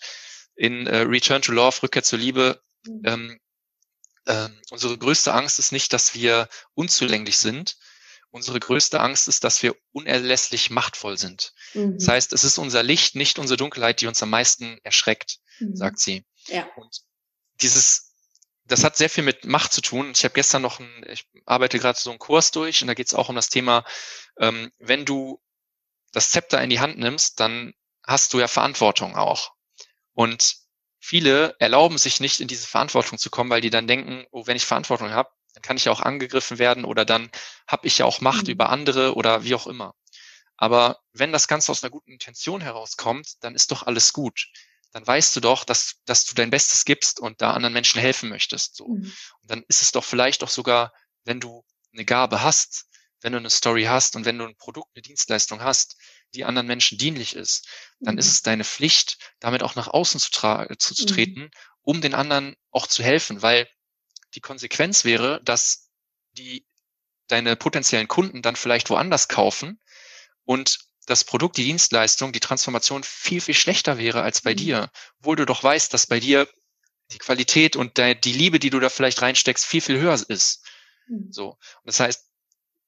in 0.56 0.86
äh, 0.86 0.98
Return 0.98 1.42
to 1.42 1.52
Love, 1.52 1.82
Rückkehr 1.82 2.02
zur 2.02 2.18
Liebe, 2.18 2.62
mhm. 2.86 3.02
ähm, 3.04 3.40
äh, 4.26 4.48
unsere 4.70 4.96
größte 4.96 5.34
Angst 5.34 5.58
ist 5.58 5.72
nicht, 5.72 5.92
dass 5.92 6.14
wir 6.14 6.48
unzulänglich 6.74 7.38
sind, 7.38 7.76
Unsere 8.34 8.58
größte 8.58 8.98
Angst 8.98 9.28
ist, 9.28 9.44
dass 9.44 9.62
wir 9.62 9.76
unerlässlich 9.92 10.68
machtvoll 10.68 11.16
sind. 11.16 11.54
Mhm. 11.72 11.98
Das 11.98 12.08
heißt, 12.08 12.32
es 12.32 12.42
ist 12.42 12.58
unser 12.58 12.82
Licht, 12.82 13.14
nicht 13.14 13.38
unsere 13.38 13.56
Dunkelheit, 13.56 14.00
die 14.00 14.08
uns 14.08 14.20
am 14.24 14.30
meisten 14.30 14.80
erschreckt, 14.82 15.38
mhm. 15.60 15.76
sagt 15.76 16.00
sie. 16.00 16.26
Ja. 16.48 16.66
Und 16.74 17.02
dieses, 17.62 18.12
das 18.64 18.82
hat 18.82 18.96
sehr 18.96 19.08
viel 19.08 19.22
mit 19.22 19.44
Macht 19.44 19.72
zu 19.72 19.82
tun. 19.82 20.10
Ich 20.16 20.24
habe 20.24 20.34
gestern 20.34 20.62
noch, 20.62 20.80
ein, 20.80 21.06
ich 21.08 21.28
arbeite 21.46 21.78
gerade 21.78 21.96
so 21.96 22.10
einen 22.10 22.18
Kurs 22.18 22.50
durch 22.50 22.82
und 22.82 22.88
da 22.88 22.94
geht 22.94 23.06
es 23.06 23.14
auch 23.14 23.28
um 23.28 23.36
das 23.36 23.50
Thema, 23.50 23.84
ähm, 24.40 24.72
wenn 24.78 25.04
du 25.04 25.40
das 26.10 26.32
Zepter 26.32 26.60
in 26.60 26.70
die 26.70 26.80
Hand 26.80 26.98
nimmst, 26.98 27.38
dann 27.38 27.72
hast 28.04 28.34
du 28.34 28.40
ja 28.40 28.48
Verantwortung 28.48 29.14
auch. 29.14 29.52
Und 30.12 30.56
viele 30.98 31.54
erlauben 31.60 31.98
sich 31.98 32.18
nicht 32.18 32.40
in 32.40 32.48
diese 32.48 32.66
Verantwortung 32.66 33.16
zu 33.16 33.30
kommen, 33.30 33.50
weil 33.50 33.60
die 33.60 33.70
dann 33.70 33.86
denken, 33.86 34.26
oh, 34.32 34.48
wenn 34.48 34.56
ich 34.56 34.64
Verantwortung 34.64 35.10
habe, 35.10 35.30
kann 35.62 35.76
ich 35.76 35.86
ja 35.86 35.92
auch 35.92 36.00
angegriffen 36.00 36.58
werden 36.58 36.84
oder 36.84 37.04
dann 37.04 37.30
habe 37.66 37.86
ich 37.86 37.98
ja 37.98 38.04
auch 38.04 38.20
Macht 38.20 38.44
mhm. 38.44 38.52
über 38.52 38.70
andere 38.70 39.14
oder 39.14 39.44
wie 39.44 39.54
auch 39.54 39.66
immer. 39.66 39.94
Aber 40.56 41.00
wenn 41.12 41.32
das 41.32 41.48
Ganze 41.48 41.72
aus 41.72 41.82
einer 41.82 41.90
guten 41.90 42.12
Intention 42.12 42.60
herauskommt, 42.60 43.34
dann 43.40 43.54
ist 43.54 43.70
doch 43.70 43.82
alles 43.84 44.12
gut. 44.12 44.46
Dann 44.92 45.06
weißt 45.06 45.34
du 45.34 45.40
doch, 45.40 45.64
dass, 45.64 45.96
dass 46.04 46.24
du 46.24 46.34
dein 46.34 46.50
Bestes 46.50 46.84
gibst 46.84 47.18
und 47.18 47.42
da 47.42 47.52
anderen 47.52 47.72
Menschen 47.72 48.00
helfen 48.00 48.28
möchtest. 48.28 48.76
So. 48.76 48.88
Mhm. 48.88 49.12
Und 49.42 49.50
dann 49.50 49.64
ist 49.66 49.82
es 49.82 49.90
doch 49.90 50.04
vielleicht 50.04 50.44
auch 50.44 50.48
sogar, 50.48 50.92
wenn 51.24 51.40
du 51.40 51.64
eine 51.92 52.04
Gabe 52.04 52.42
hast, 52.42 52.86
wenn 53.20 53.32
du 53.32 53.38
eine 53.38 53.50
Story 53.50 53.84
hast 53.84 54.16
und 54.16 54.24
wenn 54.24 54.38
du 54.38 54.44
ein 54.44 54.56
Produkt, 54.56 54.90
eine 54.94 55.02
Dienstleistung 55.02 55.62
hast, 55.62 55.96
die 56.34 56.44
anderen 56.44 56.66
Menschen 56.66 56.98
dienlich 56.98 57.34
ist, 57.34 57.66
dann 58.00 58.14
mhm. 58.14 58.18
ist 58.18 58.28
es 58.28 58.42
deine 58.42 58.64
Pflicht, 58.64 59.32
damit 59.40 59.62
auch 59.62 59.74
nach 59.74 59.88
außen 59.88 60.20
zu, 60.20 60.30
zu, 60.30 60.94
zu 60.94 61.06
treten, 61.06 61.40
mhm. 61.40 61.50
um 61.82 62.00
den 62.00 62.14
anderen 62.14 62.54
auch 62.70 62.86
zu 62.86 63.02
helfen, 63.02 63.42
weil 63.42 63.68
die 64.34 64.40
Konsequenz 64.40 65.04
wäre, 65.04 65.40
dass 65.44 65.90
die 66.32 66.66
deine 67.28 67.56
potenziellen 67.56 68.08
Kunden 68.08 68.42
dann 68.42 68.56
vielleicht 68.56 68.90
woanders 68.90 69.28
kaufen 69.28 69.80
und 70.44 70.78
das 71.06 71.24
Produkt, 71.24 71.56
die 71.56 71.64
Dienstleistung, 71.64 72.32
die 72.32 72.40
Transformation 72.40 73.02
viel, 73.02 73.40
viel 73.40 73.54
schlechter 73.54 73.98
wäre 73.98 74.22
als 74.22 74.40
bei 74.40 74.52
mhm. 74.52 74.56
dir, 74.56 74.90
obwohl 75.18 75.36
du 75.36 75.46
doch 75.46 75.62
weißt, 75.62 75.92
dass 75.92 76.06
bei 76.06 76.20
dir 76.20 76.48
die 77.10 77.18
Qualität 77.18 77.76
und 77.76 77.98
die 77.98 78.32
Liebe, 78.32 78.58
die 78.58 78.70
du 78.70 78.80
da 78.80 78.88
vielleicht 78.88 79.20
reinsteckst, 79.20 79.66
viel, 79.66 79.82
viel 79.82 79.98
höher 79.98 80.14
ist. 80.28 80.64
Mhm. 81.06 81.30
So. 81.30 81.50
Und 81.50 81.86
das 81.86 82.00
heißt, 82.00 82.24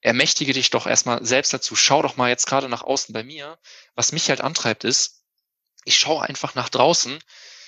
ermächtige 0.01 0.53
dich 0.53 0.71
doch 0.71 0.87
erstmal 0.87 1.25
selbst 1.25 1.53
dazu. 1.53 1.77
Schau 1.77 2.03
doch 2.03 2.17
mal 2.17 2.31
jetzt 2.31 2.47
gerade 2.47 2.69
nach 2.69 2.83
außen 2.83 3.13
bei 3.13 3.23
mir. 3.23 3.59
Was 3.95 4.13
mich 4.13 4.29
halt 4.29 4.41
antreibt 4.41 4.85
ist, 4.85 5.25
ich 5.85 5.99
schaue 5.99 6.23
einfach 6.23 6.55
nach 6.55 6.69
draußen, 6.69 7.19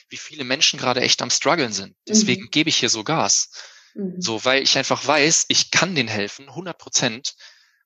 wie 0.09 0.17
viele 0.17 0.45
Menschen 0.45 0.79
gerade 0.79 1.01
echt 1.01 1.21
am 1.23 1.31
struggeln 1.31 1.73
sind. 1.73 1.97
Deswegen 2.07 2.45
mhm. 2.45 2.51
gebe 2.51 2.71
ich 2.71 2.77
hier 2.77 2.89
so 2.89 3.05
Gas. 3.05 3.51
Mhm. 3.95 4.21
So, 4.21 4.45
weil 4.45 4.63
ich 4.63 4.77
einfach 4.79 5.07
weiß, 5.07 5.47
ich 5.49 5.71
kann 5.71 5.95
denen 5.95 6.09
helfen, 6.09 6.49
100 6.49 6.79
Prozent. 6.79 7.35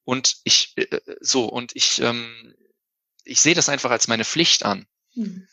Und 0.04 0.36
ich, 0.44 0.72
äh, 0.76 0.82
äh, 0.82 1.16
so, 1.20 1.46
und 1.46 1.74
ich, 1.74 2.00
ähm, 2.00 2.54
ich 3.24 3.40
sehe 3.40 3.54
das 3.54 3.68
einfach 3.68 3.90
als 3.90 4.08
meine 4.08 4.24
Pflicht 4.24 4.64
an. 4.64 4.86
Mhm. 5.14 5.46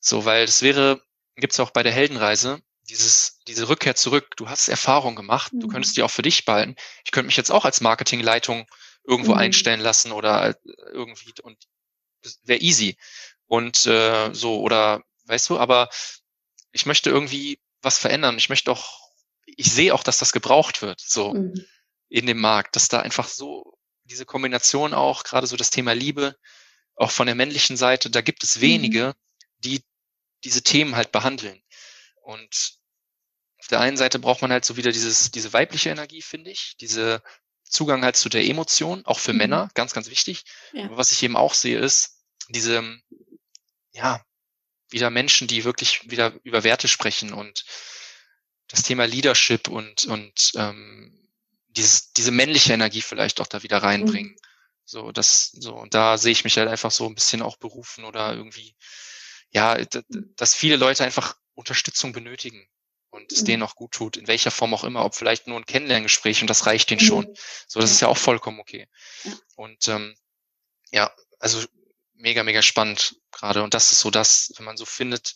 So, 0.00 0.24
weil 0.24 0.46
das 0.46 0.62
wäre, 0.62 1.02
gibt's 1.36 1.60
auch 1.60 1.70
bei 1.70 1.82
der 1.82 1.92
Heldenreise, 1.92 2.60
dieses, 2.88 3.38
diese 3.46 3.68
Rückkehr 3.68 3.94
zurück. 3.94 4.34
Du 4.36 4.48
hast 4.48 4.68
Erfahrung 4.68 5.14
gemacht, 5.14 5.52
du 5.54 5.68
könntest 5.68 5.94
mhm. 5.94 5.96
die 5.96 6.02
auch 6.02 6.10
für 6.10 6.22
dich 6.22 6.44
behalten. 6.44 6.76
Ich 7.04 7.12
könnte 7.12 7.26
mich 7.26 7.36
jetzt 7.36 7.50
auch 7.50 7.64
als 7.64 7.80
Marketingleitung 7.80 8.66
irgendwo 9.04 9.32
mhm. 9.32 9.38
einstellen 9.38 9.80
lassen 9.80 10.12
oder 10.12 10.50
äh, 10.50 10.54
irgendwie 10.92 11.32
und 11.42 11.56
das 12.22 12.38
wäre 12.44 12.60
easy. 12.60 12.96
Und 13.46 13.86
äh, 13.86 14.32
so, 14.32 14.60
oder 14.60 15.02
weißt 15.32 15.48
du, 15.48 15.58
aber 15.58 15.88
ich 16.72 16.86
möchte 16.86 17.10
irgendwie 17.10 17.58
was 17.80 17.98
verändern. 17.98 18.36
Ich 18.36 18.48
möchte 18.48 18.70
auch, 18.70 19.00
ich 19.46 19.72
sehe 19.72 19.94
auch, 19.94 20.02
dass 20.02 20.18
das 20.18 20.32
gebraucht 20.32 20.82
wird, 20.82 21.00
so 21.00 21.32
mhm. 21.32 21.64
in 22.08 22.26
dem 22.26 22.38
Markt, 22.38 22.76
dass 22.76 22.88
da 22.88 23.00
einfach 23.00 23.28
so 23.28 23.78
diese 24.04 24.26
Kombination 24.26 24.94
auch, 24.94 25.24
gerade 25.24 25.46
so 25.46 25.56
das 25.56 25.70
Thema 25.70 25.94
Liebe, 25.94 26.36
auch 26.94 27.10
von 27.10 27.26
der 27.26 27.34
männlichen 27.34 27.76
Seite, 27.76 28.10
da 28.10 28.20
gibt 28.20 28.44
es 28.44 28.60
wenige, 28.60 29.08
mhm. 29.08 29.12
die 29.58 29.84
diese 30.44 30.62
Themen 30.62 30.96
halt 30.96 31.12
behandeln. 31.12 31.62
Und 32.22 32.74
auf 33.58 33.68
der 33.68 33.80
einen 33.80 33.96
Seite 33.96 34.18
braucht 34.18 34.42
man 34.42 34.52
halt 34.52 34.64
so 34.64 34.76
wieder 34.76 34.92
dieses, 34.92 35.30
diese 35.30 35.52
weibliche 35.52 35.90
Energie, 35.90 36.20
finde 36.20 36.50
ich, 36.50 36.76
diese 36.80 37.22
Zugang 37.64 38.04
halt 38.04 38.16
zu 38.16 38.28
der 38.28 38.44
Emotion, 38.44 39.06
auch 39.06 39.18
für 39.18 39.32
mhm. 39.32 39.38
Männer, 39.38 39.70
ganz, 39.74 39.94
ganz 39.94 40.10
wichtig. 40.10 40.44
Ja. 40.72 40.84
Aber 40.84 40.98
was 40.98 41.12
ich 41.12 41.22
eben 41.22 41.36
auch 41.36 41.54
sehe, 41.54 41.78
ist 41.78 42.18
diese, 42.50 42.98
ja, 43.92 44.22
wieder 44.92 45.10
Menschen, 45.10 45.48
die 45.48 45.64
wirklich 45.64 46.10
wieder 46.10 46.32
über 46.42 46.64
Werte 46.64 46.88
sprechen 46.88 47.32
und 47.32 47.64
das 48.68 48.82
Thema 48.82 49.06
Leadership 49.06 49.68
und, 49.68 50.06
und 50.06 50.52
ähm, 50.56 51.28
dieses, 51.68 52.12
diese 52.12 52.30
männliche 52.30 52.72
Energie 52.72 53.02
vielleicht 53.02 53.40
auch 53.40 53.46
da 53.46 53.62
wieder 53.62 53.82
reinbringen. 53.82 54.32
Mhm. 54.32 54.38
So, 54.84 55.12
das, 55.12 55.50
so, 55.52 55.74
und 55.74 55.94
da 55.94 56.18
sehe 56.18 56.32
ich 56.32 56.44
mich 56.44 56.58
halt 56.58 56.68
einfach 56.68 56.90
so 56.90 57.06
ein 57.06 57.14
bisschen 57.14 57.42
auch 57.42 57.56
berufen 57.56 58.04
oder 58.04 58.34
irgendwie, 58.34 58.74
ja, 59.50 59.78
dass 60.36 60.54
viele 60.54 60.76
Leute 60.76 61.04
einfach 61.04 61.36
Unterstützung 61.54 62.12
benötigen 62.12 62.66
und 63.10 63.30
es 63.30 63.42
mhm. 63.42 63.46
denen 63.46 63.62
auch 63.62 63.76
gut 63.76 63.92
tut, 63.92 64.16
in 64.16 64.26
welcher 64.26 64.50
Form 64.50 64.74
auch 64.74 64.84
immer, 64.84 65.04
ob 65.04 65.14
vielleicht 65.14 65.46
nur 65.46 65.58
ein 65.58 65.66
Kennenlerngespräch 65.66 66.40
und 66.40 66.48
das 66.48 66.66
reicht 66.66 66.90
denen 66.90 67.02
mhm. 67.02 67.06
schon. 67.06 67.34
So, 67.68 67.80
das 67.80 67.90
ist 67.90 68.00
ja 68.00 68.08
auch 68.08 68.18
vollkommen 68.18 68.58
okay. 68.58 68.88
Und 69.54 69.86
ähm, 69.88 70.16
ja, 70.90 71.14
also 71.38 71.62
mega, 72.22 72.44
mega 72.44 72.62
spannend 72.62 73.16
gerade. 73.32 73.62
Und 73.62 73.74
das 73.74 73.92
ist 73.92 74.00
so 74.00 74.10
das, 74.10 74.52
wenn 74.56 74.64
man 74.64 74.76
so 74.76 74.84
findet, 74.84 75.34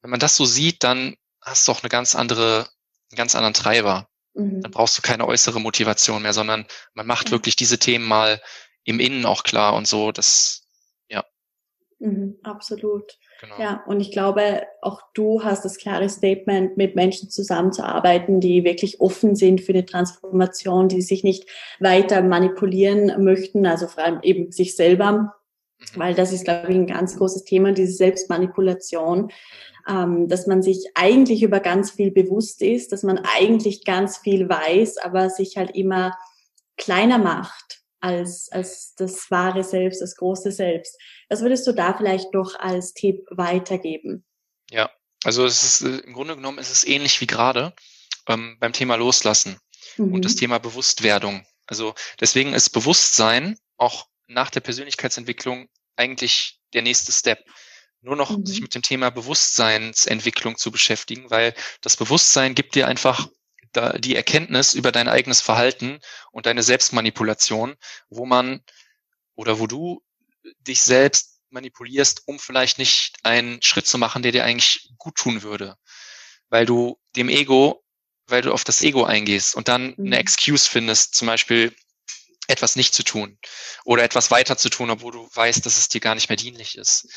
wenn 0.00 0.10
man 0.10 0.20
das 0.20 0.36
so 0.36 0.44
sieht, 0.44 0.82
dann 0.84 1.16
hast 1.42 1.68
du 1.68 1.72
auch 1.72 1.82
eine 1.82 1.90
ganz 1.90 2.14
andere, 2.14 2.68
einen 3.10 3.16
ganz 3.16 3.34
anderen 3.34 3.54
Treiber. 3.54 4.08
Mhm. 4.32 4.62
Dann 4.62 4.70
brauchst 4.70 4.96
du 4.96 5.02
keine 5.02 5.26
äußere 5.26 5.60
Motivation 5.60 6.22
mehr, 6.22 6.32
sondern 6.32 6.66
man 6.94 7.06
macht 7.06 7.26
ja. 7.26 7.32
wirklich 7.32 7.56
diese 7.56 7.78
Themen 7.78 8.06
mal 8.06 8.40
im 8.84 9.00
Innen 9.00 9.26
auch 9.26 9.42
klar 9.42 9.74
und 9.74 9.88
so. 9.88 10.12
Das, 10.12 10.66
ja. 11.08 11.24
Mhm, 11.98 12.38
absolut. 12.42 13.18
Genau. 13.40 13.60
Ja, 13.60 13.84
und 13.86 14.00
ich 14.00 14.12
glaube, 14.12 14.62
auch 14.80 15.02
du 15.14 15.42
hast 15.42 15.64
das 15.64 15.76
klare 15.76 16.08
Statement, 16.08 16.76
mit 16.76 16.94
Menschen 16.94 17.28
zusammenzuarbeiten, 17.28 18.40
die 18.40 18.62
wirklich 18.62 19.00
offen 19.00 19.34
sind 19.34 19.60
für 19.60 19.72
die 19.72 19.84
Transformation, 19.84 20.88
die 20.88 21.02
sich 21.02 21.24
nicht 21.24 21.48
weiter 21.80 22.22
manipulieren 22.22 23.22
möchten, 23.22 23.66
also 23.66 23.88
vor 23.88 24.04
allem 24.04 24.20
eben 24.22 24.52
sich 24.52 24.76
selber, 24.76 25.12
mhm. 25.12 25.28
Weil 25.94 26.14
das 26.14 26.32
ist, 26.32 26.44
glaube 26.44 26.70
ich, 26.70 26.76
ein 26.76 26.86
ganz 26.86 27.16
großes 27.16 27.44
Thema, 27.44 27.72
diese 27.72 27.92
Selbstmanipulation, 27.92 29.30
ähm, 29.88 30.28
dass 30.28 30.46
man 30.46 30.62
sich 30.62 30.90
eigentlich 30.94 31.42
über 31.42 31.60
ganz 31.60 31.90
viel 31.90 32.10
bewusst 32.10 32.62
ist, 32.62 32.92
dass 32.92 33.02
man 33.02 33.18
eigentlich 33.18 33.84
ganz 33.84 34.18
viel 34.18 34.48
weiß, 34.48 34.98
aber 34.98 35.30
sich 35.30 35.56
halt 35.56 35.74
immer 35.76 36.16
kleiner 36.76 37.18
macht 37.18 37.82
als, 38.00 38.50
als 38.50 38.94
das 38.96 39.30
wahre 39.30 39.64
Selbst, 39.64 40.02
das 40.02 40.16
große 40.16 40.52
Selbst. 40.52 40.98
Was 41.28 41.42
würdest 41.42 41.66
du 41.66 41.72
da 41.72 41.94
vielleicht 41.96 42.32
noch 42.34 42.58
als 42.58 42.92
Tipp 42.92 43.24
weitergeben? 43.30 44.24
Ja, 44.70 44.90
also 45.24 45.44
es 45.44 45.62
ist 45.62 45.82
äh, 45.82 45.98
im 45.98 46.12
Grunde 46.12 46.36
genommen 46.36 46.58
ist 46.58 46.70
es 46.70 46.86
ähnlich 46.86 47.20
wie 47.20 47.26
gerade 47.26 47.72
ähm, 48.28 48.56
beim 48.60 48.72
Thema 48.72 48.96
Loslassen 48.96 49.58
mhm. 49.96 50.14
und 50.14 50.24
das 50.24 50.34
mhm. 50.34 50.38
Thema 50.38 50.58
Bewusstwerdung. 50.58 51.46
Also 51.66 51.94
deswegen 52.20 52.52
ist 52.52 52.70
Bewusstsein 52.70 53.58
auch 53.76 54.06
nach 54.26 54.50
der 54.50 54.60
Persönlichkeitsentwicklung 54.60 55.68
eigentlich 55.96 56.60
der 56.72 56.82
nächste 56.82 57.12
Step. 57.12 57.44
Nur 58.00 58.16
noch 58.16 58.36
mhm. 58.36 58.44
sich 58.44 58.60
mit 58.60 58.74
dem 58.74 58.82
Thema 58.82 59.10
Bewusstseinsentwicklung 59.10 60.56
zu 60.56 60.70
beschäftigen, 60.70 61.30
weil 61.30 61.54
das 61.80 61.96
Bewusstsein 61.96 62.54
gibt 62.54 62.74
dir 62.74 62.86
einfach 62.86 63.28
da 63.72 63.92
die 63.92 64.14
Erkenntnis 64.14 64.74
über 64.74 64.92
dein 64.92 65.08
eigenes 65.08 65.40
Verhalten 65.40 66.00
und 66.30 66.46
deine 66.46 66.62
Selbstmanipulation, 66.62 67.74
wo 68.08 68.26
man 68.26 68.62
oder 69.34 69.58
wo 69.58 69.66
du 69.66 70.02
dich 70.60 70.82
selbst 70.82 71.40
manipulierst, 71.50 72.22
um 72.26 72.38
vielleicht 72.38 72.78
nicht 72.78 73.16
einen 73.22 73.62
Schritt 73.62 73.86
zu 73.86 73.98
machen, 73.98 74.22
der 74.22 74.32
dir 74.32 74.44
eigentlich 74.44 74.90
gut 74.98 75.16
tun 75.16 75.42
würde. 75.42 75.76
Weil 76.50 76.66
du 76.66 77.00
dem 77.16 77.28
Ego, 77.28 77.82
weil 78.26 78.42
du 78.42 78.52
auf 78.52 78.64
das 78.64 78.82
Ego 78.82 79.04
eingehst 79.04 79.54
und 79.54 79.68
dann 79.68 79.94
mhm. 79.96 80.06
eine 80.06 80.18
Excuse 80.18 80.68
findest, 80.68 81.14
zum 81.14 81.26
Beispiel 81.26 81.74
etwas 82.48 82.76
nicht 82.76 82.94
zu 82.94 83.02
tun 83.02 83.38
oder 83.84 84.02
etwas 84.02 84.30
weiter 84.30 84.56
zu 84.56 84.68
tun, 84.68 84.90
obwohl 84.90 85.12
du 85.12 85.28
weißt, 85.32 85.64
dass 85.64 85.78
es 85.78 85.88
dir 85.88 86.00
gar 86.00 86.14
nicht 86.14 86.28
mehr 86.28 86.36
dienlich 86.36 86.76
ist. 86.76 87.08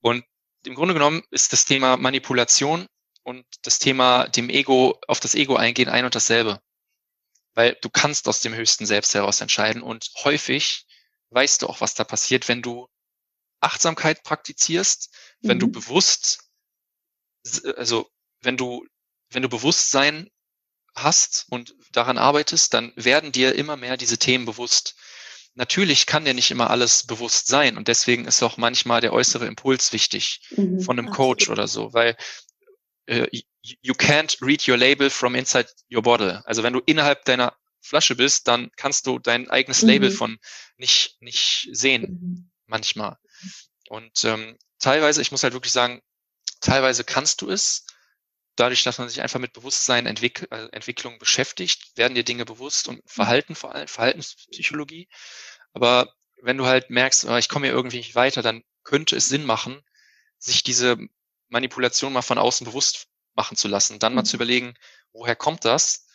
Und 0.00 0.24
im 0.64 0.74
Grunde 0.74 0.94
genommen 0.94 1.22
ist 1.30 1.52
das 1.52 1.64
Thema 1.64 1.96
Manipulation 1.96 2.86
und 3.22 3.44
das 3.62 3.78
Thema 3.78 4.28
dem 4.28 4.50
Ego, 4.50 5.00
auf 5.08 5.20
das 5.20 5.34
Ego 5.34 5.56
eingehen, 5.56 5.88
ein 5.88 6.04
und 6.04 6.14
dasselbe. 6.14 6.60
Weil 7.54 7.76
du 7.80 7.88
kannst 7.88 8.28
aus 8.28 8.40
dem 8.40 8.54
höchsten 8.54 8.86
Selbst 8.86 9.14
heraus 9.14 9.40
entscheiden 9.40 9.82
und 9.82 10.10
häufig 10.24 10.86
weißt 11.30 11.62
du 11.62 11.68
auch, 11.68 11.80
was 11.80 11.94
da 11.94 12.04
passiert, 12.04 12.48
wenn 12.48 12.62
du 12.62 12.88
Achtsamkeit 13.60 14.22
praktizierst, 14.22 15.12
mhm. 15.40 15.48
wenn 15.48 15.58
du 15.58 15.66
mhm. 15.66 15.72
bewusst, 15.72 16.50
also 17.76 18.10
wenn 18.40 18.56
du, 18.56 18.86
wenn 19.30 19.42
du 19.42 19.48
Bewusstsein 19.48 20.30
hast 20.96 21.46
und 21.50 21.74
daran 21.92 22.18
arbeitest, 22.18 22.74
dann 22.74 22.92
werden 22.96 23.32
dir 23.32 23.54
immer 23.54 23.76
mehr 23.76 23.96
diese 23.96 24.18
Themen 24.18 24.46
bewusst. 24.46 24.96
Natürlich 25.54 26.06
kann 26.06 26.24
dir 26.24 26.34
nicht 26.34 26.50
immer 26.50 26.70
alles 26.70 27.06
bewusst 27.06 27.46
sein 27.46 27.76
und 27.76 27.88
deswegen 27.88 28.26
ist 28.26 28.42
auch 28.42 28.56
manchmal 28.56 29.00
der 29.00 29.12
äußere 29.12 29.46
Impuls 29.46 29.92
wichtig 29.92 30.40
mhm, 30.50 30.80
von 30.80 30.98
einem. 30.98 31.10
Coach 31.10 31.48
oder 31.48 31.68
so, 31.68 31.92
weil 31.92 32.16
uh, 33.10 33.26
you 33.62 33.94
can't 33.94 34.36
read 34.42 34.66
your 34.68 34.76
label 34.76 35.08
from 35.10 35.34
inside 35.34 35.68
your 35.90 36.02
bottle. 36.02 36.42
Also 36.46 36.62
wenn 36.62 36.72
du 36.72 36.80
innerhalb 36.84 37.24
deiner 37.24 37.56
Flasche 37.80 38.16
bist, 38.16 38.48
dann 38.48 38.70
kannst 38.76 39.06
du 39.06 39.18
dein 39.18 39.48
eigenes 39.48 39.82
mhm. 39.82 39.88
Label 39.88 40.10
von 40.10 40.38
nicht, 40.76 41.16
nicht 41.20 41.68
sehen, 41.72 42.02
mhm. 42.02 42.50
manchmal. 42.66 43.16
Und 43.88 44.24
ähm, 44.24 44.58
teilweise, 44.78 45.22
ich 45.22 45.30
muss 45.30 45.42
halt 45.42 45.52
wirklich 45.52 45.72
sagen, 45.72 46.02
teilweise 46.60 47.04
kannst 47.04 47.42
du 47.42 47.50
es, 47.50 47.86
dadurch, 48.56 48.82
dass 48.82 48.98
man 48.98 49.08
sich 49.08 49.22
einfach 49.22 49.38
mit 49.38 49.52
Bewusstsein, 49.52 50.06
Entwick 50.06 50.48
äh, 50.50 50.68
Entwicklung 50.72 51.18
beschäftigt, 51.18 51.96
werden 51.96 52.14
dir 52.14 52.24
Dinge 52.24 52.44
bewusst 52.44 52.88
und 52.88 53.00
Verhalten 53.06 53.54
vor 53.54 53.74
allem, 53.74 53.88
Verhaltenspsychologie. 53.88 55.08
Aber 55.72 56.12
wenn 56.42 56.56
du 56.56 56.66
halt 56.66 56.90
merkst, 56.90 57.24
oh, 57.26 57.36
ich 57.36 57.48
komme 57.48 57.66
hier 57.66 57.74
irgendwie 57.74 57.98
nicht 57.98 58.14
weiter, 58.14 58.42
dann 58.42 58.62
könnte 58.82 59.16
es 59.16 59.28
Sinn 59.28 59.44
machen, 59.44 59.82
sich 60.38 60.62
diese 60.62 60.96
Manipulation 61.48 62.12
mal 62.12 62.22
von 62.22 62.38
außen 62.38 62.64
bewusst 62.64 63.08
machen 63.34 63.56
zu 63.56 63.68
lassen. 63.68 63.98
Dann 63.98 64.14
mal 64.14 64.22
mhm. 64.22 64.26
zu 64.26 64.36
überlegen, 64.36 64.74
woher 65.12 65.36
kommt 65.36 65.64
das 65.64 66.06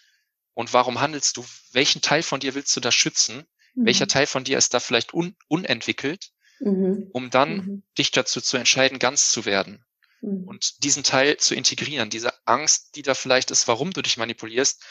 und 0.54 0.74
warum 0.74 1.00
handelst 1.00 1.38
du? 1.38 1.46
Welchen 1.72 2.02
Teil 2.02 2.24
von 2.24 2.40
dir 2.40 2.56
willst 2.56 2.76
du 2.76 2.80
da 2.80 2.92
schützen? 2.92 3.46
Mhm. 3.76 3.86
Welcher 3.86 4.08
Teil 4.08 4.28
von 4.28 4.44
dir 4.44 4.58
ist 4.58 4.74
da 4.74 4.80
vielleicht 4.80 5.14
un 5.14 5.36
unentwickelt, 5.48 6.32
mhm. 6.60 7.10
um 7.14 7.30
dann 7.30 7.56
mhm. 7.56 7.84
dich 7.98 8.12
dazu 8.12 8.42
zu 8.42 8.58
entscheiden, 8.58 9.00
ganz 9.00 9.32
zu 9.32 9.46
werden? 9.46 9.86
Mhm. 10.22 10.48
Und 10.48 10.84
diesen 10.84 11.04
Teil 11.04 11.38
zu 11.38 11.56
integrieren, 11.56 12.10
diese 12.10 12.34
Angst, 12.48 12.96
die 12.96 13.02
da 13.02 13.14
vielleicht 13.14 13.52
ist, 13.52 13.68
warum 13.68 13.92
du 13.92 14.02
dich 14.02 14.18
manipulierst, 14.18 14.84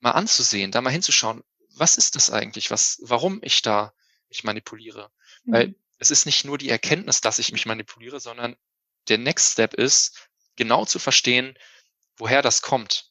mal 0.00 0.12
anzusehen, 0.12 0.72
da 0.72 0.80
mal 0.80 0.90
hinzuschauen, 0.90 1.42
was 1.74 1.96
ist 1.96 2.16
das 2.16 2.30
eigentlich, 2.30 2.70
was, 2.70 2.98
warum 3.02 3.40
ich 3.42 3.62
da 3.62 3.92
mich 4.28 4.44
manipuliere? 4.44 5.10
Weil 5.44 5.68
mhm. 5.68 5.76
es 5.98 6.10
ist 6.10 6.26
nicht 6.26 6.44
nur 6.44 6.58
die 6.58 6.70
Erkenntnis, 6.70 7.20
dass 7.20 7.38
ich 7.38 7.52
mich 7.52 7.66
manipuliere, 7.66 8.20
sondern 8.20 8.56
der 9.08 9.18
Next 9.18 9.52
Step 9.52 9.74
ist, 9.74 10.28
genau 10.56 10.84
zu 10.84 10.98
verstehen, 10.98 11.56
woher 12.16 12.42
das 12.42 12.62
kommt. 12.62 13.10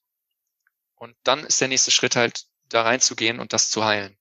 Und 0.96 1.16
dann 1.24 1.44
ist 1.46 1.60
der 1.60 1.68
nächste 1.68 1.92
Schritt 1.92 2.16
halt, 2.16 2.46
da 2.70 2.84
reinzugehen 2.84 3.40
und 3.40 3.52
das 3.52 3.70
zu 3.70 3.84
heilen. 3.84 4.18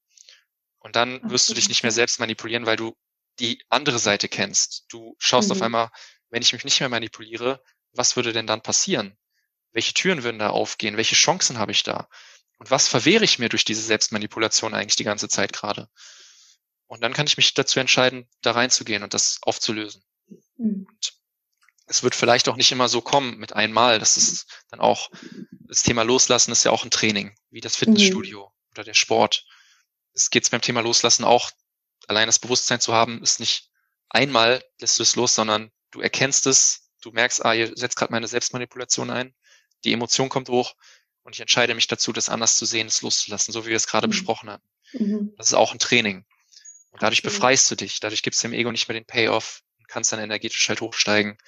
Und 0.79 0.97
dann 0.97 1.21
wirst 1.31 1.49
du 1.49 1.55
dich 1.55 1.69
nicht 1.69 1.83
mehr 1.83 1.93
selbst 1.93 2.19
manipulieren, 2.19 2.67
weil 2.67 2.77
du 2.77 2.97
die 3.39 3.63
andere 3.69 3.99
Seite 3.99 4.29
kennst. 4.29 4.87
Du 4.89 5.15
schaust 5.19 5.51
mhm. 5.51 5.53
auf 5.53 5.63
einmal, 5.63 5.91
wenn 6.31 6.43
ich 6.43 6.53
mich 6.53 6.65
nicht 6.65 6.81
mehr 6.81 6.89
manipuliere, 6.89 7.63
was 7.93 8.17
würde 8.17 8.33
denn 8.33 8.47
dann 8.47 8.63
passieren? 8.63 9.17
Welche 9.73 9.95
Türen 9.95 10.23
würden 10.23 10.39
da 10.39 10.51
aufgehen? 10.51 10.97
Welche 10.97 11.15
Chancen 11.15 11.59
habe 11.59 11.73
ich 11.73 11.83
da? 11.83 12.09
Und 12.59 12.71
was 12.71 12.89
verwehre 12.89 13.25
ich 13.25 13.39
mir 13.39 13.49
durch 13.49 13.65
diese 13.65 13.83
Selbstmanipulation 13.83 14.75
eigentlich 14.75 14.97
die 14.97 15.05
ganze 15.05 15.29
Zeit 15.29 15.53
gerade? 15.53 15.89
Und 16.87 17.03
dann 17.03 17.13
kann 17.13 17.27
ich 17.27 17.37
mich 17.37 17.55
dazu 17.55 17.81
entscheiden, 17.81 18.29
da 18.43 18.53
reinzugehen 18.53 19.03
und 19.03 19.15
das 19.15 19.39
aufzulösen. 19.43 20.03
Mhm. 20.57 20.87
Und 20.89 21.13
es 21.87 22.03
wird 22.03 22.15
vielleicht 22.15 22.49
auch 22.49 22.57
nicht 22.57 22.73
immer 22.73 22.89
so 22.89 23.01
kommen 23.01 23.39
mit 23.39 23.53
einmal. 23.53 23.99
Das 23.99 24.17
ist 24.17 24.47
dann 24.71 24.81
auch, 24.81 25.11
das 25.51 25.83
Thema 25.83 26.03
Loslassen 26.03 26.53
ist 26.53 26.65
ja 26.65 26.71
auch 26.71 26.85
ein 26.85 26.91
Training, 26.91 27.35
wie 27.51 27.61
das 27.61 27.77
Fitnessstudio 27.77 28.47
mhm. 28.47 28.71
oder 28.73 28.85
der 28.85 28.95
Sport. 28.95 29.45
Es 30.13 30.31
geht 30.31 30.51
beim 30.51 30.61
Thema 30.61 30.81
Loslassen 30.81 31.25
auch, 31.25 31.51
allein 32.09 32.27
das 32.27 32.39
Bewusstsein 32.39 32.81
zu 32.81 32.93
haben, 32.93 33.23
ist 33.23 33.41
nicht 33.41 33.71
einmal 34.09 34.65
lässt 34.81 34.99
du 34.99 35.03
es 35.03 35.17
los, 35.17 35.35
sondern 35.35 35.71
du 35.91 36.01
erkennst 36.01 36.47
es, 36.47 36.91
du 37.03 37.11
merkst, 37.11 37.45
ah, 37.45 37.53
hier 37.53 37.73
setzt 37.77 37.97
gerade 37.97 38.13
meine 38.13 38.29
Selbstmanipulation 38.29 39.11
ein, 39.11 39.35
die 39.85 39.93
Emotion 39.93 40.29
kommt 40.29 40.49
hoch 40.49 40.75
und 41.23 41.35
ich 41.35 41.41
entscheide 41.41 41.75
mich 41.75 41.87
dazu, 41.87 42.13
das 42.13 42.29
anders 42.29 42.57
zu 42.57 42.65
sehen, 42.65 42.87
es 42.87 43.03
loszulassen, 43.03 43.53
so 43.53 43.65
wie 43.65 43.71
wir 43.71 43.77
es 43.77 43.87
gerade 43.87 44.07
mhm. 44.07 44.11
besprochen 44.11 44.51
haben. 44.51 44.63
Mhm. 44.93 45.33
Das 45.37 45.49
ist 45.49 45.55
auch 45.55 45.73
ein 45.73 45.79
Training. 45.79 46.25
Und 46.91 47.03
dadurch 47.03 47.23
befreist 47.23 47.71
du 47.71 47.77
dich, 47.77 48.01
dadurch 48.01 48.23
gibst 48.23 48.43
du 48.43 48.49
dem 48.49 48.55
Ego 48.55 48.73
nicht 48.73 48.89
mehr 48.89 48.99
den 48.99 49.07
Payoff 49.07 49.63
und 49.79 49.89
kannst 49.89 50.13
dann 50.13 50.21
energetisch 50.21 50.69
halt 50.69 50.81
hochsteigen 50.81 51.39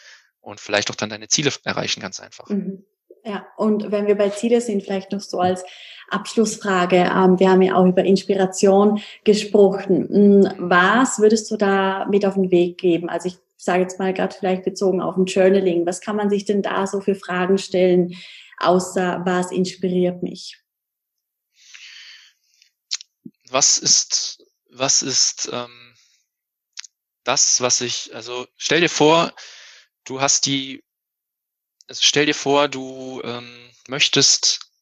und 0.40 0.60
vielleicht 0.60 0.90
auch 0.90 0.94
dann 0.94 1.10
deine 1.10 1.28
Ziele 1.28 1.52
erreichen, 1.64 2.00
ganz 2.00 2.20
einfach. 2.20 2.48
Mhm. 2.48 2.84
Ja, 3.24 3.46
und 3.56 3.92
wenn 3.92 4.08
wir 4.08 4.16
bei 4.16 4.30
Ziele 4.30 4.60
sind, 4.60 4.82
vielleicht 4.82 5.12
noch 5.12 5.20
so 5.20 5.38
als 5.38 5.64
Abschlussfrage. 6.12 6.96
Ähm, 6.96 7.38
wir 7.38 7.50
haben 7.50 7.62
ja 7.62 7.74
auch 7.74 7.86
über 7.86 8.04
Inspiration 8.04 9.00
gesprochen. 9.24 10.08
Hm, 10.08 10.68
was 10.68 11.18
würdest 11.18 11.50
du 11.50 11.56
da 11.56 12.06
mit 12.10 12.26
auf 12.26 12.34
den 12.34 12.50
Weg 12.50 12.78
geben? 12.78 13.08
Also 13.08 13.28
ich 13.28 13.38
sage 13.62 13.82
jetzt 13.82 13.98
mal 14.00 14.12
gerade 14.12 14.34
vielleicht 14.36 14.64
bezogen 14.64 15.00
auf 15.00 15.16
ein 15.16 15.26
Journaling. 15.26 15.86
Was 15.86 16.00
kann 16.00 16.16
man 16.16 16.28
sich 16.28 16.44
denn 16.44 16.62
da 16.62 16.86
so 16.86 17.00
für 17.00 17.14
Fragen 17.14 17.58
stellen, 17.58 18.16
außer 18.58 19.22
was 19.24 19.52
inspiriert 19.52 20.22
mich? 20.22 20.60
Was 23.48 23.78
ist, 23.78 24.44
was 24.70 25.02
ist 25.02 25.48
ähm, 25.52 25.94
das, 27.22 27.60
was 27.60 27.80
ich, 27.82 28.12
also 28.14 28.48
stell 28.56 28.80
dir 28.80 28.88
vor, 28.88 29.32
du 30.04 30.20
hast 30.20 30.46
die, 30.46 30.82
also 31.86 32.00
stell 32.02 32.26
dir 32.26 32.34
vor, 32.34 32.66
du 32.66 33.20
ähm, 33.22 33.70
möchtest, 33.86 34.72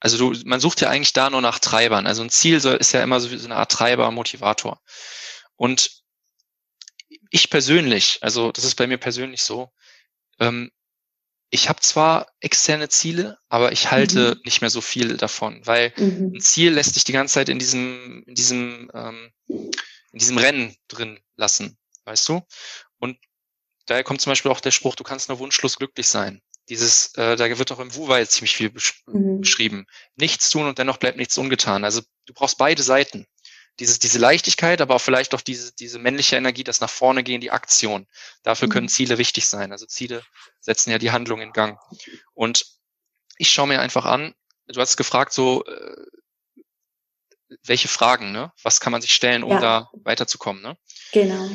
also 0.00 0.18
du, 0.18 0.38
man 0.44 0.60
sucht 0.60 0.82
ja 0.82 0.90
eigentlich 0.90 1.14
da 1.14 1.30
nur 1.30 1.40
nach 1.40 1.60
Treibern. 1.60 2.06
Also 2.06 2.22
ein 2.22 2.30
Ziel 2.30 2.56
ist 2.56 2.92
ja 2.92 3.02
immer 3.02 3.20
so, 3.20 3.34
so 3.34 3.46
eine 3.46 3.56
Art 3.56 3.72
Treiber, 3.72 4.10
Motivator. 4.10 4.82
Und 5.56 6.03
ich 7.34 7.50
persönlich, 7.50 8.18
also 8.20 8.52
das 8.52 8.62
ist 8.62 8.76
bei 8.76 8.86
mir 8.86 8.96
persönlich 8.96 9.42
so, 9.42 9.72
ähm, 10.38 10.70
ich 11.50 11.68
habe 11.68 11.80
zwar 11.80 12.28
externe 12.38 12.88
Ziele, 12.88 13.38
aber 13.48 13.72
ich 13.72 13.90
halte 13.90 14.36
mhm. 14.36 14.42
nicht 14.44 14.60
mehr 14.60 14.70
so 14.70 14.80
viel 14.80 15.16
davon, 15.16 15.60
weil 15.64 15.92
mhm. 15.96 16.34
ein 16.36 16.40
Ziel 16.40 16.72
lässt 16.72 16.94
dich 16.94 17.02
die 17.02 17.12
ganze 17.12 17.34
Zeit 17.34 17.48
in 17.48 17.58
diesem, 17.58 18.22
in 18.28 18.36
diesem, 18.36 18.88
ähm, 18.94 19.32
in 19.48 20.18
diesem 20.18 20.38
Rennen 20.38 20.76
drin 20.86 21.18
lassen, 21.34 21.76
weißt 22.04 22.28
du? 22.28 22.40
Und 22.98 23.18
daher 23.86 24.04
kommt 24.04 24.20
zum 24.20 24.30
Beispiel 24.30 24.52
auch 24.52 24.60
der 24.60 24.70
Spruch, 24.70 24.94
du 24.94 25.02
kannst 25.02 25.28
nur 25.28 25.40
wunschlos 25.40 25.76
glücklich 25.76 26.06
sein. 26.06 26.40
Dieses, 26.68 27.16
äh, 27.16 27.34
da 27.34 27.58
wird 27.58 27.72
auch 27.72 27.80
im 27.80 27.96
Wuwei 27.96 28.24
ziemlich 28.26 28.54
viel 28.54 28.70
besch 28.70 29.02
mhm. 29.06 29.40
beschrieben. 29.40 29.86
Nichts 30.14 30.50
tun 30.50 30.68
und 30.68 30.78
dennoch 30.78 30.98
bleibt 30.98 31.18
nichts 31.18 31.36
ungetan. 31.36 31.82
Also 31.82 32.00
du 32.26 32.32
brauchst 32.32 32.58
beide 32.58 32.84
Seiten. 32.84 33.26
Dieses, 33.80 33.98
diese 33.98 34.18
Leichtigkeit, 34.18 34.80
aber 34.80 34.94
auch 34.94 35.00
vielleicht 35.00 35.34
auch 35.34 35.40
diese, 35.40 35.74
diese 35.74 35.98
männliche 35.98 36.36
Energie, 36.36 36.62
das 36.62 36.80
nach 36.80 36.90
vorne 36.90 37.24
gehen, 37.24 37.40
die 37.40 37.50
Aktion. 37.50 38.06
Dafür 38.42 38.68
mhm. 38.68 38.72
können 38.72 38.88
Ziele 38.88 39.18
wichtig 39.18 39.46
sein. 39.46 39.72
Also 39.72 39.86
Ziele 39.86 40.22
setzen 40.60 40.90
ja 40.90 40.98
die 40.98 41.10
Handlung 41.10 41.40
in 41.40 41.52
Gang. 41.52 41.78
Und 42.34 42.66
ich 43.36 43.50
schaue 43.50 43.66
mir 43.66 43.80
einfach 43.80 44.04
an, 44.04 44.34
du 44.68 44.80
hast 44.80 44.96
gefragt, 44.96 45.32
so, 45.32 45.64
äh, 45.64 46.06
welche 47.64 47.88
Fragen, 47.88 48.32
ne? 48.32 48.52
Was 48.62 48.80
kann 48.80 48.92
man 48.92 49.02
sich 49.02 49.12
stellen, 49.12 49.42
um 49.42 49.52
ja. 49.52 49.60
da 49.60 49.90
weiterzukommen, 49.92 50.62
ne? 50.62 50.76
Genau. 51.12 51.50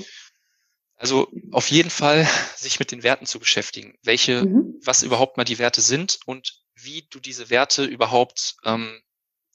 Also 0.96 1.32
auf 1.52 1.72
jeden 1.72 1.90
Fall 1.90 2.28
sich 2.56 2.80
mit 2.80 2.92
den 2.92 3.04
Werten 3.04 3.26
zu 3.26 3.40
beschäftigen, 3.40 3.98
welche, 4.04 4.46
mhm. 4.46 4.80
was 4.84 5.04
überhaupt 5.04 5.38
mal 5.38 5.46
die 5.46 5.60
Werte 5.60 5.82
sind 5.82 6.20
und 6.26 6.62
wie 6.76 7.08
du 7.10 7.20
diese 7.20 7.50
Werte 7.50 7.86
überhaupt 7.86 8.58
ähm, 8.64 9.02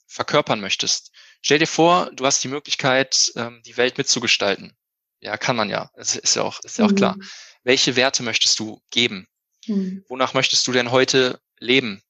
verkörpern 0.07 0.61
möchtest. 0.61 1.13
Stell 1.45 1.59
dir 1.59 1.67
vor, 1.67 2.11
du 2.15 2.25
hast 2.25 2.43
die 2.43 2.49
Möglichkeit, 2.49 3.31
ähm, 3.37 3.61
die 3.67 3.77
Welt 3.77 3.99
mitzugestalten. 3.99 4.75
Ja, 5.21 5.37
kann 5.37 5.57
man 5.57 5.69
ja. 5.69 5.91
Das 5.95 6.17
ist 6.17 6.37
ja 6.37 6.43
auch, 6.43 6.59
ist 6.65 6.79
ja 6.79 6.87
auch 6.87 6.91
mhm. 6.91 6.97
klar. 6.97 7.17
Welche 7.65 7.97
Werte 7.97 8.23
möchtest 8.23 8.59
du 8.59 8.81
geben? 8.91 9.27
Mhm. 9.67 10.07
Wonach 10.09 10.33
möchtest 10.33 10.67
du 10.67 10.73
denn 10.73 10.91
heute 10.91 11.39
leben? 11.59 12.03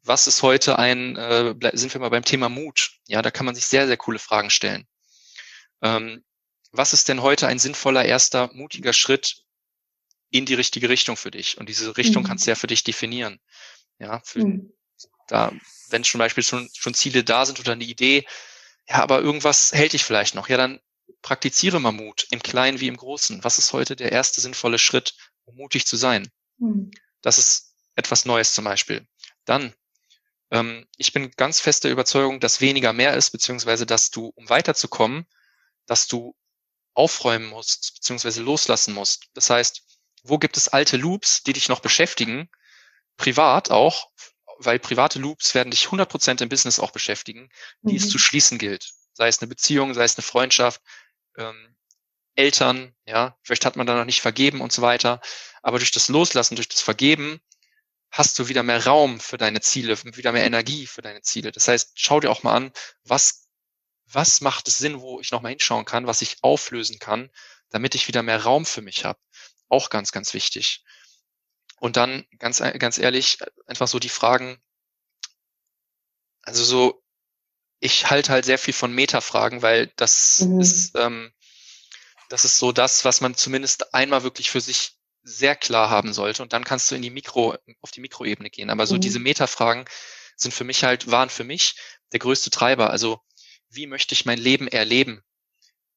Was 0.00 0.26
ist 0.26 0.42
heute 0.42 0.78
ein, 0.78 1.16
äh, 1.16 1.54
sind 1.74 1.92
wir 1.92 2.00
mal 2.00 2.08
beim 2.08 2.24
Thema 2.24 2.48
Mut? 2.48 2.92
Ja, 3.06 3.20
da 3.20 3.30
kann 3.30 3.44
man 3.44 3.54
sich 3.54 3.66
sehr, 3.66 3.86
sehr 3.86 3.98
coole 3.98 4.18
Fragen 4.18 4.48
stellen. 4.48 4.86
Ähm, 5.82 6.24
was 6.72 6.94
ist 6.94 7.10
denn 7.10 7.20
heute 7.20 7.48
ein 7.48 7.58
sinnvoller 7.58 8.06
erster 8.06 8.50
mutiger 8.54 8.94
Schritt 8.94 9.42
in 10.30 10.46
die 10.46 10.54
richtige 10.54 10.88
Richtung 10.88 11.18
für 11.18 11.30
dich? 11.30 11.58
Und 11.58 11.68
diese 11.68 11.98
Richtung 11.98 12.22
mhm. 12.22 12.28
kannst 12.28 12.46
du 12.46 12.52
ja 12.52 12.54
für 12.54 12.68
dich 12.68 12.84
definieren. 12.84 13.38
Ja, 13.98 14.22
für, 14.24 14.46
mhm. 14.46 14.72
Da, 15.26 15.52
wenn 15.90 16.04
zum 16.04 16.18
Beispiel 16.18 16.44
schon, 16.44 16.68
schon 16.76 16.94
Ziele 16.94 17.24
da 17.24 17.46
sind 17.46 17.60
oder 17.60 17.72
eine 17.72 17.84
Idee, 17.84 18.26
ja, 18.88 18.96
aber 19.02 19.20
irgendwas 19.20 19.72
hält 19.72 19.92
dich 19.92 20.04
vielleicht 20.04 20.34
noch. 20.34 20.48
Ja, 20.48 20.56
dann 20.56 20.80
praktiziere 21.22 21.80
mal 21.80 21.92
Mut, 21.92 22.26
im 22.30 22.42
Kleinen 22.42 22.80
wie 22.80 22.88
im 22.88 22.96
Großen. 22.96 23.42
Was 23.42 23.58
ist 23.58 23.72
heute 23.72 23.96
der 23.96 24.12
erste 24.12 24.40
sinnvolle 24.40 24.78
Schritt, 24.78 25.14
um 25.44 25.56
mutig 25.56 25.86
zu 25.86 25.96
sein? 25.96 26.30
Mhm. 26.58 26.90
Das 27.20 27.38
ist 27.38 27.74
etwas 27.96 28.24
Neues 28.24 28.52
zum 28.52 28.64
Beispiel. 28.64 29.06
Dann, 29.44 29.74
ähm, 30.50 30.86
ich 30.96 31.12
bin 31.12 31.30
ganz 31.32 31.60
fest 31.60 31.84
der 31.84 31.90
Überzeugung, 31.90 32.40
dass 32.40 32.60
weniger 32.60 32.92
mehr 32.92 33.14
ist, 33.14 33.30
beziehungsweise 33.30 33.86
dass 33.86 34.10
du, 34.10 34.32
um 34.36 34.48
weiterzukommen, 34.48 35.26
dass 35.86 36.06
du 36.06 36.36
aufräumen 36.94 37.46
musst, 37.48 37.94
beziehungsweise 37.94 38.42
loslassen 38.42 38.94
musst. 38.94 39.26
Das 39.34 39.50
heißt, 39.50 39.82
wo 40.22 40.38
gibt 40.38 40.56
es 40.56 40.68
alte 40.68 40.96
Loops, 40.96 41.42
die 41.42 41.52
dich 41.52 41.68
noch 41.68 41.80
beschäftigen? 41.80 42.48
Privat 43.16 43.70
auch, 43.70 44.10
weil 44.58 44.78
private 44.78 45.18
Loops 45.18 45.54
werden 45.54 45.70
dich 45.70 45.86
100% 45.86 46.42
im 46.42 46.48
Business 46.48 46.78
auch 46.78 46.90
beschäftigen, 46.90 47.48
die 47.82 47.92
mhm. 47.92 47.98
es 47.98 48.08
zu 48.08 48.18
schließen 48.18 48.58
gilt. 48.58 48.92
Sei 49.12 49.28
es 49.28 49.40
eine 49.40 49.48
Beziehung, 49.48 49.94
sei 49.94 50.04
es 50.04 50.16
eine 50.16 50.22
Freundschaft, 50.22 50.80
ähm, 51.36 51.76
Eltern, 52.34 52.94
ja, 53.06 53.36
vielleicht 53.42 53.64
hat 53.64 53.76
man 53.76 53.86
da 53.86 53.96
noch 53.96 54.04
nicht 54.04 54.20
vergeben 54.20 54.60
und 54.60 54.72
so 54.72 54.82
weiter. 54.82 55.20
Aber 55.62 55.78
durch 55.78 55.92
das 55.92 56.08
Loslassen, 56.08 56.54
durch 56.54 56.68
das 56.68 56.82
Vergeben 56.82 57.40
hast 58.10 58.38
du 58.38 58.48
wieder 58.48 58.62
mehr 58.62 58.84
Raum 58.84 59.20
für 59.20 59.38
deine 59.38 59.60
Ziele, 59.60 59.96
wieder 60.16 60.32
mehr 60.32 60.44
Energie 60.44 60.86
für 60.86 61.02
deine 61.02 61.22
Ziele. 61.22 61.50
Das 61.50 61.66
heißt, 61.66 61.92
schau 61.94 62.20
dir 62.20 62.30
auch 62.30 62.42
mal 62.42 62.54
an, 62.54 62.72
was 63.04 63.46
was 64.06 64.40
macht 64.40 64.68
es 64.68 64.78
Sinn, 64.78 65.00
wo 65.00 65.20
ich 65.20 65.32
nochmal 65.32 65.50
hinschauen 65.50 65.84
kann, 65.84 66.06
was 66.06 66.22
ich 66.22 66.36
auflösen 66.42 66.98
kann, 66.98 67.30
damit 67.70 67.94
ich 67.94 68.08
wieder 68.08 68.22
mehr 68.22 68.42
Raum 68.42 68.64
für 68.64 68.82
mich 68.82 69.04
habe. 69.04 69.18
Auch 69.68 69.90
ganz, 69.90 70.12
ganz 70.12 70.32
wichtig. 70.32 70.84
Und 71.86 71.96
dann, 71.96 72.26
ganz, 72.40 72.58
ganz 72.58 72.98
ehrlich, 72.98 73.38
einfach 73.68 73.86
so 73.86 74.00
die 74.00 74.08
Fragen, 74.08 74.60
also 76.42 76.64
so, 76.64 77.04
ich 77.78 78.10
halte 78.10 78.32
halt 78.32 78.44
sehr 78.44 78.58
viel 78.58 78.74
von 78.74 78.92
Metafragen, 78.92 79.62
weil 79.62 79.92
das 79.94 80.40
mhm. 80.40 80.60
ist, 80.60 80.96
ähm, 80.96 81.32
das 82.28 82.44
ist 82.44 82.58
so 82.58 82.72
das, 82.72 83.04
was 83.04 83.20
man 83.20 83.36
zumindest 83.36 83.94
einmal 83.94 84.24
wirklich 84.24 84.50
für 84.50 84.60
sich 84.60 84.96
sehr 85.22 85.54
klar 85.54 85.88
haben 85.88 86.12
sollte 86.12 86.42
und 86.42 86.52
dann 86.52 86.64
kannst 86.64 86.90
du 86.90 86.96
in 86.96 87.02
die 87.02 87.10
Mikro, 87.10 87.56
auf 87.80 87.92
die 87.92 88.00
Mikroebene 88.00 88.50
gehen. 88.50 88.70
Aber 88.70 88.88
so 88.88 88.96
mhm. 88.96 89.02
diese 89.02 89.20
Metafragen 89.20 89.84
sind 90.34 90.52
für 90.52 90.64
mich 90.64 90.82
halt, 90.82 91.08
waren 91.08 91.30
für 91.30 91.44
mich 91.44 91.76
der 92.10 92.18
größte 92.18 92.50
Treiber. 92.50 92.90
Also 92.90 93.20
wie 93.68 93.86
möchte 93.86 94.12
ich 94.12 94.24
mein 94.24 94.38
Leben 94.38 94.66
erleben? 94.66 95.22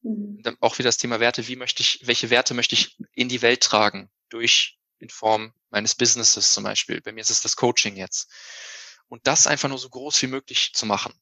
Mhm. 0.04 0.44
Auch 0.60 0.78
wieder 0.78 0.90
das 0.90 0.98
Thema 0.98 1.20
Werte, 1.20 1.48
wie 1.48 1.56
möchte 1.56 1.82
ich, 1.82 2.02
welche 2.04 2.30
Werte 2.30 2.54
möchte 2.54 2.76
ich 2.76 2.96
in 3.14 3.28
die 3.28 3.42
Welt 3.42 3.62
tragen? 3.62 4.12
Durch, 4.30 4.79
in 5.00 5.10
Form 5.10 5.54
meines 5.70 5.96
Businesses 5.96 6.54
zum 6.54 6.64
Beispiel. 6.64 7.02
Bei 7.02 7.12
mir 7.12 7.22
ist 7.22 7.30
es 7.30 7.42
das 7.42 7.56
Coaching 7.56 7.96
jetzt. 7.96 8.30
Und 9.08 9.26
das 9.26 9.48
einfach 9.48 9.70
nur 9.70 9.80
so 9.80 9.90
groß 9.90 10.22
wie 10.22 10.28
möglich 10.28 10.72
zu 10.74 10.86
machen. 10.86 11.14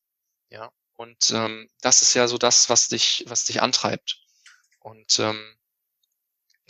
Ja. 0.50 0.72
Und 0.96 1.32
ähm, 1.32 1.70
das 1.82 2.02
ist 2.02 2.14
ja 2.16 2.28
so 2.28 2.38
das, 2.38 2.70
was 2.70 2.88
dich, 2.88 3.24
was 3.28 3.46
dich 3.46 3.62
antreibt. 3.62 4.20
Und 4.80 5.20
ähm, 5.20 5.58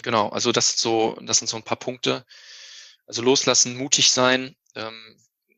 genau, 0.03 0.29
also 0.29 0.51
das 0.51 0.71
ist 0.71 0.79
so, 0.79 1.17
das 1.21 1.39
sind 1.39 1.47
so 1.47 1.57
ein 1.57 1.63
paar 1.63 1.79
Punkte. 1.79 2.25
Also 3.05 3.21
loslassen, 3.21 3.77
mutig 3.77 4.11
sein 4.11 4.55
ähm, 4.75 5.17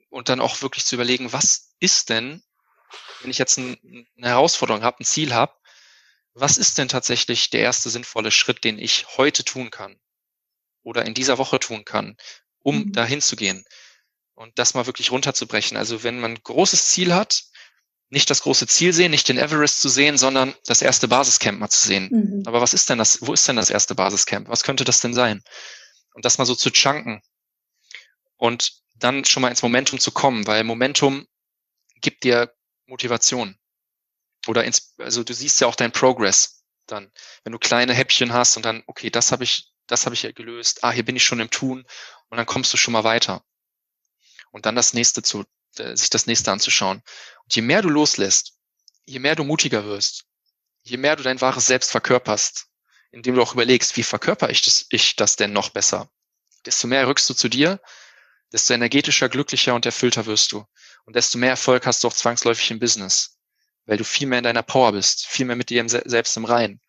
und 0.10 0.30
dann 0.30 0.40
auch 0.40 0.62
wirklich 0.62 0.86
zu 0.86 0.96
überlegen, 0.96 1.34
was 1.34 1.74
ist 1.80 2.10
denn, 2.10 2.44
wenn 3.22 3.32
ich 3.32 3.40
jetzt 3.40 3.58
ein, 3.58 4.08
eine 4.18 4.28
Herausforderung 4.28 4.84
habe, 4.84 5.00
ein 5.00 5.06
Ziel 5.06 5.34
habe, 5.34 5.56
was 6.34 6.58
ist 6.58 6.78
denn 6.78 6.90
tatsächlich 6.90 7.50
der 7.50 7.62
erste 7.62 7.90
sinnvolle 7.90 8.32
Schritt, 8.32 8.64
den 8.64 8.78
ich 8.78 9.18
heute 9.18 9.44
tun 9.44 9.72
kann 9.72 10.00
oder 10.90 11.06
in 11.06 11.14
dieser 11.14 11.38
Woche 11.38 11.60
tun 11.60 11.86
kann, 11.86 12.18
um 12.60 12.80
mhm. 12.80 12.94
dahin 12.94 13.22
zu 13.22 13.36
gehen 13.36 13.64
und 14.34 14.58
das 14.58 14.74
mal 14.74 14.88
wirklich 14.88 15.12
runterzubrechen. 15.12 15.78
Also 15.78 16.04
wenn 16.04 16.20
man 16.20 16.32
ein 16.32 16.44
großes 16.44 16.88
Ziel 16.88 17.14
hat, 17.14 17.44
nicht 18.10 18.30
das 18.32 18.42
große 18.42 18.66
Ziel 18.66 18.92
sehen, 18.92 19.12
nicht 19.12 19.30
den 19.30 19.38
Everest 19.38 19.82
zu 19.82 19.88
sehen, 19.88 20.18
sondern 20.18 20.56
das 20.66 20.82
erste 20.82 21.08
Basiscamp 21.08 21.60
mal 21.60 21.70
zu 21.70 21.88
sehen. 21.88 22.10
Mhm. 22.12 22.44
Aber 22.48 22.60
was 22.60 22.74
ist 22.74 22.90
denn 22.90 22.98
das, 22.98 23.22
wo 23.22 23.34
ist 23.34 23.48
denn 23.48 23.56
das 23.56 23.70
erste 23.70 23.94
Basiscamp? 23.94 24.50
Was 24.50 24.64
könnte 24.64 24.84
das 24.84 25.00
denn 25.00 25.14
sein? 25.14 25.44
Und 26.16 26.26
das 26.26 26.40
mal 26.40 26.46
so 26.46 26.56
zu 26.56 26.72
chunken 26.72 27.22
und 28.38 28.74
dann 28.96 29.26
schon 29.26 29.42
mal 29.42 29.50
ins 29.50 29.62
Momentum 29.62 30.00
zu 30.00 30.12
kommen, 30.12 30.48
weil 30.48 30.64
Momentum 30.64 31.28
gibt 32.02 32.24
dir 32.24 32.52
Motivation. 32.88 33.56
Oder 34.48 34.64
ins, 34.64 34.96
also 34.98 35.24
du 35.24 35.34
siehst 35.34 35.62
ja 35.62 35.68
auch 35.68 35.76
deinen 35.76 35.92
Progress 35.92 36.64
dann, 36.88 37.12
wenn 37.44 37.54
du 37.54 37.60
kleine 37.60 37.94
Häppchen 37.94 38.34
hast 38.34 38.58
und 38.58 38.66
dann, 38.66 38.84
okay, 38.88 39.10
das 39.10 39.32
habe 39.32 39.44
ich, 39.44 39.69
das 39.90 40.06
habe 40.06 40.14
ich 40.14 40.24
ja 40.24 40.32
gelöst, 40.32 40.84
ah, 40.84 40.92
hier 40.92 41.04
bin 41.04 41.16
ich 41.16 41.24
schon 41.24 41.40
im 41.40 41.50
Tun 41.50 41.86
und 42.30 42.38
dann 42.38 42.46
kommst 42.46 42.72
du 42.72 42.78
schon 42.78 42.92
mal 42.92 43.04
weiter. 43.04 43.44
Und 44.52 44.66
dann 44.66 44.76
das 44.76 44.94
nächste 44.94 45.24
zu, 45.24 45.46
äh, 45.78 45.96
sich 45.96 46.10
das 46.10 46.28
nächste 46.28 46.52
anzuschauen. 46.52 47.02
Und 47.44 47.56
je 47.56 47.62
mehr 47.62 47.82
du 47.82 47.90
loslässt, 47.90 48.54
je 49.06 49.20
mehr 49.20 49.36
du 49.36 49.44
mutiger 49.44 49.86
wirst, 49.86 50.26
je 50.84 50.98
mehr 50.98 51.16
du 51.16 51.24
dein 51.24 51.42
wahres 51.42 51.66
Selbst 51.66 51.92
verkörperst, 51.92 52.68
indem 53.12 53.36
du 53.36 53.42
auch 53.42 53.54
überlegst, 53.54 53.98
wie 53.98 54.04
verkörper 54.04 54.50
ich 54.50 54.62
das, 54.62 54.86
ich 54.90 55.16
das 55.16 55.36
denn 55.36 55.54
noch 55.54 55.70
besser, 55.70 56.10
desto 56.66 56.88
mehr 56.88 57.08
rückst 57.08 57.30
du 57.30 57.34
zu 57.34 57.50
dir, 57.50 57.82
desto 58.52 58.74
energetischer, 58.74 59.30
glücklicher 59.30 59.74
und 59.74 59.86
erfüllter 59.86 60.28
wirst 60.28 60.52
du. 60.52 60.66
Und 61.06 61.16
desto 61.16 61.40
mehr 61.40 61.50
Erfolg 61.50 61.88
hast 61.88 62.04
du 62.04 62.08
auch 62.08 62.14
zwangsläufig 62.14 62.70
im 62.70 62.80
Business, 62.80 63.40
weil 63.86 63.98
du 63.98 64.04
viel 64.04 64.28
mehr 64.28 64.40
in 64.40 64.44
deiner 64.44 64.64
Power 64.64 64.92
bist, 64.92 65.26
viel 65.26 65.48
mehr 65.48 65.56
mit 65.56 65.72
dir 65.72 65.84
selbst 65.88 66.38
im 66.38 66.46
Reinen. 66.46 66.80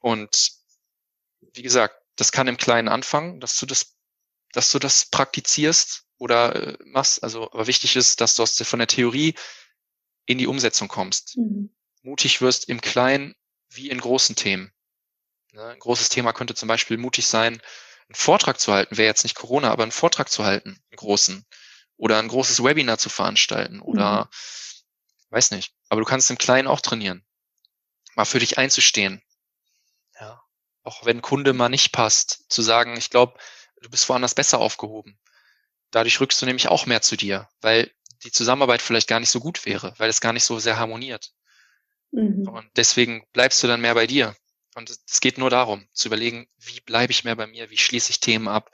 Und 0.00 0.61
wie 1.54 1.62
gesagt, 1.62 1.96
das 2.16 2.32
kann 2.32 2.48
im 2.48 2.56
Kleinen 2.56 2.88
anfangen, 2.88 3.40
dass 3.40 3.58
du 3.58 3.66
das, 3.66 3.96
dass 4.52 4.70
du 4.70 4.78
das 4.78 5.06
praktizierst 5.06 6.04
oder 6.18 6.54
äh, 6.54 6.78
machst. 6.84 7.22
Also, 7.22 7.50
aber 7.50 7.66
wichtig 7.66 7.96
ist, 7.96 8.20
dass 8.20 8.34
du 8.34 8.42
aus 8.42 8.56
der, 8.56 8.66
von 8.66 8.78
der 8.78 8.88
Theorie 8.88 9.34
in 10.26 10.38
die 10.38 10.46
Umsetzung 10.46 10.88
kommst. 10.88 11.36
Mhm. 11.36 11.74
Mutig 12.02 12.40
wirst 12.40 12.68
im 12.68 12.80
Kleinen 12.80 13.34
wie 13.70 13.90
in 13.90 14.00
großen 14.00 14.36
Themen. 14.36 14.72
Ne? 15.52 15.64
Ein 15.64 15.78
großes 15.78 16.08
Thema 16.08 16.32
könnte 16.32 16.54
zum 16.54 16.68
Beispiel 16.68 16.96
mutig 16.96 17.26
sein, 17.26 17.60
einen 18.08 18.14
Vortrag 18.14 18.60
zu 18.60 18.72
halten, 18.72 18.96
wäre 18.96 19.08
jetzt 19.08 19.22
nicht 19.22 19.36
Corona, 19.36 19.70
aber 19.70 19.84
einen 19.84 19.92
Vortrag 19.92 20.30
zu 20.30 20.44
halten, 20.44 20.70
einen 20.70 20.96
großen. 20.96 21.46
Oder 21.96 22.18
ein 22.18 22.28
großes 22.28 22.64
Webinar 22.64 22.98
zu 22.98 23.08
veranstalten. 23.08 23.80
Oder 23.80 24.24
mhm. 24.24 24.28
weiß 25.30 25.50
nicht. 25.52 25.74
Aber 25.88 26.00
du 26.00 26.06
kannst 26.06 26.30
im 26.30 26.38
Kleinen 26.38 26.68
auch 26.68 26.80
trainieren. 26.80 27.24
Mal 28.14 28.24
für 28.24 28.40
dich 28.40 28.58
einzustehen. 28.58 29.22
Auch 30.84 31.04
wenn 31.04 31.22
Kunde 31.22 31.52
mal 31.52 31.68
nicht 31.68 31.92
passt, 31.92 32.44
zu 32.48 32.62
sagen, 32.62 32.96
ich 32.96 33.10
glaube, 33.10 33.38
du 33.80 33.90
bist 33.90 34.08
woanders 34.08 34.34
besser 34.34 34.58
aufgehoben. 34.58 35.18
Dadurch 35.90 36.20
rückst 36.20 36.40
du 36.40 36.46
nämlich 36.46 36.68
auch 36.68 36.86
mehr 36.86 37.02
zu 37.02 37.16
dir, 37.16 37.48
weil 37.60 37.92
die 38.24 38.32
Zusammenarbeit 38.32 38.82
vielleicht 38.82 39.08
gar 39.08 39.20
nicht 39.20 39.30
so 39.30 39.40
gut 39.40 39.66
wäre, 39.66 39.94
weil 39.98 40.08
es 40.08 40.20
gar 40.20 40.32
nicht 40.32 40.44
so 40.44 40.58
sehr 40.58 40.78
harmoniert. 40.78 41.32
Mhm. 42.12 42.48
Und 42.48 42.70
deswegen 42.76 43.26
bleibst 43.32 43.62
du 43.62 43.66
dann 43.66 43.80
mehr 43.80 43.94
bei 43.94 44.06
dir. 44.06 44.36
Und 44.74 44.90
es 44.90 45.20
geht 45.20 45.38
nur 45.38 45.50
darum, 45.50 45.86
zu 45.92 46.08
überlegen, 46.08 46.48
wie 46.56 46.80
bleibe 46.80 47.10
ich 47.10 47.24
mehr 47.24 47.36
bei 47.36 47.46
mir, 47.46 47.70
wie 47.70 47.76
schließe 47.76 48.10
ich 48.10 48.20
Themen 48.20 48.48
ab, 48.48 48.70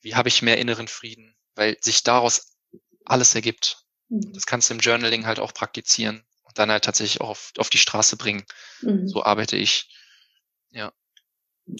wie 0.00 0.14
habe 0.14 0.28
ich 0.28 0.42
mehr 0.42 0.58
inneren 0.58 0.88
Frieden, 0.88 1.36
weil 1.54 1.78
sich 1.80 2.02
daraus 2.02 2.56
alles 3.04 3.34
ergibt. 3.34 3.84
Mhm. 4.08 4.32
Das 4.34 4.46
kannst 4.46 4.68
du 4.68 4.74
im 4.74 4.80
Journaling 4.80 5.26
halt 5.26 5.38
auch 5.38 5.54
praktizieren 5.54 6.24
und 6.42 6.58
dann 6.58 6.70
halt 6.70 6.84
tatsächlich 6.84 7.20
auch 7.20 7.30
auf, 7.30 7.52
auf 7.56 7.70
die 7.70 7.78
Straße 7.78 8.16
bringen. 8.16 8.44
Mhm. 8.82 9.08
So 9.08 9.24
arbeite 9.24 9.56
ich. 9.56 9.88
Ja. 10.70 10.92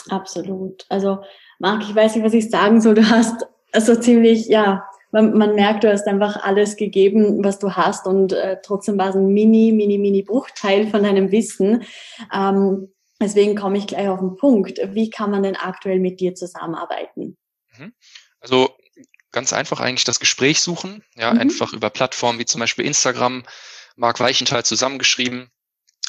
Absolut. 0.08 0.86
Also, 0.88 1.18
Marc, 1.58 1.82
ich 1.82 1.94
weiß 1.94 2.14
nicht, 2.14 2.24
was 2.24 2.34
ich 2.34 2.50
sagen 2.50 2.80
soll. 2.80 2.94
Du 2.94 3.08
hast 3.08 3.46
also 3.72 3.96
ziemlich, 3.96 4.46
ja, 4.46 4.84
man, 5.12 5.36
man 5.36 5.54
merkt, 5.54 5.84
du 5.84 5.90
hast 5.90 6.06
einfach 6.06 6.36
alles 6.42 6.76
gegeben, 6.76 7.42
was 7.44 7.58
du 7.58 7.72
hast 7.72 8.06
und 8.06 8.32
äh, 8.32 8.58
trotzdem 8.62 8.98
war 8.98 9.10
es 9.10 9.16
ein 9.16 9.26
mini, 9.26 9.72
mini, 9.72 9.98
mini 9.98 10.22
Bruchteil 10.22 10.88
von 10.88 11.02
deinem 11.02 11.32
Wissen. 11.32 11.84
Ähm, 12.32 12.92
deswegen 13.20 13.56
komme 13.56 13.78
ich 13.78 13.86
gleich 13.86 14.08
auf 14.08 14.20
den 14.20 14.36
Punkt. 14.36 14.80
Wie 14.92 15.10
kann 15.10 15.30
man 15.30 15.42
denn 15.42 15.56
aktuell 15.56 15.98
mit 15.98 16.20
dir 16.20 16.34
zusammenarbeiten? 16.34 17.36
Mhm. 17.76 17.92
Also 18.40 18.70
ganz 19.32 19.52
einfach 19.52 19.80
eigentlich 19.80 20.04
das 20.04 20.20
Gespräch 20.20 20.60
suchen, 20.60 21.04
ja, 21.16 21.32
mhm. 21.32 21.40
einfach 21.40 21.72
über 21.72 21.90
Plattformen 21.90 22.38
wie 22.38 22.46
zum 22.46 22.60
Beispiel 22.60 22.86
Instagram, 22.86 23.44
Marc 23.96 24.20
Weichenthal 24.20 24.64
zusammengeschrieben, 24.64 25.50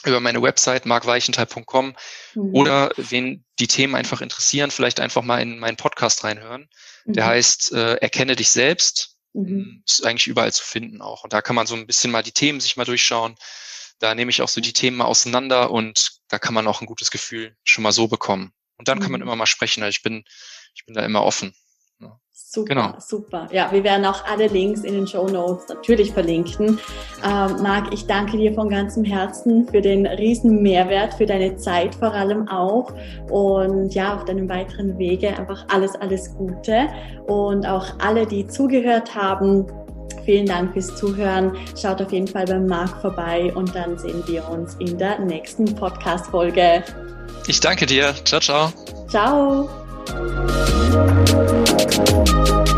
über 0.06 0.20
meine 0.20 0.42
Website 0.42 0.86
markweichenthal.com 0.86 1.96
mhm. 2.36 2.56
oder 2.56 2.92
wen 2.98 3.44
die 3.60 3.68
Themen 3.68 3.96
einfach 3.96 4.22
interessieren, 4.22 4.72
vielleicht 4.72 5.00
einfach 5.00 5.22
mal 5.22 5.42
in 5.42 5.60
meinen 5.60 5.78
Podcast 5.78 6.24
reinhören. 6.24 6.70
Der 7.06 7.26
mhm. 7.26 7.30
heißt 7.30 7.74
äh, 7.74 7.96
Erkenne 7.96 8.36
dich 8.36 8.50
selbst. 8.50 9.18
Mhm. 9.34 9.48
Hm, 9.48 9.84
ist 9.86 10.06
eigentlich 10.06 10.28
überall 10.28 10.52
zu 10.52 10.64
finden 10.64 11.02
auch. 11.02 11.24
Und 11.24 11.34
da 11.34 11.42
kann 11.42 11.56
man 11.56 11.68
so 11.68 11.76
ein 11.76 11.88
bisschen 11.88 12.12
mal 12.12 12.24
die 12.24 12.34
Themen 12.34 12.60
sich 12.60 12.78
mal 12.78 12.86
durchschauen. 12.86 13.36
Da 14.00 14.16
nehme 14.16 14.32
ich 14.32 14.42
auch 14.42 14.50
so 14.50 14.62
die 14.62 14.74
Themen 14.74 14.98
mal 14.98 15.06
auseinander 15.06 15.72
und 15.72 16.14
da 16.28 16.40
kann 16.40 16.54
man 16.54 16.68
auch 16.68 16.82
ein 16.82 16.88
gutes 16.88 17.12
Gefühl 17.12 17.56
schon 17.64 17.84
mal 17.84 17.92
so 17.92 18.08
bekommen. 18.08 18.52
Und 18.78 18.88
dann 18.88 19.00
kann 19.00 19.12
man 19.12 19.22
mhm. 19.22 19.28
immer 19.28 19.36
mal 19.36 19.46
sprechen. 19.46 19.84
Also 19.84 19.92
ich 19.92 20.02
bin, 20.02 20.24
ich 20.74 20.86
bin 20.86 20.96
da 20.96 21.06
immer 21.06 21.24
offen. 21.24 21.54
Super, 22.50 22.76
genau. 22.76 22.94
super. 23.00 23.48
Ja, 23.52 23.72
wir 23.72 23.84
werden 23.84 24.06
auch 24.06 24.26
alle 24.26 24.48
Links 24.48 24.82
in 24.82 24.94
den 24.94 25.08
Show 25.08 25.28
Notes 25.28 25.70
natürlich 25.70 26.12
verlinken. 26.12 26.80
Ähm, 27.24 27.62
Marc, 27.62 27.94
ich 27.94 28.08
danke 28.08 28.38
dir 28.38 28.54
von 28.54 28.70
ganzem 28.70 29.04
Herzen 29.06 29.68
für 29.68 29.82
den 29.82 30.06
riesen 30.06 30.62
Mehrwert, 30.62 31.14
für 31.14 31.26
deine 31.26 31.56
Zeit 31.56 31.96
vor 31.96 32.14
allem 32.14 32.48
auch 32.50 32.94
und 33.30 33.94
ja, 33.94 34.16
auf 34.16 34.26
deinem 34.26 34.50
weiteren 34.50 34.98
Wege 34.98 35.30
einfach 35.30 35.66
alles, 35.70 35.96
alles 35.96 36.36
Gute 36.36 36.90
und 37.28 37.66
auch 37.66 37.86
alle, 38.00 38.26
die 38.26 38.46
zugehört 38.48 39.16
haben. 39.16 39.66
Vielen 40.26 40.46
Dank 40.46 40.74
fürs 40.74 40.96
Zuhören. 40.96 41.56
Schaut 41.80 42.02
auf 42.02 42.12
jeden 42.12 42.28
Fall 42.28 42.46
beim 42.46 42.68
Marc 42.68 43.02
vorbei 43.02 43.52
und 43.56 43.74
dann 43.74 43.98
sehen 43.98 44.24
wir 44.28 44.48
uns 44.50 44.76
in 44.76 44.98
der 44.98 45.20
nächsten 45.20 45.66
Podcast-Folge. 45.76 46.84
Ich 47.48 47.60
danke 47.60 47.86
dir. 47.86 48.14
Ciao, 48.26 48.40
ciao. 48.40 48.72
Ciao. 49.08 49.70
Thank 51.90 52.68
you. 52.68 52.71